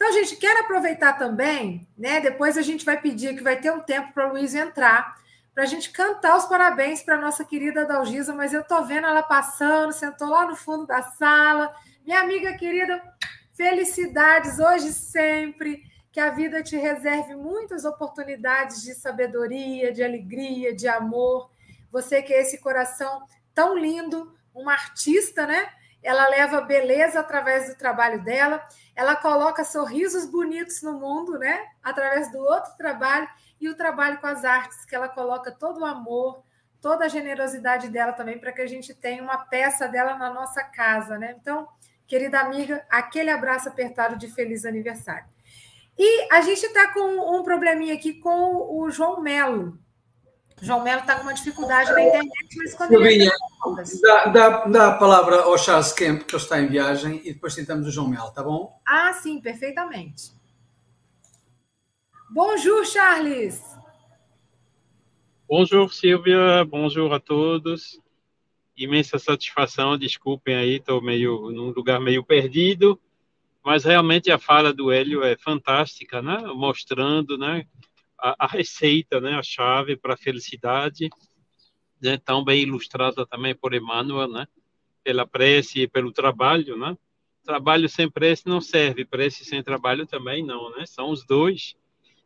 Então, 0.00 0.14
gente, 0.14 0.36
quero 0.36 0.60
aproveitar 0.60 1.12
também, 1.18 1.86
né? 1.96 2.20
Depois 2.20 2.56
a 2.56 2.62
gente 2.62 2.86
vai 2.86 2.98
pedir 2.98 3.36
que 3.36 3.42
vai 3.42 3.60
ter 3.60 3.70
um 3.70 3.80
tempo 3.80 4.14
para 4.14 4.28
o 4.28 4.32
Luiz 4.32 4.54
entrar, 4.54 5.20
para 5.54 5.64
a 5.64 5.66
gente 5.66 5.90
cantar 5.90 6.38
os 6.38 6.46
parabéns 6.46 7.02
para 7.02 7.16
a 7.16 7.20
nossa 7.20 7.44
querida 7.44 7.84
Dalgisa, 7.84 8.32
mas 8.32 8.54
eu 8.54 8.62
estou 8.62 8.82
vendo 8.82 9.06
ela 9.06 9.22
passando, 9.22 9.92
sentou 9.92 10.30
lá 10.30 10.46
no 10.46 10.56
fundo 10.56 10.86
da 10.86 11.02
sala. 11.02 11.74
Minha 12.02 12.20
amiga 12.20 12.54
querida, 12.54 12.98
felicidades 13.52 14.58
hoje 14.58 14.88
e 14.88 14.92
sempre. 14.94 15.84
Que 16.10 16.18
a 16.18 16.30
vida 16.30 16.62
te 16.62 16.78
reserve 16.78 17.34
muitas 17.34 17.84
oportunidades 17.84 18.82
de 18.82 18.94
sabedoria, 18.94 19.92
de 19.92 20.02
alegria, 20.02 20.74
de 20.74 20.88
amor. 20.88 21.50
Você 21.90 22.22
que 22.22 22.32
é 22.32 22.40
esse 22.40 22.56
coração 22.56 23.20
tão 23.54 23.76
lindo, 23.76 24.34
uma 24.54 24.72
artista, 24.72 25.46
né? 25.46 25.68
Ela 26.02 26.28
leva 26.28 26.60
beleza 26.60 27.20
através 27.20 27.68
do 27.68 27.76
trabalho 27.76 28.22
dela, 28.22 28.66
ela 28.96 29.16
coloca 29.16 29.64
sorrisos 29.64 30.26
bonitos 30.26 30.82
no 30.82 30.98
mundo, 30.98 31.38
né? 31.38 31.66
Através 31.82 32.30
do 32.32 32.38
outro 32.38 32.74
trabalho 32.76 33.28
e 33.60 33.68
o 33.68 33.76
trabalho 33.76 34.18
com 34.18 34.26
as 34.26 34.44
artes, 34.44 34.84
que 34.84 34.94
ela 34.94 35.08
coloca 35.08 35.52
todo 35.52 35.80
o 35.80 35.84
amor, 35.84 36.42
toda 36.80 37.04
a 37.04 37.08
generosidade 37.08 37.88
dela 37.88 38.12
também 38.12 38.38
para 38.38 38.52
que 38.52 38.62
a 38.62 38.66
gente 38.66 38.94
tenha 38.94 39.22
uma 39.22 39.38
peça 39.38 39.86
dela 39.86 40.16
na 40.16 40.32
nossa 40.32 40.64
casa, 40.64 41.18
né? 41.18 41.36
Então, 41.38 41.68
querida 42.06 42.40
amiga, 42.40 42.84
aquele 42.88 43.30
abraço 43.30 43.68
apertado 43.68 44.16
de 44.16 44.28
feliz 44.28 44.64
aniversário. 44.64 45.28
E 45.98 46.32
a 46.32 46.40
gente 46.40 46.64
está 46.64 46.92
com 46.94 47.38
um 47.38 47.42
probleminha 47.42 47.94
aqui 47.94 48.14
com 48.14 48.78
o 48.78 48.90
João 48.90 49.20
Melo. 49.20 49.78
João 50.62 50.82
Melo 50.82 51.00
está 51.00 51.16
com 51.16 51.22
uma 51.22 51.32
dificuldade 51.32 51.90
na 51.92 52.02
internet, 52.02 52.56
mas 52.56 52.74
quando 52.74 52.90
Silvinha, 52.90 53.30
dá, 54.02 54.24
dá, 54.26 54.64
dá 54.66 54.88
a 54.88 54.98
palavra 54.98 55.42
ao 55.42 55.56
Charles 55.56 55.92
Kemp, 55.92 56.24
que 56.24 56.34
ele 56.34 56.42
está 56.42 56.60
em 56.60 56.66
viagem, 56.66 57.20
e 57.24 57.32
depois 57.32 57.54
tentamos 57.54 57.86
o 57.86 57.90
João 57.90 58.08
Melo, 58.08 58.30
tá 58.30 58.42
bom? 58.42 58.78
Ah, 58.86 59.12
sim, 59.14 59.40
perfeitamente. 59.40 60.32
Bonjour, 62.30 62.84
Charles. 62.84 63.60
Bonjour, 65.48 65.92
Silvia. 65.92 66.64
Bonjour 66.64 67.12
a 67.12 67.18
todos. 67.18 67.98
Imensa 68.76 69.18
satisfação. 69.18 69.98
Desculpem 69.98 70.54
aí, 70.54 70.76
estou 70.76 71.02
meio 71.02 71.50
num 71.50 71.70
lugar 71.70 71.98
meio 71.98 72.22
perdido, 72.22 73.00
mas 73.64 73.84
realmente 73.84 74.30
a 74.30 74.38
fala 74.38 74.72
do 74.72 74.92
Hélio 74.92 75.24
é 75.24 75.36
fantástica, 75.36 76.22
né? 76.22 76.38
Mostrando, 76.54 77.36
né? 77.36 77.66
A, 78.22 78.46
a 78.46 78.46
receita, 78.48 79.20
né, 79.20 79.34
a 79.34 79.42
chave 79.42 79.96
para 79.96 80.14
a 80.14 80.16
felicidade. 80.16 81.08
né, 82.00 82.16
tão 82.18 82.44
bem 82.44 82.62
ilustrada 82.62 83.26
também 83.26 83.54
por 83.54 83.74
Emmanuel, 83.74 84.28
né, 84.28 84.46
pela 85.04 85.26
prece 85.26 85.82
e 85.82 85.88
pelo 85.88 86.12
trabalho, 86.12 86.76
né? 86.76 86.96
Trabalho 87.44 87.88
sem 87.88 88.08
prece 88.10 88.46
não 88.46 88.60
serve, 88.60 89.04
prece 89.04 89.44
sem 89.44 89.62
trabalho 89.62 90.06
também 90.06 90.44
não, 90.44 90.70
né? 90.76 90.86
São 90.86 91.10
os 91.10 91.24
dois. 91.26 91.74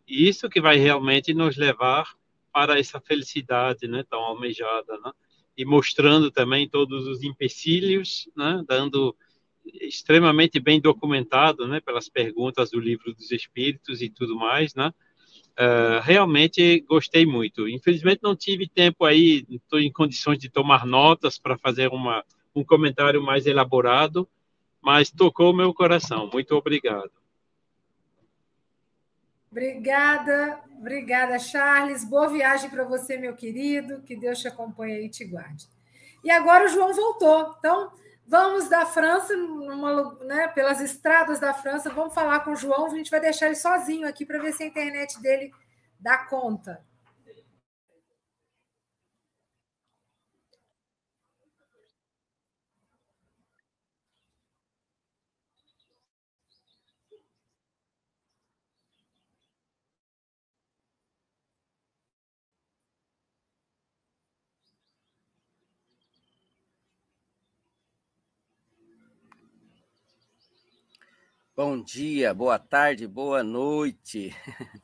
E 0.07 0.29
isso 0.29 0.49
que 0.51 0.61
vai 0.61 0.77
realmente 0.77 1.33
nos 1.35 1.57
levar 1.57 2.15
para 2.53 2.79
essa 2.79 3.01
felicidade, 3.01 3.89
né, 3.89 4.05
tão 4.09 4.21
almejada, 4.21 4.99
né? 5.01 5.13
E 5.57 5.65
mostrando 5.65 6.31
também 6.31 6.69
todos 6.69 7.07
os 7.07 7.23
empecilhos, 7.23 8.29
né, 8.37 8.63
dando 8.69 9.17
extremamente 9.81 10.61
bem 10.61 10.81
documentado, 10.81 11.67
né, 11.67 11.81
pelas 11.81 12.09
perguntas 12.09 12.71
do 12.71 12.81
livro 12.81 13.15
dos 13.15 13.31
Espíritos 13.33 14.03
e 14.03 14.11
tudo 14.11 14.37
mais, 14.37 14.75
né? 14.75 14.93
Uh, 15.59 16.01
realmente 16.03 16.81
gostei 16.89 17.25
muito. 17.25 17.69
Infelizmente 17.69 18.21
não 18.23 18.35
tive 18.35 18.69
tempo 18.69 19.05
aí, 19.05 19.47
estou 19.49 19.79
em 19.79 19.93
condições 19.93 20.39
de 20.39 20.51
tomar 20.51 20.85
notas 20.85 21.39
para 21.39 21.57
fazer 21.57 21.89
uma, 21.89 22.25
um 22.55 22.65
comentário 22.65 23.23
mais 23.23 23.47
elaborado, 23.47 24.29
mas 24.83 25.11
tocou 25.11 25.53
o 25.53 25.57
meu 25.57 25.73
coração. 25.73 26.29
Muito 26.33 26.55
obrigado. 26.57 27.11
Obrigada, 29.51 30.61
obrigada, 30.77 31.39
Charles. 31.39 32.05
Boa 32.05 32.29
viagem 32.29 32.69
para 32.69 32.83
você, 32.83 33.17
meu 33.17 33.37
querido. 33.37 34.03
Que 34.03 34.17
Deus 34.17 34.41
te 34.41 34.49
acompanhe 34.49 35.07
e 35.07 35.09
te 35.09 35.25
guarde. 35.25 35.69
E 36.25 36.31
agora 36.31 36.65
o 36.65 36.69
João 36.69 36.93
voltou. 36.93 37.55
Então, 37.59 37.93
vamos 38.27 38.69
da 38.69 38.87
França, 38.87 39.37
numa, 39.37 40.15
né, 40.25 40.49
pelas 40.49 40.81
estradas 40.81 41.41
da 41.41 41.53
França, 41.53 41.91
vamos 41.91 42.15
falar 42.15 42.41
com 42.41 42.53
o 42.53 42.57
João. 42.57 42.87
A 42.87 42.91
gente 42.91 43.11
vai 43.11 43.21
deixar 43.21 43.47
ele 43.47 43.57
sozinho 43.57 44.09
aqui 44.09 44.25
para 44.25 44.39
ver 44.39 44.53
se 44.53 44.63
a 44.63 44.67
internet 44.67 45.21
dele 45.21 45.53
dá 45.99 46.19
conta. 46.19 46.85
Bom 71.57 71.81
dia, 71.81 72.35
boa 72.35 72.59
tarde, 72.59 73.07
boa 73.07 73.45
noite. 73.45 74.35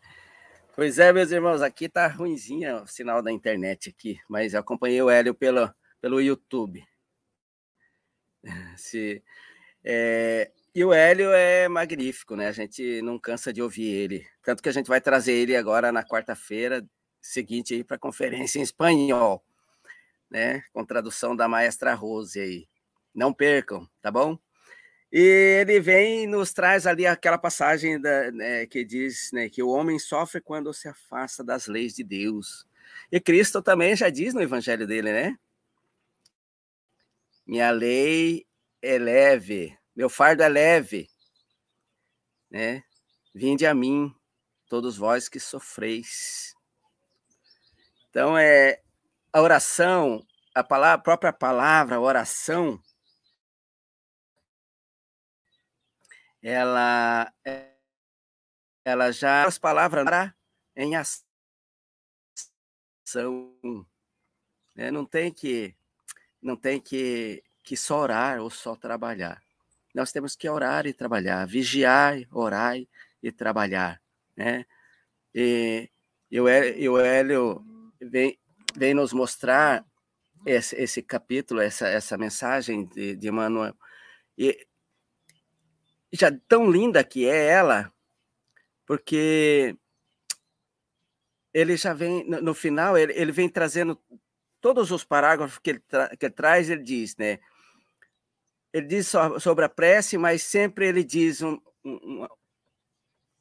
Pois 0.76 1.00
é, 1.00 1.12
meus 1.12 1.30
irmãos, 1.32 1.60
aqui 1.62 1.88
tá 1.88 2.06
ruimzinha 2.06 2.82
o 2.82 2.86
sinal 2.86 3.20
da 3.20 3.30
internet 3.30 3.90
aqui, 3.90 4.18
mas 4.28 4.54
eu 4.54 4.60
acompanhei 4.60 5.02
o 5.02 5.10
Hélio 5.10 5.34
pelo, 5.34 5.68
pelo 6.00 6.20
YouTube. 6.20 6.82
Se, 8.78 9.22
é, 9.84 10.50
e 10.74 10.84
o 10.84 10.92
Hélio 10.92 11.32
é 11.32 11.68
magnífico, 11.68 12.36
né? 12.36 12.46
A 12.46 12.52
gente 12.52 13.02
não 13.02 13.18
cansa 13.18 13.52
de 13.52 13.60
ouvir 13.60 13.88
ele. 13.88 14.26
Tanto 14.42 14.62
que 14.62 14.68
a 14.68 14.72
gente 14.72 14.86
vai 14.86 15.00
trazer 15.00 15.32
ele 15.32 15.56
agora 15.56 15.90
na 15.90 16.04
quarta-feira 16.04 16.86
seguinte 17.20 17.74
aí 17.74 17.84
para 17.84 17.96
a 17.96 18.00
conferência 18.00 18.60
em 18.60 18.62
espanhol, 18.62 19.44
né? 20.30 20.62
Com 20.72 20.84
tradução 20.86 21.34
da 21.34 21.48
maestra 21.48 21.94
Rose 21.94 22.40
aí. 22.40 22.68
Não 23.12 23.34
percam, 23.34 23.86
tá 24.00 24.10
bom? 24.10 24.38
E 25.12 25.20
ele 25.20 25.80
vem 25.80 26.22
e 26.22 26.26
nos 26.26 26.52
traz 26.52 26.86
ali 26.86 27.04
aquela 27.06 27.36
passagem 27.36 28.00
da, 28.00 28.30
né, 28.30 28.66
que 28.66 28.84
diz 28.84 29.32
né, 29.32 29.48
que 29.48 29.62
o 29.62 29.68
homem 29.68 29.98
sofre 29.98 30.40
quando 30.40 30.72
se 30.72 30.88
afasta 30.88 31.42
das 31.42 31.66
leis 31.66 31.94
de 31.94 32.04
Deus. 32.04 32.66
E 33.10 33.18
Cristo 33.18 33.60
também 33.60 33.96
já 33.96 34.08
diz 34.08 34.32
no 34.32 34.42
evangelho 34.42 34.86
dele, 34.86 35.12
né? 35.12 35.36
Minha 37.44 37.72
lei 37.72 38.46
é 38.80 38.98
leve, 38.98 39.76
meu 39.96 40.08
fardo 40.08 40.44
é 40.44 40.48
leve, 40.48 41.08
né? 42.48 42.84
Vinde 43.34 43.66
a 43.66 43.74
mim, 43.74 44.14
todos 44.68 44.96
vós 44.96 45.28
que 45.28 45.40
sofreis. 45.40 46.54
Então, 48.08 48.38
é 48.38 48.80
a 49.32 49.40
oração, 49.40 50.24
a, 50.54 50.62
palavra, 50.62 50.94
a 50.94 51.02
própria 51.02 51.32
palavra, 51.32 52.00
oração, 52.00 52.80
ela 56.42 57.32
ela 58.84 59.12
já 59.12 59.44
as 59.46 59.58
palavras 59.58 60.06
em 60.74 60.96
ação 60.96 61.24
né? 64.74 64.90
não 64.90 65.04
tem 65.04 65.32
que 65.32 65.74
não 66.40 66.56
tem 66.56 66.80
que 66.80 67.42
que 67.62 67.76
só 67.76 68.00
orar 68.00 68.40
ou 68.40 68.50
só 68.50 68.74
trabalhar 68.74 69.42
nós 69.94 70.12
temos 70.12 70.34
que 70.34 70.48
orar 70.48 70.86
e 70.86 70.94
trabalhar 70.94 71.46
vigiar 71.46 72.16
orar 72.30 72.76
e 73.22 73.32
trabalhar 73.32 74.00
né 74.36 74.64
e, 75.34 75.90
e 76.30 76.40
o 76.40 76.98
Hélio 76.98 77.64
vem, 78.00 78.38
vem 78.74 78.94
nos 78.94 79.12
mostrar 79.12 79.84
esse, 80.46 80.74
esse 80.76 81.02
capítulo 81.02 81.60
essa 81.60 81.86
essa 81.86 82.16
mensagem 82.16 82.86
de, 82.86 83.14
de 83.14 83.28
Emmanuel 83.28 83.74
e 84.38 84.66
já 86.12 86.30
tão 86.48 86.70
linda 86.70 87.04
que 87.04 87.26
é 87.28 87.46
ela, 87.46 87.92
porque 88.86 89.76
ele 91.52 91.76
já 91.76 91.92
vem, 91.92 92.24
no, 92.28 92.40
no 92.40 92.54
final, 92.54 92.96
ele, 92.96 93.12
ele, 93.12 93.32
vem 93.32 93.48
trazendo 93.48 94.00
todos 94.60 94.90
os 94.90 95.04
parágrafos 95.04 95.58
que 95.58 95.70
ele, 95.70 95.80
tra, 95.80 96.16
que 96.16 96.26
ele 96.26 96.34
traz, 96.34 96.70
ele 96.70 96.82
diz, 96.82 97.16
né? 97.16 97.38
Ele 98.72 98.86
diz 98.86 99.12
sobre 99.40 99.64
a 99.64 99.68
prece, 99.68 100.16
mas 100.16 100.42
sempre 100.42 100.86
ele 100.86 101.02
diz 101.02 101.42
um, 101.42 101.60
um, 101.84 102.22
um, 102.22 102.28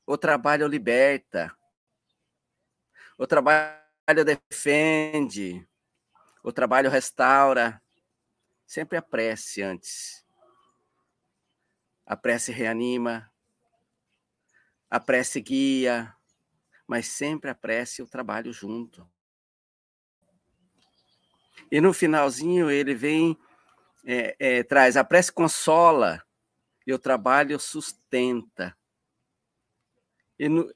o 0.07 0.17
trabalho 0.17 0.67
liberta, 0.67 1.55
o 3.17 3.28
trabalho 3.28 3.78
defende, 4.26 5.67
o 6.43 6.51
trabalho 6.51 6.89
restaura, 6.89 7.80
sempre 8.65 8.97
a 8.97 9.01
prece 9.01 9.61
antes. 9.61 10.18
A 12.10 12.18
prece 12.18 12.51
reanima, 12.51 13.32
a 14.89 14.99
prece 14.99 15.39
guia, 15.39 16.12
mas 16.88 17.05
sempre 17.05 17.51
a 17.51 17.53
prece 17.53 18.01
e 18.01 18.03
o 18.03 18.07
trabalho 18.07 18.51
junto. 18.51 19.07
E 21.72 21.80
no 21.80 21.93
finalzinho 21.93 22.72
ele 22.72 22.95
vem, 22.95 23.38
é, 24.03 24.36
é, 24.39 24.64
traz 24.64 24.97
a 24.97 25.03
prece 25.03 25.32
consola 25.32 26.26
e 26.88 26.91
o 26.91 26.97
trabalho 26.97 27.60
sustenta. 27.60 28.76
E 30.39 30.49
no, 30.49 30.68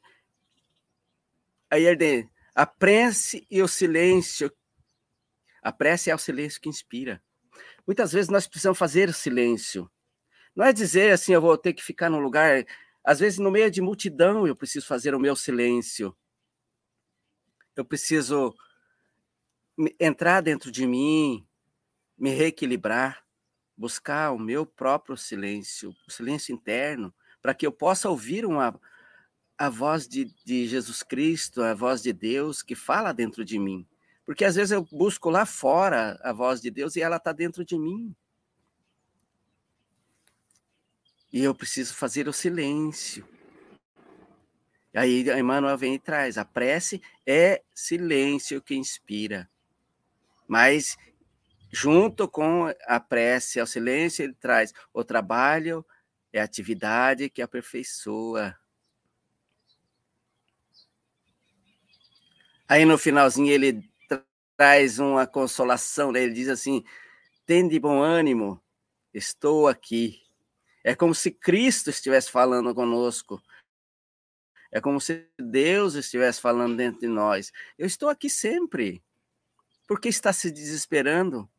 aí 1.72 1.84
ele 1.84 2.30
a 2.54 2.68
prece 2.68 3.48
e 3.50 3.60
o 3.64 3.68
silêncio. 3.68 4.56
A 5.64 5.72
prece 5.72 6.12
é 6.12 6.16
o 6.16 6.20
silêncio 6.20 6.62
que 6.62 6.70
inspira. 6.70 7.24
Muitas 7.88 8.12
vezes 8.12 8.30
nós 8.30 8.46
precisamos 8.46 8.78
fazer 8.78 9.10
o 9.10 9.14
silêncio 9.14 9.90
não 10.56 10.66
é 10.66 10.74
dizer 10.74 11.12
assim, 11.12 11.34
eu 11.34 11.42
vou 11.42 11.58
ter 11.58 11.74
que 11.74 11.84
ficar 11.84 12.10
num 12.10 12.20
lugar. 12.20 12.66
Às 13.04 13.20
vezes, 13.20 13.40
no 13.40 13.52
meio 13.52 13.70
de 13.72 13.82
multidão, 13.82 14.48
eu 14.48 14.56
preciso 14.56 14.86
fazer 14.86 15.16
o 15.16 15.20
meu 15.20 15.36
silêncio. 15.36 16.16
Eu 17.76 17.84
preciso 17.84 18.54
entrar 20.00 20.42
dentro 20.42 20.72
de 20.72 20.86
mim, 20.86 21.46
me 22.18 22.30
reequilibrar, 22.30 23.24
buscar 23.76 24.32
o 24.32 24.40
meu 24.40 24.66
próprio 24.66 25.18
silêncio, 25.18 25.96
o 26.08 26.12
silêncio 26.12 26.54
interno, 26.54 27.14
para 27.42 27.54
que 27.54 27.66
eu 27.66 27.72
possa 27.72 28.10
ouvir 28.10 28.46
uma, 28.46 28.80
a 29.58 29.70
voz 29.70 30.08
de, 30.08 30.26
de 30.46 30.68
Jesus 30.68 31.02
Cristo, 31.02 31.62
a 31.62 31.74
voz 31.74 32.02
de 32.02 32.14
Deus 32.14 32.62
que 32.62 32.76
fala 32.76 33.12
dentro 33.12 33.44
de 33.44 33.58
mim. 33.58 33.88
Porque 34.26 34.46
às 34.46 34.56
vezes 34.56 34.72
eu 34.72 34.84
busco 34.92 35.30
lá 35.30 35.46
fora 35.46 36.20
a 36.24 36.32
voz 36.32 36.62
de 36.62 36.72
Deus 36.72 36.96
e 36.96 37.02
ela 37.02 37.18
está 37.18 37.34
dentro 37.34 37.66
de 37.66 37.78
mim. 37.78 38.16
E 41.34 41.44
eu 41.44 41.56
preciso 41.56 41.96
fazer 41.96 42.28
o 42.28 42.34
silêncio. 42.34 43.28
Aí 44.96 45.28
Emmanuel 45.32 45.78
vem 45.78 45.96
e 45.96 46.00
traz: 46.00 46.38
a 46.38 46.46
prece 46.46 47.02
é 47.26 47.64
silêncio 47.74 48.62
que 48.62 48.76
inspira. 48.76 49.50
Mas, 50.48 50.96
junto 51.72 52.28
com 52.28 52.72
a 52.86 53.00
prece 53.00 53.60
ao 53.60 53.66
silêncio, 53.66 54.24
ele 54.24 54.36
traz 54.36 54.72
o 54.94 55.04
trabalho 55.04 55.84
é 56.34 56.42
atividade 56.42 57.30
que 57.30 57.44
aperfeiçoa. 57.44 58.58
Aí 62.68 62.86
no 62.86 62.98
finalzinho 62.98 63.52
ele 63.52 63.88
traz 64.58 64.98
uma 64.98 65.28
consolação, 65.28 66.12
né? 66.12 66.24
ele 66.24 66.34
diz 66.34 66.50
assim: 66.50 66.84
tende 67.46 67.80
bom 67.80 68.02
ânimo, 68.02 68.60
estou 69.14 69.68
aqui. 69.68 70.23
É 70.84 70.94
como 70.96 71.16
se 71.16 71.32
Cristo 71.32 71.90
estivesse 71.90 72.30
falando 72.30 72.76
conosco. 72.76 73.42
É 74.72 74.82
como 74.82 75.00
se 75.00 75.30
Deus 75.40 75.94
estivesse 75.94 76.42
falando 76.42 76.76
dentro 76.76 77.00
de 77.00 77.08
nós. 77.08 77.52
Eu 77.78 77.86
estou 77.86 78.10
aqui 78.10 78.30
sempre. 78.30 79.04
Por 79.88 80.00
que 80.00 80.10
está 80.10 80.34
se 80.34 80.52
desesperando? 80.52 81.50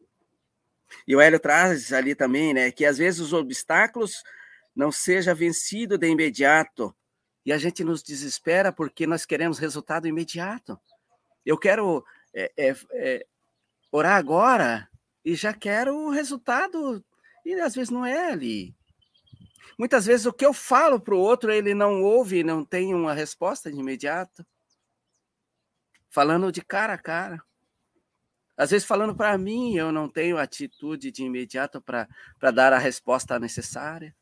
E 1.06 1.14
o 1.14 1.20
Hélio 1.20 1.40
traz 1.40 1.92
ali 1.92 2.14
também, 2.14 2.52
né, 2.52 2.70
que 2.70 2.84
às 2.84 2.98
vezes 2.98 3.20
os 3.20 3.32
obstáculos 3.32 4.22
não 4.74 4.90
seja 4.90 5.34
vencido 5.34 5.96
de 5.96 6.08
imediato. 6.08 6.94
E 7.46 7.52
a 7.52 7.58
gente 7.58 7.84
nos 7.84 8.02
desespera 8.02 8.72
porque 8.72 9.06
nós 9.06 9.24
queremos 9.24 9.58
resultado 9.58 10.08
imediato. 10.08 10.78
Eu 11.44 11.58
quero 11.58 12.04
é, 12.34 12.52
é, 12.56 12.76
é, 12.92 13.26
orar 13.92 14.16
agora 14.16 14.88
e 15.24 15.34
já 15.34 15.52
quero 15.52 15.94
o 15.94 16.10
resultado. 16.10 17.04
E 17.44 17.54
às 17.60 17.74
vezes 17.74 17.90
não 17.90 18.04
é 18.04 18.32
ali. 18.32 18.74
Muitas 19.78 20.06
vezes 20.06 20.26
o 20.26 20.32
que 20.32 20.46
eu 20.46 20.52
falo 20.52 21.00
para 21.00 21.14
o 21.14 21.18
outro, 21.18 21.52
ele 21.52 21.74
não 21.74 22.02
ouve, 22.02 22.44
não 22.44 22.64
tem 22.64 22.94
uma 22.94 23.12
resposta 23.12 23.70
de 23.70 23.78
imediato. 23.78 24.46
Falando 26.10 26.52
de 26.52 26.64
cara 26.64 26.94
a 26.94 26.98
cara. 26.98 27.42
Às 28.56 28.70
vezes, 28.70 28.86
falando 28.86 29.16
para 29.16 29.36
mim, 29.36 29.74
eu 29.74 29.90
não 29.90 30.08
tenho 30.08 30.38
atitude 30.38 31.10
de 31.10 31.24
imediato 31.24 31.82
para 31.82 32.08
dar 32.52 32.72
a 32.72 32.78
resposta 32.78 33.36
necessária. 33.38 34.14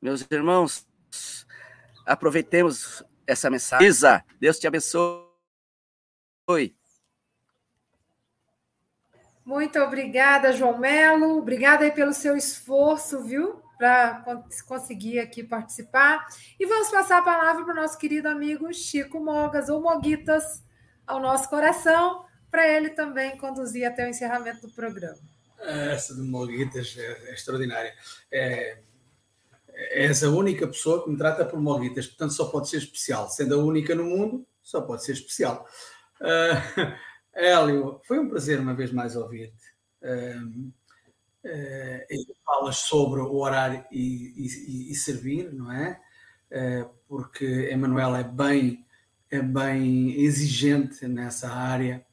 Meus 0.00 0.26
irmãos, 0.30 0.87
aproveitemos 2.08 3.04
essa 3.26 3.50
mensagem. 3.50 3.86
Isa, 3.86 4.24
Deus 4.40 4.58
te 4.58 4.66
abençoe. 4.66 5.28
Muito 9.44 9.78
obrigada, 9.80 10.52
João 10.52 10.78
Melo. 10.78 11.38
Obrigada 11.38 11.84
aí 11.84 11.90
pelo 11.90 12.12
seu 12.12 12.36
esforço, 12.36 13.22
viu? 13.22 13.62
Para 13.78 14.24
conseguir 14.66 15.20
aqui 15.20 15.44
participar. 15.44 16.26
E 16.58 16.66
vamos 16.66 16.90
passar 16.90 17.18
a 17.18 17.22
palavra 17.22 17.64
para 17.64 17.72
o 17.72 17.76
nosso 17.76 17.98
querido 17.98 18.28
amigo 18.28 18.72
Chico 18.72 19.20
Mogas, 19.20 19.68
ou 19.68 19.80
Moguitas, 19.80 20.62
ao 21.06 21.20
nosso 21.20 21.48
coração, 21.48 22.24
para 22.50 22.66
ele 22.66 22.90
também 22.90 23.36
conduzir 23.38 23.86
até 23.86 24.06
o 24.06 24.10
encerramento 24.10 24.66
do 24.66 24.72
programa. 24.72 25.18
Essa 25.60 26.14
do 26.14 26.24
Moguitas 26.24 26.96
é, 26.98 27.30
é 27.30 27.34
extraordinária. 27.34 27.94
É, 28.30 28.78
és 29.78 30.24
a 30.24 30.30
única 30.30 30.66
pessoa 30.66 31.04
que 31.04 31.10
me 31.10 31.16
trata 31.16 31.44
por 31.44 31.60
Moguitas, 31.60 32.06
portanto 32.06 32.32
só 32.32 32.46
pode 32.46 32.68
ser 32.68 32.78
especial. 32.78 33.28
Sendo 33.28 33.54
a 33.54 33.64
única 33.64 33.94
no 33.94 34.04
mundo, 34.04 34.46
só 34.62 34.80
pode 34.80 35.04
ser 35.04 35.12
especial. 35.12 35.66
Uh, 36.20 36.92
Hélio, 37.32 38.00
foi 38.04 38.18
um 38.18 38.28
prazer 38.28 38.58
uma 38.58 38.74
vez 38.74 38.92
mais 38.92 39.14
ouvir-te. 39.14 39.54
Uh, 40.02 40.72
uh, 41.44 42.34
falas 42.44 42.78
sobre 42.78 43.20
o 43.20 43.36
orar 43.36 43.86
e, 43.92 44.34
e, 44.36 44.92
e 44.92 44.94
servir, 44.96 45.52
não 45.52 45.70
é? 45.70 46.00
Uh, 46.50 46.90
porque 47.06 47.68
Emanuel 47.70 48.16
é 48.16 48.24
bem, 48.24 48.84
é 49.30 49.40
bem 49.40 50.20
exigente 50.20 51.06
nessa 51.06 51.50
área 51.50 52.04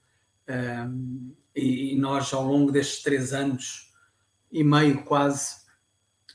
e, 1.55 1.93
e 1.93 1.97
nós, 1.97 2.31
ao 2.31 2.43
longo 2.43 2.71
destes 2.71 3.01
três 3.01 3.33
anos 3.33 3.91
e 4.51 4.63
meio 4.63 5.03
quase, 5.03 5.64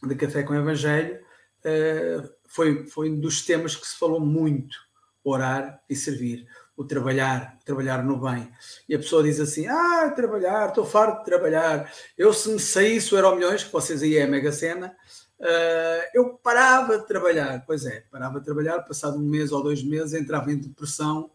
de 0.02 0.14
Café 0.14 0.42
com 0.42 0.54
Evangelho, 0.54 1.20
uh, 1.64 2.30
foi, 2.46 2.86
foi 2.86 3.10
um 3.10 3.20
dos 3.20 3.44
temas 3.44 3.76
que 3.76 3.86
se 3.86 3.98
falou 3.98 4.20
muito, 4.20 4.76
orar 5.22 5.82
e 5.88 5.94
servir, 5.94 6.46
o 6.76 6.84
trabalhar, 6.84 7.58
o 7.60 7.64
trabalhar 7.64 8.02
no 8.02 8.18
bem. 8.18 8.50
E 8.88 8.94
a 8.94 8.98
pessoa 8.98 9.22
diz 9.22 9.38
assim, 9.38 9.66
ah, 9.66 10.10
trabalhar, 10.16 10.68
estou 10.68 10.84
farto 10.84 11.18
de 11.18 11.24
trabalhar, 11.26 11.92
eu 12.16 12.32
se 12.32 12.50
me 12.50 12.58
saísse 12.58 13.14
o 13.14 13.18
Euro 13.18 13.36
Milhões, 13.36 13.62
que 13.62 13.72
vocês 13.72 14.02
aí 14.02 14.16
é 14.16 14.22
a 14.22 14.26
Mega 14.26 14.50
Sena, 14.50 14.96
uh, 15.38 16.08
eu 16.14 16.38
parava 16.42 16.98
de 16.98 17.06
trabalhar. 17.06 17.62
Pois 17.66 17.84
é, 17.84 18.04
parava 18.10 18.38
de 18.38 18.44
trabalhar, 18.46 18.80
passado 18.80 19.18
um 19.18 19.22
mês 19.22 19.52
ou 19.52 19.62
dois 19.62 19.82
meses, 19.82 20.14
entrava 20.14 20.50
em 20.50 20.58
depressão 20.58 21.30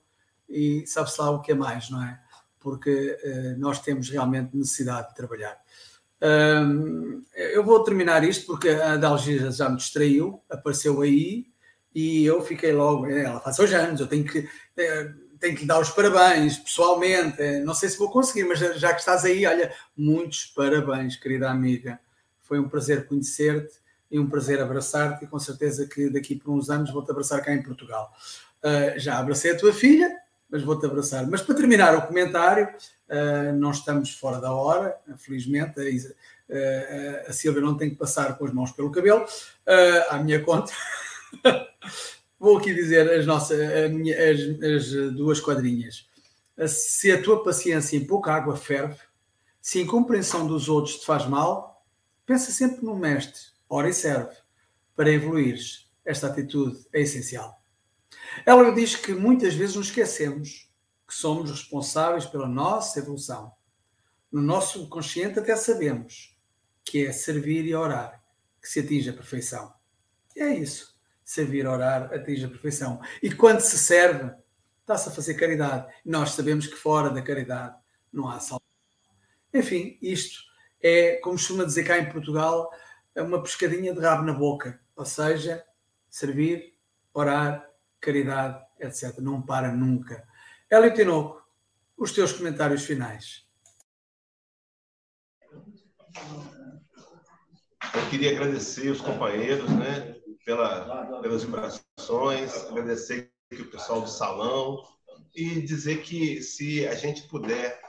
e 0.50 0.84
sabe-se 0.88 1.22
lá 1.22 1.30
o 1.30 1.42
que 1.42 1.52
é 1.52 1.56
mais, 1.56 1.90
não 1.90 2.04
é? 2.04 2.20
Porque 2.60 3.18
uh, 3.24 3.60
nós 3.60 3.80
temos 3.80 4.10
realmente 4.10 4.56
necessidade 4.56 5.10
de 5.10 5.16
trabalhar. 5.16 5.58
Eu 7.34 7.64
vou 7.64 7.84
terminar 7.84 8.24
isto 8.24 8.46
porque 8.46 8.70
a 8.70 8.98
Dalgisa 8.98 9.52
já 9.52 9.70
me 9.70 9.78
distraiu, 9.78 10.42
apareceu 10.50 11.02
aí 11.02 11.46
e 11.96 12.26
eu 12.26 12.42
fiquei 12.42 12.74
logo. 12.74 13.08
É, 13.08 13.24
ela 13.24 13.40
faz 13.40 13.58
hoje 13.58 13.74
anos, 13.74 14.02
eu 14.02 14.08
tenho 14.08 14.26
que, 14.26 14.48
eh, 14.76 15.12
tenho 15.40 15.56
que 15.56 15.62
lhe 15.62 15.68
dar 15.68 15.80
os 15.80 15.90
parabéns 15.90 16.58
pessoalmente. 16.58 17.42
Eh, 17.42 17.62
não 17.62 17.74
sei 17.74 17.88
se 17.88 17.98
vou 17.98 18.12
conseguir, 18.12 18.44
mas 18.44 18.60
já 18.60 18.94
que 18.94 19.00
estás 19.00 19.24
aí, 19.24 19.46
olha, 19.46 19.74
muitos 19.96 20.46
parabéns, 20.48 21.16
querida 21.16 21.50
amiga. 21.50 21.98
Foi 22.42 22.60
um 22.60 22.68
prazer 22.68 23.08
conhecer-te 23.08 23.80
e 24.12 24.20
um 24.20 24.30
prazer 24.30 24.62
abraçar-te 24.62 25.24
e 25.24 25.28
com 25.28 25.40
certeza 25.40 25.88
que 25.88 26.10
daqui 26.10 26.36
por 26.36 26.52
uns 26.52 26.70
anos 26.70 26.92
vou-te 26.92 27.10
abraçar 27.10 27.42
cá 27.42 27.54
em 27.54 27.64
Portugal. 27.64 28.12
Uh, 28.62 29.00
já 29.00 29.18
abracei 29.18 29.52
a 29.52 29.58
tua 29.58 29.74
filha, 29.74 30.10
mas 30.50 30.62
vou-te 30.64 30.86
abraçar. 30.86 31.26
Mas 31.28 31.42
para 31.42 31.56
terminar 31.56 31.96
o 31.96 32.06
comentário, 32.06 32.68
não 33.58 33.72
estamos 33.72 34.12
fora 34.12 34.40
da 34.40 34.52
hora, 34.52 34.98
felizmente. 35.18 35.80
A, 35.80 35.84
uh, 35.84 37.30
a 37.30 37.34
Silvia 37.34 37.62
não 37.62 37.78
tem 37.78 37.90
que 37.90 37.96
passar 37.96 38.38
com 38.38 38.46
as 38.46 38.54
mãos 38.54 38.72
pelo 38.72 38.92
cabelo, 38.92 39.24
uh, 39.24 40.14
à 40.14 40.18
minha 40.20 40.42
conta. 40.44 40.72
vou 42.40 42.58
aqui 42.58 42.74
dizer 42.74 43.10
as, 43.12 43.26
nossas, 43.26 43.60
minha, 43.92 44.16
as, 44.16 44.40
as 44.64 45.14
duas 45.14 45.40
quadrinhas. 45.40 46.08
Se 46.68 47.12
a 47.12 47.22
tua 47.22 47.44
paciência 47.44 47.98
em 47.98 48.06
pouca 48.06 48.32
água 48.32 48.56
ferve, 48.56 49.00
se 49.62 49.80
a 49.80 49.82
incompreensão 49.82 50.46
dos 50.46 50.70
outros 50.70 50.98
te 50.98 51.06
faz 51.06 51.26
mal, 51.26 51.84
pensa 52.26 52.52
sempre 52.52 52.86
no 52.86 52.96
mestre, 52.96 53.42
ora 53.68 53.90
e 53.90 53.94
serve. 53.94 54.36
Para 54.96 55.12
evoluires, 55.12 55.90
esta 56.06 56.28
atitude 56.28 56.86
é 56.94 57.02
essencial. 57.02 57.62
Ela 58.46 58.72
diz 58.72 58.96
que 58.96 59.14
muitas 59.14 59.54
vezes 59.54 59.76
nos 59.76 59.88
esquecemos 59.88 60.70
que 61.08 61.14
somos 61.14 61.52
responsáveis 61.52 62.26
pela 62.26 62.48
nossa 62.48 63.00
evolução. 63.00 63.52
No 64.32 64.42
nosso 64.42 64.80
subconsciente 64.80 65.40
até 65.40 65.56
sabemos 65.56 66.38
que 66.84 67.06
é 67.06 67.12
servir 67.12 67.66
e 67.66 67.76
orar 67.76 68.24
que 68.62 68.68
se 68.68 68.80
atinge 68.80 69.10
a 69.10 69.14
perfeição. 69.14 69.74
E 70.36 70.42
é 70.42 70.54
isso. 70.54 70.96
Servir 71.24 71.68
orar 71.68 72.14
atinge 72.14 72.46
a 72.46 72.50
perfeição. 72.50 73.00
E 73.22 73.32
quando 73.32 73.60
se 73.60 73.78
serve, 73.78 74.32
está-se 74.82 75.10
a 75.10 75.12
fazer 75.12 75.36
caridade. 75.36 75.92
Nós 76.04 76.32
sabemos 76.32 76.68
que 76.68 76.76
fora 76.76 77.10
da 77.10 77.22
caridade 77.22 77.76
não 78.12 78.28
há 78.28 78.40
salvação. 78.40 78.62
Enfim, 79.54 79.98
isto 80.02 80.44
é, 80.82 81.16
como 81.18 81.36
costuma 81.36 81.64
dizer 81.64 81.84
cá 81.84 81.98
em 81.98 82.12
Portugal, 82.12 82.70
é 83.16 83.22
uma 83.22 83.42
pescadinha 83.42 83.94
de 83.94 84.00
rabo 84.00 84.24
na 84.24 84.34
boca. 84.34 84.80
Ou 84.96 85.06
seja, 85.06 85.64
servir, 86.10 86.76
orar, 87.14 87.68
caridade, 88.00 88.64
etc. 88.80 89.18
Não 89.20 89.42
para 89.42 89.72
nunca. 89.72 90.28
Hélio 90.76 90.94
Tinoco, 90.94 91.42
os 91.98 92.12
teus 92.12 92.34
comentários 92.34 92.84
finais. 92.84 93.46
Eu 97.94 98.10
queria 98.10 98.32
agradecer 98.32 98.90
os 98.90 99.00
companheiros, 99.00 99.70
né, 99.70 100.20
pela, 100.46 101.22
pelas 101.22 101.44
vibrações, 101.44 102.66
agradecer 102.66 103.32
o 103.54 103.66
pessoal 103.72 104.02
do 104.02 104.10
salão 104.10 104.86
e 105.34 105.62
dizer 105.62 106.02
que 106.02 106.42
se 106.42 106.86
a 106.86 106.94
gente 106.94 107.24
puder, 107.30 107.80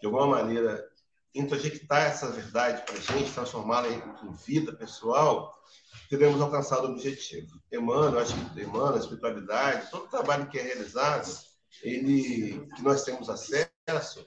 de 0.00 0.06
alguma 0.06 0.26
maneira, 0.26 0.84
introjectar 1.32 2.08
essa 2.08 2.28
verdade 2.28 2.82
para 2.84 2.96
a 2.96 3.18
gente, 3.18 3.32
transformá-la 3.32 3.88
em 3.88 4.32
vida 4.44 4.72
pessoal, 4.72 5.56
teremos 6.10 6.40
alcançado 6.40 6.88
o 6.88 6.90
objetivo. 6.90 7.62
Emmanuel, 7.70 8.18
acho 8.18 8.34
que 8.34 8.60
Emmanuel, 8.62 8.96
a 8.96 8.98
espiritualidade, 8.98 9.92
todo 9.92 10.06
o 10.06 10.10
trabalho 10.10 10.48
que 10.48 10.58
é 10.58 10.62
realizado, 10.62 11.51
ele, 11.82 12.66
que 12.74 12.82
nós 12.82 13.04
temos 13.04 13.28
acesso, 13.28 14.26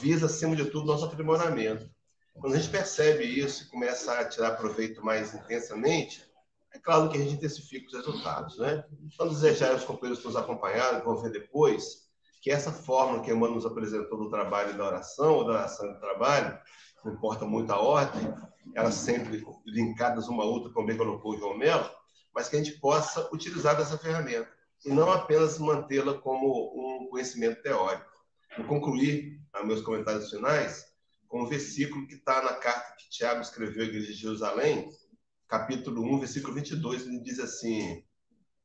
visa, 0.00 0.26
acima 0.26 0.56
de 0.56 0.64
tudo, 0.66 0.86
nosso 0.86 1.04
aprimoramento. 1.04 1.88
Quando 2.34 2.54
a 2.54 2.58
gente 2.58 2.70
percebe 2.70 3.24
isso 3.24 3.64
e 3.64 3.66
começa 3.68 4.12
a 4.12 4.24
tirar 4.24 4.52
proveito 4.52 5.04
mais 5.04 5.34
intensamente, 5.34 6.24
é 6.72 6.78
claro 6.78 7.08
que 7.08 7.16
a 7.16 7.20
gente 7.20 7.34
intensifica 7.34 7.86
os 7.86 7.94
resultados. 7.94 8.58
Né? 8.58 8.84
Então, 9.02 9.28
desejar 9.28 9.72
aos 9.72 9.84
companheiros 9.84 10.20
que 10.20 10.26
nos 10.26 10.36
acompanharam, 10.36 11.00
que 11.00 11.06
vão 11.06 11.16
ver 11.16 11.32
depois, 11.32 12.08
que 12.40 12.50
essa 12.50 12.72
forma 12.72 13.22
que 13.22 13.30
Emmanuel 13.30 13.56
nos 13.56 13.66
apresentou 13.66 14.18
do 14.18 14.30
trabalho 14.30 14.70
e 14.70 14.76
da 14.76 14.86
oração, 14.86 15.34
ou 15.34 15.44
da 15.44 15.52
oração 15.52 15.90
e 15.90 15.94
do 15.94 16.00
trabalho, 16.00 16.58
não 17.04 17.12
importa 17.12 17.44
muito 17.44 17.70
a 17.72 17.80
ordem, 17.80 18.32
elas 18.74 18.94
sempre 18.94 19.44
linkadas 19.66 20.28
uma 20.28 20.44
a 20.44 20.46
outra, 20.46 20.72
como 20.72 20.86
bem 20.86 20.96
colocou 20.96 21.34
o 21.34 21.38
João 21.38 21.56
Melo, 21.56 21.90
mas 22.34 22.48
que 22.48 22.56
a 22.56 22.62
gente 22.62 22.78
possa 22.78 23.28
utilizar 23.32 23.76
dessa 23.76 23.98
ferramenta 23.98 24.59
e 24.84 24.90
não 24.90 25.10
apenas 25.10 25.58
mantê-la 25.58 26.14
como 26.14 27.02
um 27.02 27.08
conhecimento 27.08 27.62
teórico. 27.62 28.10
Vou 28.56 28.66
concluir 28.66 29.40
meus 29.64 29.82
comentários 29.82 30.30
finais 30.30 30.86
com 31.28 31.42
um 31.42 31.46
versículo 31.46 32.06
que 32.06 32.14
está 32.14 32.42
na 32.42 32.54
carta 32.54 32.96
que 32.96 33.08
Tiago 33.08 33.40
escreveu 33.40 33.84
à 33.84 33.86
Igreja 33.86 34.08
de 34.08 34.14
Jerusalém, 34.14 34.90
capítulo 35.48 36.02
1, 36.02 36.18
versículo 36.18 36.54
22, 36.54 37.06
ele 37.06 37.20
diz 37.20 37.38
assim, 37.38 38.04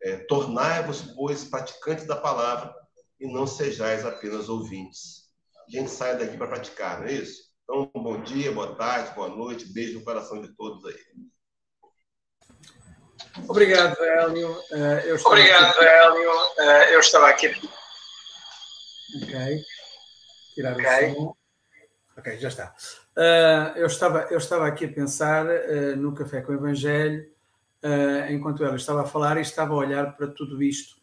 é, 0.02 0.18
Tornai-vos, 0.18 1.02
pois, 1.16 1.44
praticantes 1.44 2.06
da 2.06 2.16
palavra 2.16 2.74
e 3.20 3.32
não 3.32 3.46
sejais 3.46 4.06
apenas 4.06 4.50
ouvintes. 4.50 5.26
A 5.68 5.72
gente 5.72 5.90
sai 5.90 6.18
daqui 6.18 6.38
para 6.38 6.48
praticar, 6.48 7.00
não 7.00 7.08
é 7.08 7.14
isso? 7.14 7.46
Então, 7.64 7.90
bom 7.94 8.22
dia, 8.22 8.52
boa 8.52 8.76
tarde, 8.76 9.14
boa 9.16 9.30
noite, 9.30 9.72
beijo 9.74 10.00
no 10.00 10.06
coração 10.06 10.42
de 10.42 10.56
todos 10.56 10.86
aí. 10.86 11.00
Obrigado, 13.48 13.96
Hélio. 14.04 14.58
Estava 14.62 15.30
Obrigado, 15.36 15.66
aqui- 15.76 15.86
Hélio. 15.86 16.32
Eh, 16.60 16.96
Eu 16.96 17.00
estava 17.00 17.28
aqui. 17.30 17.48
Ok. 19.24 19.62
Tirar 20.54 20.74
Ok. 20.74 20.86
o 21.12 21.16
som. 21.16 21.36
Ok, 22.18 22.38
já 22.40 22.48
está. 22.48 22.74
Ah, 23.18 23.74
eu, 23.76 23.88
estava, 23.88 24.28
eu 24.32 24.38
estava 24.38 24.68
aqui 24.68 24.86
a 24.86 24.92
pensar 24.92 25.46
no 25.98 26.14
Café 26.14 26.42
com 26.42 26.52
o 26.54 26.56
Evangelho, 26.56 27.26
enquanto 28.30 28.64
ela 28.64 28.76
estava 28.76 29.02
a 29.02 29.06
falar 29.08 29.38
e 29.38 29.42
estava 29.42 29.74
a 29.74 29.78
olhar 29.78 30.16
para 30.16 30.28
tudo 30.28 30.62
isto 30.64 30.96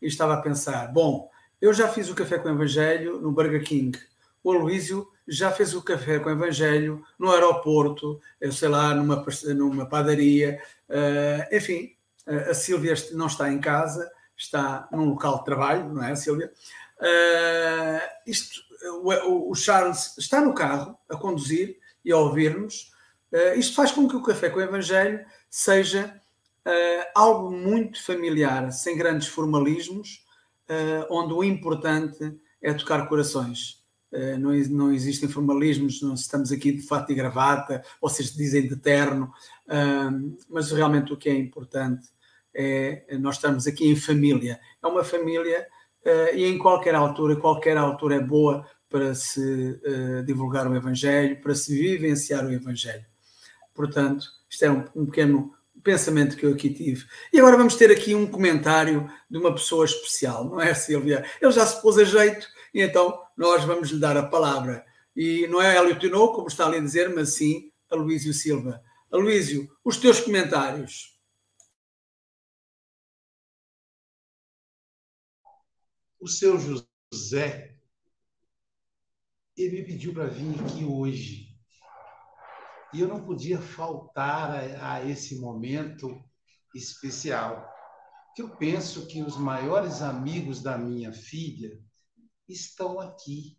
e 0.00 0.06
estava 0.06 0.34
a 0.34 0.40
pensar: 0.42 0.90
bom, 0.92 1.30
eu 1.60 1.72
já 1.72 1.88
fiz 1.88 2.08
o 2.08 2.14
Café 2.14 2.38
com 2.38 2.48
o 2.48 2.52
Evangelho 2.52 3.20
no 3.20 3.30
Burger 3.30 3.62
King, 3.62 3.98
o 4.42 4.52
Aloísio 4.52 5.06
já 5.26 5.50
fez 5.50 5.74
o 5.74 5.82
Café 5.82 6.18
com 6.18 6.28
o 6.28 6.32
Evangelho 6.32 7.02
no 7.18 7.30
aeroporto, 7.30 8.20
eu 8.40 8.52
sei 8.52 8.68
lá, 8.68 8.94
numa, 8.94 9.24
numa 9.54 9.86
padaria, 9.86 10.60
ah, 10.88 11.48
enfim, 11.52 11.96
ah, 12.26 12.50
a 12.50 12.54
Sílvia 12.54 12.94
não 13.12 13.26
está 13.26 13.50
em 13.50 13.60
casa, 13.60 14.10
está 14.36 14.88
num 14.92 15.10
local 15.10 15.38
de 15.38 15.44
trabalho, 15.44 15.92
não 15.92 16.04
é, 16.04 16.14
Sílvia? 16.14 16.52
Ah, 17.00 18.10
isto, 18.26 18.60
o, 19.02 19.50
o 19.50 19.54
Charles 19.54 20.16
está 20.18 20.40
no 20.40 20.54
carro 20.54 20.96
a 21.08 21.16
conduzir 21.16 21.78
e 22.04 22.12
a 22.12 22.18
ouvir-nos. 22.18 22.92
Isto 23.56 23.74
faz 23.74 23.90
com 23.90 24.06
que 24.06 24.14
o 24.14 24.22
Café 24.22 24.48
com 24.48 24.58
o 24.58 24.62
Evangelho 24.62 25.24
seja 25.50 26.20
algo 27.14 27.50
muito 27.50 28.00
familiar, 28.04 28.70
sem 28.70 28.96
grandes 28.96 29.26
formalismos, 29.26 30.24
onde 31.10 31.32
o 31.32 31.42
importante 31.42 32.38
é 32.62 32.72
tocar 32.74 33.08
corações. 33.08 33.83
Ah, 34.14 34.38
não, 34.38 34.52
não 34.70 34.92
existem 34.92 35.28
formalismos, 35.28 36.00
não 36.00 36.14
estamos 36.14 36.52
aqui 36.52 36.70
de 36.72 36.82
fato 36.82 37.10
e 37.10 37.14
gravata, 37.14 37.82
vocês 38.00 38.32
dizem 38.32 38.68
de 38.68 38.76
terno, 38.76 39.32
mas 40.48 40.70
realmente 40.70 41.12
o 41.12 41.16
que 41.16 41.28
é 41.28 41.34
importante 41.34 42.08
é 42.54 43.18
nós 43.18 43.36
estamos 43.36 43.66
aqui 43.66 43.90
em 43.90 43.96
família. 43.96 44.60
É 44.80 44.86
uma 44.86 45.02
família 45.02 45.66
eh, 46.04 46.36
e 46.36 46.44
em 46.44 46.56
qualquer 46.56 46.94
altura, 46.94 47.34
qualquer 47.34 47.76
altura 47.76 48.16
é 48.16 48.20
boa 48.20 48.64
para 48.88 49.12
se 49.14 49.80
eh, 49.84 50.22
divulgar 50.22 50.68
o 50.70 50.76
Evangelho, 50.76 51.40
para 51.40 51.54
se 51.56 51.76
vivenciar 51.76 52.46
o 52.46 52.52
Evangelho. 52.52 53.04
Portanto, 53.74 54.24
isto 54.48 54.64
é 54.64 54.70
um, 54.70 54.84
um 54.94 55.06
pequeno 55.06 55.52
pensamento 55.82 56.36
que 56.36 56.46
eu 56.46 56.52
aqui 56.52 56.70
tive. 56.70 57.04
E 57.32 57.40
agora 57.40 57.56
vamos 57.56 57.74
ter 57.74 57.90
aqui 57.90 58.14
um 58.14 58.26
comentário 58.26 59.10
de 59.28 59.36
uma 59.36 59.52
pessoa 59.52 59.84
especial, 59.84 60.44
não 60.44 60.60
é, 60.60 60.72
Silvia? 60.74 61.24
Ele 61.42 61.52
já 61.52 61.66
se 61.66 61.82
pôs 61.82 61.98
a 61.98 62.04
jeito 62.04 62.46
e 62.74 62.82
então 62.82 63.24
nós 63.36 63.62
vamos 63.64 63.90
lhe 63.90 64.00
dar 64.00 64.16
a 64.16 64.26
palavra. 64.26 64.84
E 65.14 65.46
não 65.46 65.62
é 65.62 65.76
Hélio 65.76 65.96
Tinou, 65.98 66.32
como 66.32 66.48
está 66.48 66.66
ali 66.66 66.78
a 66.78 66.80
dizer, 66.80 67.14
mas 67.14 67.34
sim 67.34 67.72
Aloísio 67.88 68.34
Silva. 68.34 68.82
Aloísio, 69.12 69.70
os 69.84 69.96
teus 69.96 70.18
comentários. 70.18 71.16
O 76.18 76.26
seu 76.26 76.58
José, 76.58 77.76
ele 79.56 79.78
me 79.78 79.84
pediu 79.84 80.12
para 80.12 80.26
vir 80.26 80.58
aqui 80.60 80.84
hoje. 80.84 81.54
E 82.92 83.00
eu 83.00 83.06
não 83.06 83.24
podia 83.24 83.60
faltar 83.60 84.50
a, 84.50 84.94
a 84.94 85.08
esse 85.08 85.38
momento 85.38 86.20
especial. 86.74 87.72
Que 88.34 88.42
eu 88.42 88.56
penso 88.56 89.06
que 89.06 89.22
os 89.22 89.36
maiores 89.36 90.02
amigos 90.02 90.60
da 90.60 90.76
minha 90.76 91.12
filha 91.12 91.83
estão 92.48 93.00
aqui. 93.00 93.58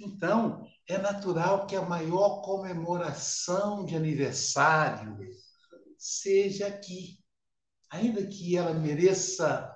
Então, 0.00 0.66
é 0.88 0.98
natural 0.98 1.66
que 1.66 1.76
a 1.76 1.82
maior 1.82 2.42
comemoração 2.42 3.84
de 3.84 3.96
aniversário 3.96 5.16
seja 5.96 6.66
aqui. 6.66 7.18
Ainda 7.90 8.26
que 8.26 8.56
ela 8.56 8.74
mereça 8.74 9.72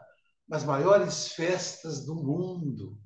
as 0.51 0.65
maiores 0.65 1.29
festas 1.29 2.05
do 2.05 2.15
mundo. 2.15 2.99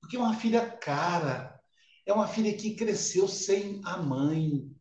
Porque 0.00 0.16
é 0.16 0.20
uma 0.20 0.34
filha 0.34 0.68
cara, 0.70 1.60
é 2.06 2.12
uma 2.12 2.26
filha 2.26 2.56
que 2.56 2.74
cresceu 2.74 3.28
sem 3.28 3.80
a 3.84 3.98
mãe. 3.98 4.74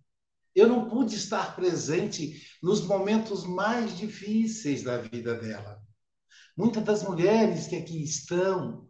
Eu 0.55 0.67
não 0.67 0.89
pude 0.89 1.15
estar 1.15 1.55
presente 1.55 2.41
nos 2.63 2.81
momentos 2.81 3.45
mais 3.45 3.95
difíceis 3.97 4.83
da 4.83 4.97
vida 4.99 5.35
dela. 5.35 5.81
Muitas 6.55 6.83
das 6.83 7.03
mulheres 7.03 7.67
que 7.67 7.75
aqui 7.75 8.01
estão 8.03 8.86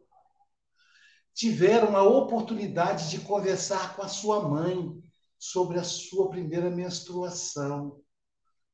tiveram 1.37 1.95
a 1.95 2.01
oportunidade 2.01 3.11
de 3.11 3.19
conversar 3.19 3.95
com 3.95 4.01
a 4.01 4.07
sua 4.07 4.49
mãe 4.49 4.99
sobre 5.37 5.77
a 5.77 5.83
sua 5.83 6.31
primeira 6.31 6.67
menstruação, 6.67 8.01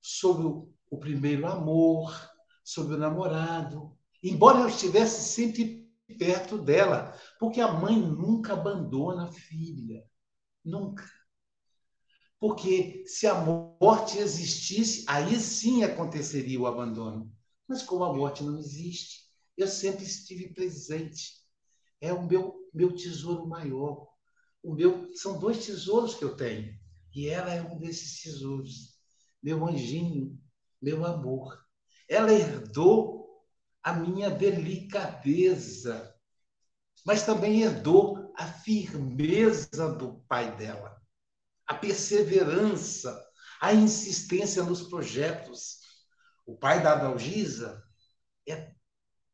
sobre 0.01 0.47
o 0.89 0.97
primeiro 0.97 1.45
amor, 1.45 2.17
sobre 2.63 2.95
o 2.95 2.97
namorado, 2.97 3.97
embora 4.23 4.61
eu 4.61 4.69
estivesse 4.69 5.29
sempre 5.29 5.91
perto 6.17 6.57
dela, 6.57 7.13
porque 7.37 7.59
a 7.59 7.69
mãe 7.69 7.97
nunca 7.99 8.53
abandona 8.53 9.25
a 9.25 9.31
filha, 9.31 10.01
nunca. 10.63 11.03
Porque 12.39 13.03
se 13.05 13.27
a 13.27 13.35
morte 13.35 14.19
existisse, 14.19 15.03
aí 15.05 15.37
sim 15.37 15.83
aconteceria 15.83 16.61
o 16.61 16.67
abandono. 16.67 17.29
Mas 17.67 17.83
como 17.83 18.05
a 18.05 18.13
morte 18.13 18.41
não 18.41 18.57
existe, 18.57 19.23
eu 19.57 19.67
sempre 19.67 20.05
estive 20.05 20.53
presente. 20.53 21.42
É 22.03 22.11
o 22.11 22.21
meu, 22.21 22.69
meu 22.73 22.93
tesouro 22.93 23.47
maior. 23.47 24.09
O 24.61 24.73
meu 24.73 25.09
são 25.15 25.39
dois 25.39 25.65
tesouros 25.65 26.15
que 26.15 26.25
eu 26.25 26.35
tenho, 26.35 26.77
e 27.15 27.29
ela 27.29 27.53
é 27.53 27.61
um 27.61 27.79
desses 27.79 28.21
tesouros. 28.21 28.99
Meu 29.41 29.65
anjinho, 29.65 30.37
meu 30.81 31.05
amor. 31.05 31.57
Ela 32.09 32.33
herdou 32.33 33.41
a 33.81 33.93
minha 33.93 34.29
delicadeza, 34.29 36.13
mas 37.05 37.25
também 37.25 37.61
herdou 37.61 38.33
a 38.37 38.47
firmeza 38.47 39.93
do 39.93 40.25
pai 40.27 40.57
dela, 40.57 41.01
a 41.65 41.73
perseverança, 41.73 43.17
a 43.61 43.73
insistência 43.73 44.61
nos 44.61 44.89
projetos. 44.89 45.79
O 46.45 46.57
pai 46.57 46.83
da 46.83 46.91
Adalgisa 46.91 47.81
é 48.45 48.73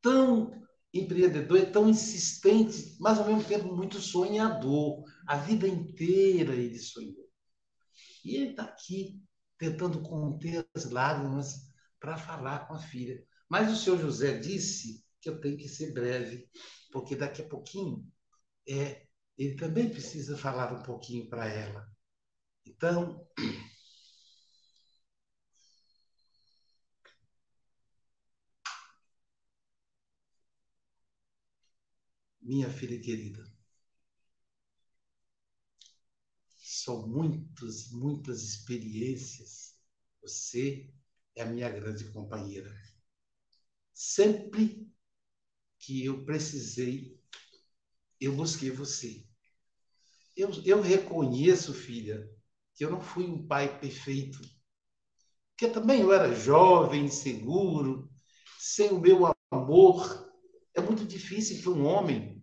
tão 0.04 0.60
empreendedor, 0.94 1.60
é 1.60 1.66
tão 1.66 1.90
insistente, 1.90 2.96
mas 3.00 3.20
ao 3.20 3.28
mesmo 3.28 3.44
tempo 3.44 3.76
muito 3.76 4.00
sonhador. 4.00 5.04
A 5.28 5.38
vida 5.38 5.68
inteira 5.68 6.56
ele 6.56 6.80
sonhou. 6.80 7.30
E 8.24 8.36
ele 8.36 8.52
está 8.52 8.64
aqui 8.64 9.22
tentando 9.58 10.02
conter 10.02 10.68
as 10.74 10.90
lágrimas 10.90 11.70
para 12.00 12.18
falar 12.18 12.68
com 12.68 12.74
a 12.74 12.80
filha. 12.80 13.24
Mas 13.48 13.72
o 13.72 13.76
senhor 13.76 14.00
José 14.00 14.38
disse 14.40 15.04
que 15.22 15.30
eu 15.30 15.40
tenho 15.40 15.58
que 15.58 15.68
ser 15.68 15.94
breve, 15.94 16.50
porque 16.92 17.16
daqui 17.16 17.42
a 17.42 17.48
pouquinho 17.48 18.08
é, 18.68 19.06
ele 19.38 19.56
também 19.56 19.90
precisa 19.90 20.38
falar 20.38 20.74
um 20.74 20.84
pouquinho 20.84 21.28
para 21.30 21.48
ela. 21.48 21.88
Então, 22.66 23.28
minha 32.50 32.68
filha 32.68 33.00
querida, 33.00 33.46
são 36.58 37.08
muitas, 37.08 37.92
muitas 37.92 38.42
experiências. 38.42 39.76
Você 40.24 40.92
é 41.36 41.44
a 41.44 41.46
minha 41.46 41.70
grande 41.70 42.06
companheira. 42.06 42.76
Sempre 43.94 44.92
que 45.78 46.04
eu 46.04 46.26
precisei, 46.26 47.22
eu 48.20 48.36
busquei 48.36 48.72
você. 48.72 49.24
Eu, 50.36 50.50
eu 50.66 50.82
reconheço, 50.82 51.72
filha, 51.72 52.28
que 52.74 52.84
eu 52.84 52.90
não 52.90 53.00
fui 53.00 53.26
um 53.26 53.46
pai 53.46 53.80
perfeito. 53.80 54.40
Porque 55.52 55.72
também 55.72 56.02
eu 56.02 56.12
era 56.12 56.34
jovem, 56.34 57.06
inseguro, 57.06 58.10
sem 58.58 58.90
o 58.90 59.00
meu 59.00 59.32
amor. 59.52 60.28
É 60.74 60.82
muito 60.82 61.06
difícil 61.06 61.62
que 61.62 61.70
um 61.70 61.86
homem 61.86 62.39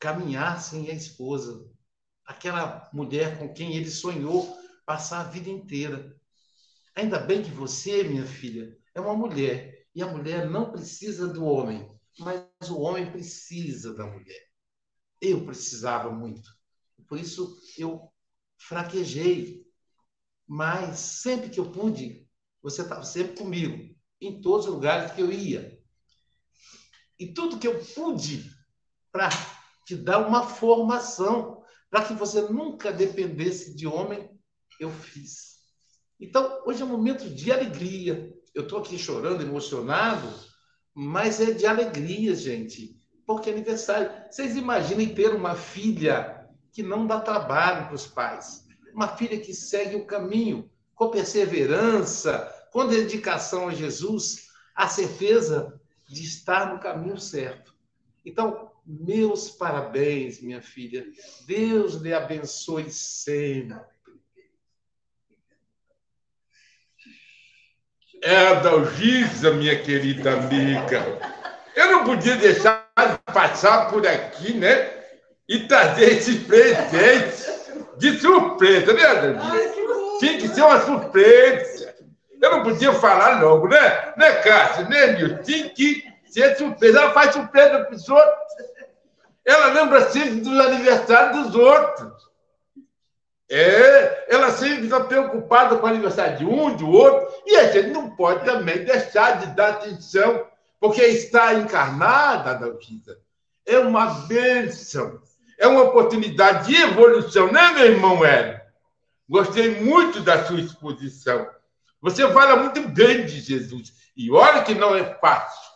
caminhar 0.00 0.60
sem 0.60 0.90
a 0.90 0.94
esposa, 0.94 1.70
aquela 2.24 2.88
mulher 2.92 3.38
com 3.38 3.52
quem 3.52 3.76
ele 3.76 3.90
sonhou 3.90 4.58
passar 4.86 5.20
a 5.20 5.28
vida 5.28 5.50
inteira. 5.50 6.18
Ainda 6.96 7.18
bem 7.18 7.42
que 7.42 7.50
você, 7.50 8.02
minha 8.02 8.26
filha, 8.26 8.76
é 8.94 9.00
uma 9.00 9.14
mulher 9.14 9.86
e 9.94 10.02
a 10.02 10.06
mulher 10.06 10.48
não 10.48 10.72
precisa 10.72 11.28
do 11.28 11.44
homem, 11.44 11.86
mas 12.18 12.70
o 12.70 12.80
homem 12.80 13.12
precisa 13.12 13.94
da 13.94 14.06
mulher. 14.06 14.48
Eu 15.20 15.44
precisava 15.44 16.10
muito. 16.10 16.50
Por 17.06 17.18
isso 17.18 17.60
eu 17.76 18.10
fraquejei. 18.58 19.66
Mas 20.46 20.98
sempre 20.98 21.50
que 21.50 21.60
eu 21.60 21.70
pude, 21.70 22.26
você 22.62 22.82
estava 22.82 23.04
sempre 23.04 23.36
comigo, 23.36 23.94
em 24.20 24.40
todos 24.40 24.66
os 24.66 24.72
lugares 24.72 25.12
que 25.12 25.20
eu 25.20 25.30
ia. 25.30 25.80
E 27.18 27.32
tudo 27.32 27.58
que 27.58 27.68
eu 27.68 27.84
pude 27.94 28.50
para 29.12 29.28
te 29.90 29.96
dar 29.96 30.20
uma 30.20 30.46
formação, 30.46 31.64
para 31.90 32.04
que 32.04 32.14
você 32.14 32.42
nunca 32.42 32.92
dependesse 32.92 33.74
de 33.74 33.88
homem, 33.88 34.30
eu 34.78 34.88
fiz. 34.88 35.56
Então, 36.20 36.62
hoje 36.64 36.80
é 36.80 36.84
um 36.84 36.88
momento 36.88 37.28
de 37.28 37.50
alegria. 37.50 38.32
Eu 38.54 38.62
estou 38.62 38.78
aqui 38.78 38.96
chorando, 38.96 39.42
emocionado, 39.42 40.28
mas 40.94 41.40
é 41.40 41.50
de 41.50 41.66
alegria, 41.66 42.36
gente, 42.36 42.96
porque 43.26 43.50
é 43.50 43.52
aniversário. 43.52 44.12
Vocês 44.30 44.56
imaginem 44.56 45.12
ter 45.12 45.34
uma 45.34 45.56
filha 45.56 46.48
que 46.70 46.84
não 46.84 47.04
dá 47.04 47.18
trabalho 47.20 47.86
para 47.86 47.94
os 47.96 48.06
pais, 48.06 48.64
uma 48.94 49.08
filha 49.08 49.40
que 49.40 49.52
segue 49.52 49.96
o 49.96 50.06
caminho 50.06 50.70
com 50.94 51.10
perseverança, 51.10 52.48
com 52.72 52.86
dedicação 52.86 53.68
a 53.68 53.74
Jesus, 53.74 54.46
a 54.72 54.86
certeza 54.86 55.80
de 56.08 56.22
estar 56.22 56.72
no 56.72 56.78
caminho 56.78 57.18
certo. 57.18 57.74
Então, 58.24 58.69
meus 58.86 59.50
parabéns, 59.50 60.40
minha 60.40 60.60
filha. 60.60 61.06
Deus 61.46 61.94
lhe 61.94 62.12
abençoe 62.12 62.90
sempre. 62.90 63.78
É 68.22 68.48
a 68.48 68.54
Dalgisa, 68.54 69.50
minha 69.52 69.80
querida 69.80 70.34
amiga. 70.34 71.18
Eu 71.74 71.92
não 71.92 72.04
podia 72.04 72.36
deixar 72.36 72.86
de 72.98 73.32
passar 73.32 73.90
por 73.90 74.06
aqui, 74.06 74.52
né? 74.52 74.90
E 75.48 75.60
trazer 75.66 76.18
esse 76.18 76.40
presente 76.40 77.50
de 77.96 78.18
surpresa, 78.18 78.92
né, 78.92 79.14
Dalgisa? 79.14 79.80
Tinha 80.18 80.38
que 80.38 80.48
ser 80.48 80.62
uma 80.62 80.80
surpresa. 80.80 81.94
Eu 82.42 82.50
não 82.50 82.62
podia 82.62 82.92
falar 82.92 83.40
logo, 83.40 83.68
né? 83.68 84.14
Né, 84.16 84.32
Cássio? 84.42 84.88
Né, 84.88 85.12
Nil? 85.12 85.42
Tinha 85.42 85.70
que 85.70 86.04
ser 86.26 86.56
surpresa. 86.56 87.00
Ela 87.00 87.12
faz 87.12 87.32
surpresa 87.32 87.84
para 87.84 87.94
os 87.94 88.08
outros. 88.08 88.39
Ela 89.44 89.66
lembra 89.66 90.10
sempre 90.10 90.40
dos 90.40 90.58
aniversários 90.60 91.46
dos 91.46 91.54
outros. 91.54 92.30
É, 93.52 94.32
ela 94.32 94.52
sempre 94.52 94.84
está 94.84 95.00
preocupada 95.00 95.76
com 95.76 95.84
o 95.84 95.88
aniversário 95.88 96.38
de 96.38 96.44
um, 96.44 96.76
de 96.76 96.84
outro, 96.84 97.28
e 97.44 97.56
a 97.56 97.72
gente 97.72 97.88
não 97.88 98.10
pode 98.10 98.44
também 98.44 98.84
deixar 98.84 99.40
de 99.40 99.46
dar 99.56 99.70
atenção, 99.70 100.46
porque 100.78 101.02
estar 101.02 101.54
encarnada, 101.58 102.54
Dalquita, 102.54 103.18
é 103.66 103.76
uma 103.80 104.06
bênção, 104.26 105.20
é 105.58 105.66
uma 105.66 105.82
oportunidade 105.82 106.68
de 106.68 106.80
evolução, 106.80 107.50
né, 107.50 107.72
meu 107.72 107.86
irmão 107.86 108.24
Hélio? 108.24 108.60
Gostei 109.28 109.80
muito 109.80 110.20
da 110.20 110.44
sua 110.44 110.60
exposição. 110.60 111.48
Você 112.00 112.26
fala 112.32 112.56
muito 112.56 112.80
bem 112.88 113.26
de 113.26 113.40
Jesus, 113.40 113.92
e 114.16 114.30
olha 114.30 114.62
que 114.62 114.74
não 114.74 114.94
é 114.94 115.04
fácil. 115.14 115.69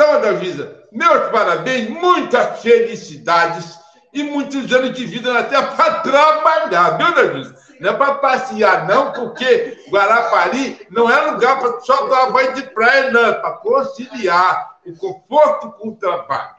Então, 0.00 0.14
Adalgisa, 0.14 0.82
meus 0.90 1.28
parabéns, 1.28 1.90
muitas 1.90 2.62
felicidades 2.62 3.78
e 4.14 4.22
muitos 4.22 4.72
anos 4.72 4.96
de 4.96 5.04
vida 5.04 5.30
na 5.30 5.42
Terra 5.42 5.76
para 5.76 6.00
trabalhar, 6.00 6.96
viu, 6.96 7.06
Adalgisa? 7.06 7.54
Não 7.78 7.90
é 7.90 7.92
para 7.92 8.14
passear, 8.14 8.88
não, 8.88 9.12
porque 9.12 9.78
Guarapari 9.90 10.86
não 10.90 11.10
é 11.10 11.30
lugar 11.30 11.58
para 11.58 11.80
só 11.80 12.06
dar 12.06 12.30
banho 12.30 12.54
de 12.54 12.62
praia, 12.62 13.10
não, 13.10 13.26
é 13.26 13.32
para 13.34 13.50
conciliar 13.58 14.78
o 14.86 14.96
conforto 14.96 15.72
com 15.72 15.90
o 15.90 15.96
trabalho. 15.96 16.56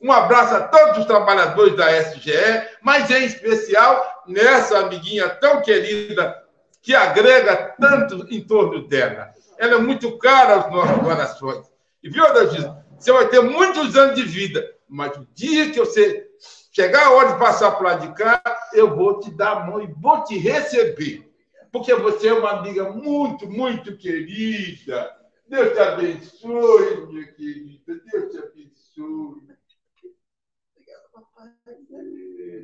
Um 0.00 0.12
abraço 0.12 0.54
a 0.54 0.60
todos 0.60 0.98
os 0.98 1.06
trabalhadores 1.06 1.76
da 1.76 1.90
SGE, 1.90 2.68
mas 2.82 3.10
em 3.10 3.24
especial 3.24 4.22
nessa 4.28 4.78
amiguinha 4.78 5.28
tão 5.28 5.60
querida 5.60 6.40
que 6.80 6.94
agrega 6.94 7.74
tanto 7.80 8.28
em 8.30 8.46
torno 8.46 8.86
dela. 8.86 9.30
Ela 9.58 9.74
é 9.74 9.78
muito 9.78 10.16
cara 10.18 10.54
aos 10.54 10.72
nossos 10.72 11.02
corações. 11.02 11.73
E 12.04 12.10
viu, 12.10 12.26
Adalgisa? 12.26 12.84
Você 12.98 13.10
vai 13.10 13.26
ter 13.28 13.40
muitos 13.40 13.96
anos 13.96 14.14
de 14.14 14.24
vida, 14.24 14.62
mas 14.86 15.16
o 15.16 15.26
dia 15.32 15.70
que 15.70 15.80
você 15.80 16.30
chegar 16.70 17.06
a 17.06 17.10
hora 17.12 17.32
de 17.32 17.38
passar 17.38 17.70
por 17.72 17.84
lá 17.84 17.94
de 17.94 18.12
cá, 18.12 18.42
eu 18.74 18.94
vou 18.94 19.20
te 19.20 19.30
dar 19.30 19.52
a 19.52 19.66
mão 19.66 19.80
e 19.80 19.86
vou 19.86 20.22
te 20.22 20.36
receber. 20.36 21.26
Porque 21.72 21.94
você 21.94 22.28
é 22.28 22.34
uma 22.34 22.58
amiga 22.58 22.92
muito, 22.92 23.48
muito 23.48 23.96
querida. 23.96 25.16
Deus 25.48 25.72
te 25.72 25.78
abençoe, 25.78 27.06
minha 27.06 27.26
querida. 27.32 28.00
Deus 28.12 28.32
te 28.32 28.38
abençoe. 28.38 29.48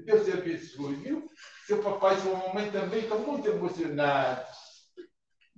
Deus 0.04 0.24
te 0.26 0.32
abençoe, 0.32 0.94
viu? 0.96 1.26
Seu 1.66 1.82
papai 1.82 2.14
e 2.14 2.20
sua 2.20 2.36
mamãe 2.36 2.70
também 2.70 3.00
estão 3.00 3.18
muito 3.20 3.48
emocionados. 3.48 4.69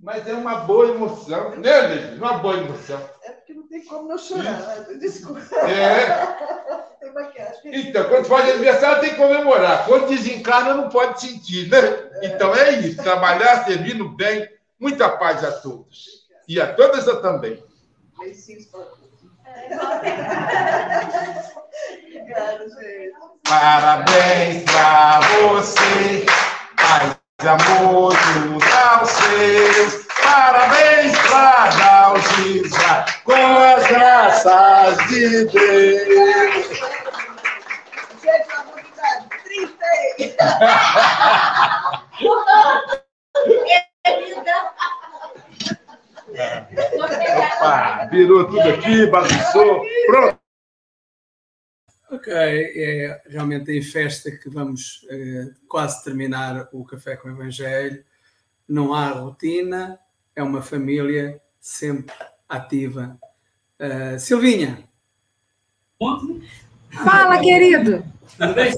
Mas 0.03 0.27
é 0.27 0.33
uma 0.33 0.55
boa 0.55 0.89
emoção, 0.89 1.51
né, 1.51 1.79
Leide? 1.79 2.17
Uma 2.17 2.33
boa 2.39 2.57
emoção. 2.57 2.99
É 3.23 3.31
porque 3.31 3.53
não 3.53 3.65
tem 3.69 3.85
como 3.85 4.09
não 4.09 4.17
chorar. 4.17 4.59
né? 4.59 4.85
Desculpa. 4.99 5.39
É. 5.55 6.97
Tem 6.99 7.13
maquiagem. 7.13 7.61
Então, 7.63 8.09
quando 8.09 8.25
faz 8.25 8.49
aniversário, 8.49 8.99
tem 8.99 9.11
que 9.11 9.15
comemorar. 9.15 9.85
Quando 9.85 10.09
desencarna, 10.09 10.73
não 10.73 10.89
pode 10.89 11.21
sentir, 11.21 11.69
né? 11.69 11.79
Então 12.21 12.53
é 12.53 12.71
isso. 12.81 13.01
Trabalhar, 13.01 13.63
servindo 13.63 14.09
bem. 14.09 14.45
Muita 14.77 15.07
paz 15.09 15.41
a 15.41 15.53
todos. 15.53 16.27
E 16.49 16.59
a 16.59 16.73
todas 16.73 17.05
também. 17.21 17.63
Beicinhos 18.19 18.65
para 18.65 18.81
todos. 18.81 19.03
Obrigada, 22.09 22.69
gente. 22.69 23.13
Parabéns 23.47 24.63
pra 24.63 25.21
você. 25.21 26.25
Paz 27.43 27.45
e 27.45 27.47
amor 27.47 28.13
junto 28.15 28.65
aos 28.73 29.09
seus. 29.09 30.05
Parabéns 30.23 31.17
pra 31.19 31.69
Dalgisa, 31.77 33.05
com 33.25 33.33
as 33.33 33.87
graças 33.87 34.97
de 35.09 35.45
Deus. 35.45 36.65
Gente, 38.21 38.49
a 38.49 38.63
novidade, 38.63 39.27
30 39.43 39.85
aí. 39.85 40.35
Opa, 47.37 48.07
virou 48.09 48.45
tudo 48.45 48.69
aqui, 48.69 49.05
bagunçou. 49.07 49.85
Pronto. 50.07 50.42
Ok, 52.23 52.33
é 52.33 53.21
realmente 53.27 53.69
em 53.73 53.81
festa 53.81 54.31
que 54.31 54.49
vamos 54.49 55.05
eh, 55.09 55.49
quase 55.67 56.01
terminar 56.05 56.69
o 56.71 56.85
Café 56.85 57.17
com 57.17 57.27
o 57.27 57.31
Evangelho. 57.31 58.01
Não 58.65 58.93
há 58.93 59.09
rotina, 59.09 59.99
é 60.33 60.41
uma 60.41 60.61
família 60.61 61.41
sempre 61.59 62.15
ativa. 62.47 63.19
Eh, 63.77 64.17
Silvinha. 64.19 64.87
Fala, 67.03 67.41
querido. 67.41 68.01
Também 68.37 68.69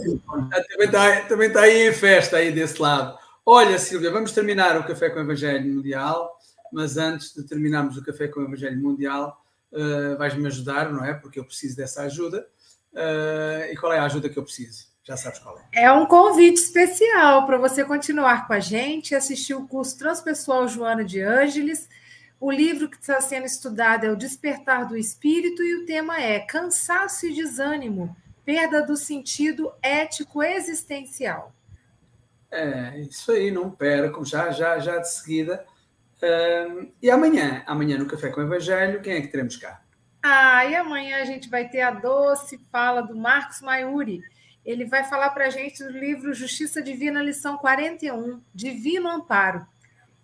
está, 0.80 1.22
também 1.28 1.48
está 1.50 1.62
aí 1.62 1.90
em 1.90 1.94
festa 1.94 2.38
aí 2.38 2.52
desse 2.52 2.82
lado. 2.82 3.16
Olha, 3.46 3.78
Silvia, 3.78 4.10
vamos 4.10 4.32
terminar 4.32 4.76
o 4.76 4.88
Café 4.88 5.12
com 5.12 5.20
o 5.20 5.22
Evangelho 5.22 5.72
Mundial, 5.72 6.36
mas 6.74 6.98
antes 6.98 7.32
de 7.32 7.44
terminarmos 7.44 7.96
o 7.96 8.04
Café 8.04 8.28
com 8.28 8.40
o 8.40 8.46
Evangelho 8.46 8.82
Mundial, 8.82 9.40
eh, 9.72 10.16
vais-me 10.16 10.48
ajudar, 10.48 10.92
não 10.92 11.06
é? 11.06 11.14
Porque 11.14 11.40
eu 11.40 11.46
preciso 11.46 11.78
dessa 11.78 12.02
ajuda. 12.02 12.48
Eh, 12.96 13.72
e 13.74 13.76
qual 13.76 13.92
é 13.92 14.00
a 14.00 14.06
ajuda 14.06 14.30
que 14.30 14.38
eu 14.38 14.44
preciso? 14.44 14.88
Já 15.04 15.18
sabes 15.18 15.40
qual 15.40 15.60
é. 15.60 15.84
É 15.84 15.92
um 15.92 16.06
convite 16.06 16.58
especial 16.58 17.46
para 17.46 17.58
você 17.58 17.84
continuar 17.84 18.48
com 18.48 18.54
a 18.54 18.60
gente, 18.60 19.14
assistir 19.14 19.54
o 19.54 19.68
curso 19.68 19.98
Transpessoal 19.98 20.68
Joana 20.68 21.04
de 21.04 21.22
Ângeles. 21.22 21.88
O 22.40 22.50
livro 22.50 22.90
que 22.90 22.98
está 22.98 23.22
sendo 23.22 23.46
estudado 23.46 24.06
é 24.06 24.12
O 24.12 24.16
Despertar 24.16 24.88
do 24.88 24.98
Espírito 24.98 25.62
e 25.62 25.76
o 25.76 25.86
tema 25.86 26.20
é 26.20 26.40
Cansaço 26.40 27.28
e 27.28 27.36
Desânimo, 27.36 28.16
Perda 28.44 28.82
do 28.82 28.96
Sentido 28.96 29.72
Ético 29.82 30.42
Existencial. 30.42 31.54
É, 32.50 33.00
isso 33.02 33.32
aí, 33.32 33.52
não 33.52 33.70
percam, 33.70 34.24
já, 34.24 34.50
já, 34.52 34.80
já 34.80 34.98
de 34.98 35.12
seguida. 35.12 35.66
Ahm, 36.24 36.92
e 37.02 37.12
amanhã, 37.12 37.64
amanhã 37.68 37.98
no 37.98 38.08
Café 38.08 38.30
com 38.30 38.40
o 38.42 38.44
Evangelho, 38.44 39.02
quem 39.02 39.14
é 39.14 39.22
que 39.22 39.28
teremos 39.28 39.58
cá? 39.58 39.85
Ah, 40.28 40.66
e 40.66 40.76
amanhã 40.76 41.22
a 41.22 41.24
gente 41.24 41.48
vai 41.48 41.70
ter 41.70 41.82
a 41.82 41.92
doce 41.92 42.58
fala 42.72 43.04
do 43.04 43.16
Marcos 43.16 43.62
Maiuri. 43.62 44.24
Ele 44.66 44.84
vai 44.84 45.04
falar 45.04 45.30
para 45.30 45.46
a 45.46 45.50
gente 45.52 45.84
do 45.84 45.92
livro 45.92 46.34
Justiça 46.34 46.82
Divina, 46.82 47.22
lição 47.22 47.60
41, 47.60 48.42
Divino 48.52 49.08
Amparo. 49.08 49.68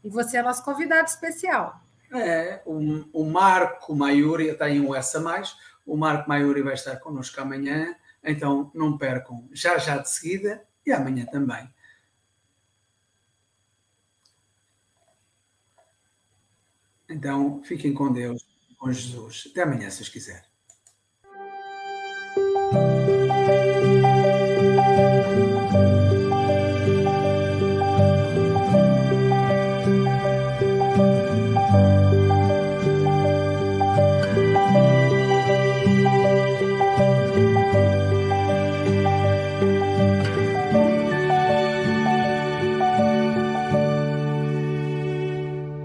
E 0.04 0.10
você 0.10 0.38
é 0.38 0.41
nosso 0.41 0.66
convidado 0.66 1.08
especial. 1.08 1.80
É, 2.12 2.64
o, 2.66 2.80
o 3.14 3.26
Marco 3.30 3.95
Maiuri, 3.95 4.47
está 4.47 4.68
em 4.68 4.82
um 4.82 4.89
mais, 5.22 5.56
o 5.86 5.95
Marco 5.95 6.28
Maiuri 6.28 6.64
vai 6.64 6.74
estar 6.74 6.95
connosco 6.95 7.39
amanhã, 7.39 7.95
então 8.24 8.72
não 8.74 8.97
percam, 8.97 9.47
já 9.52 9.78
já 9.78 9.99
de 9.99 10.10
seguida 10.10 10.66
e 10.84 10.91
amanhã 10.91 11.28
também. 11.28 11.72
Então, 17.08 17.62
fiquem 17.64 17.93
com 17.93 18.12
Deus, 18.12 18.51
com 18.82 18.92
Jesus. 18.92 19.48
Até 19.52 19.62
amanhã, 19.62 19.92
se 19.92 20.02
os 20.02 20.10
quiserem. 20.10 20.51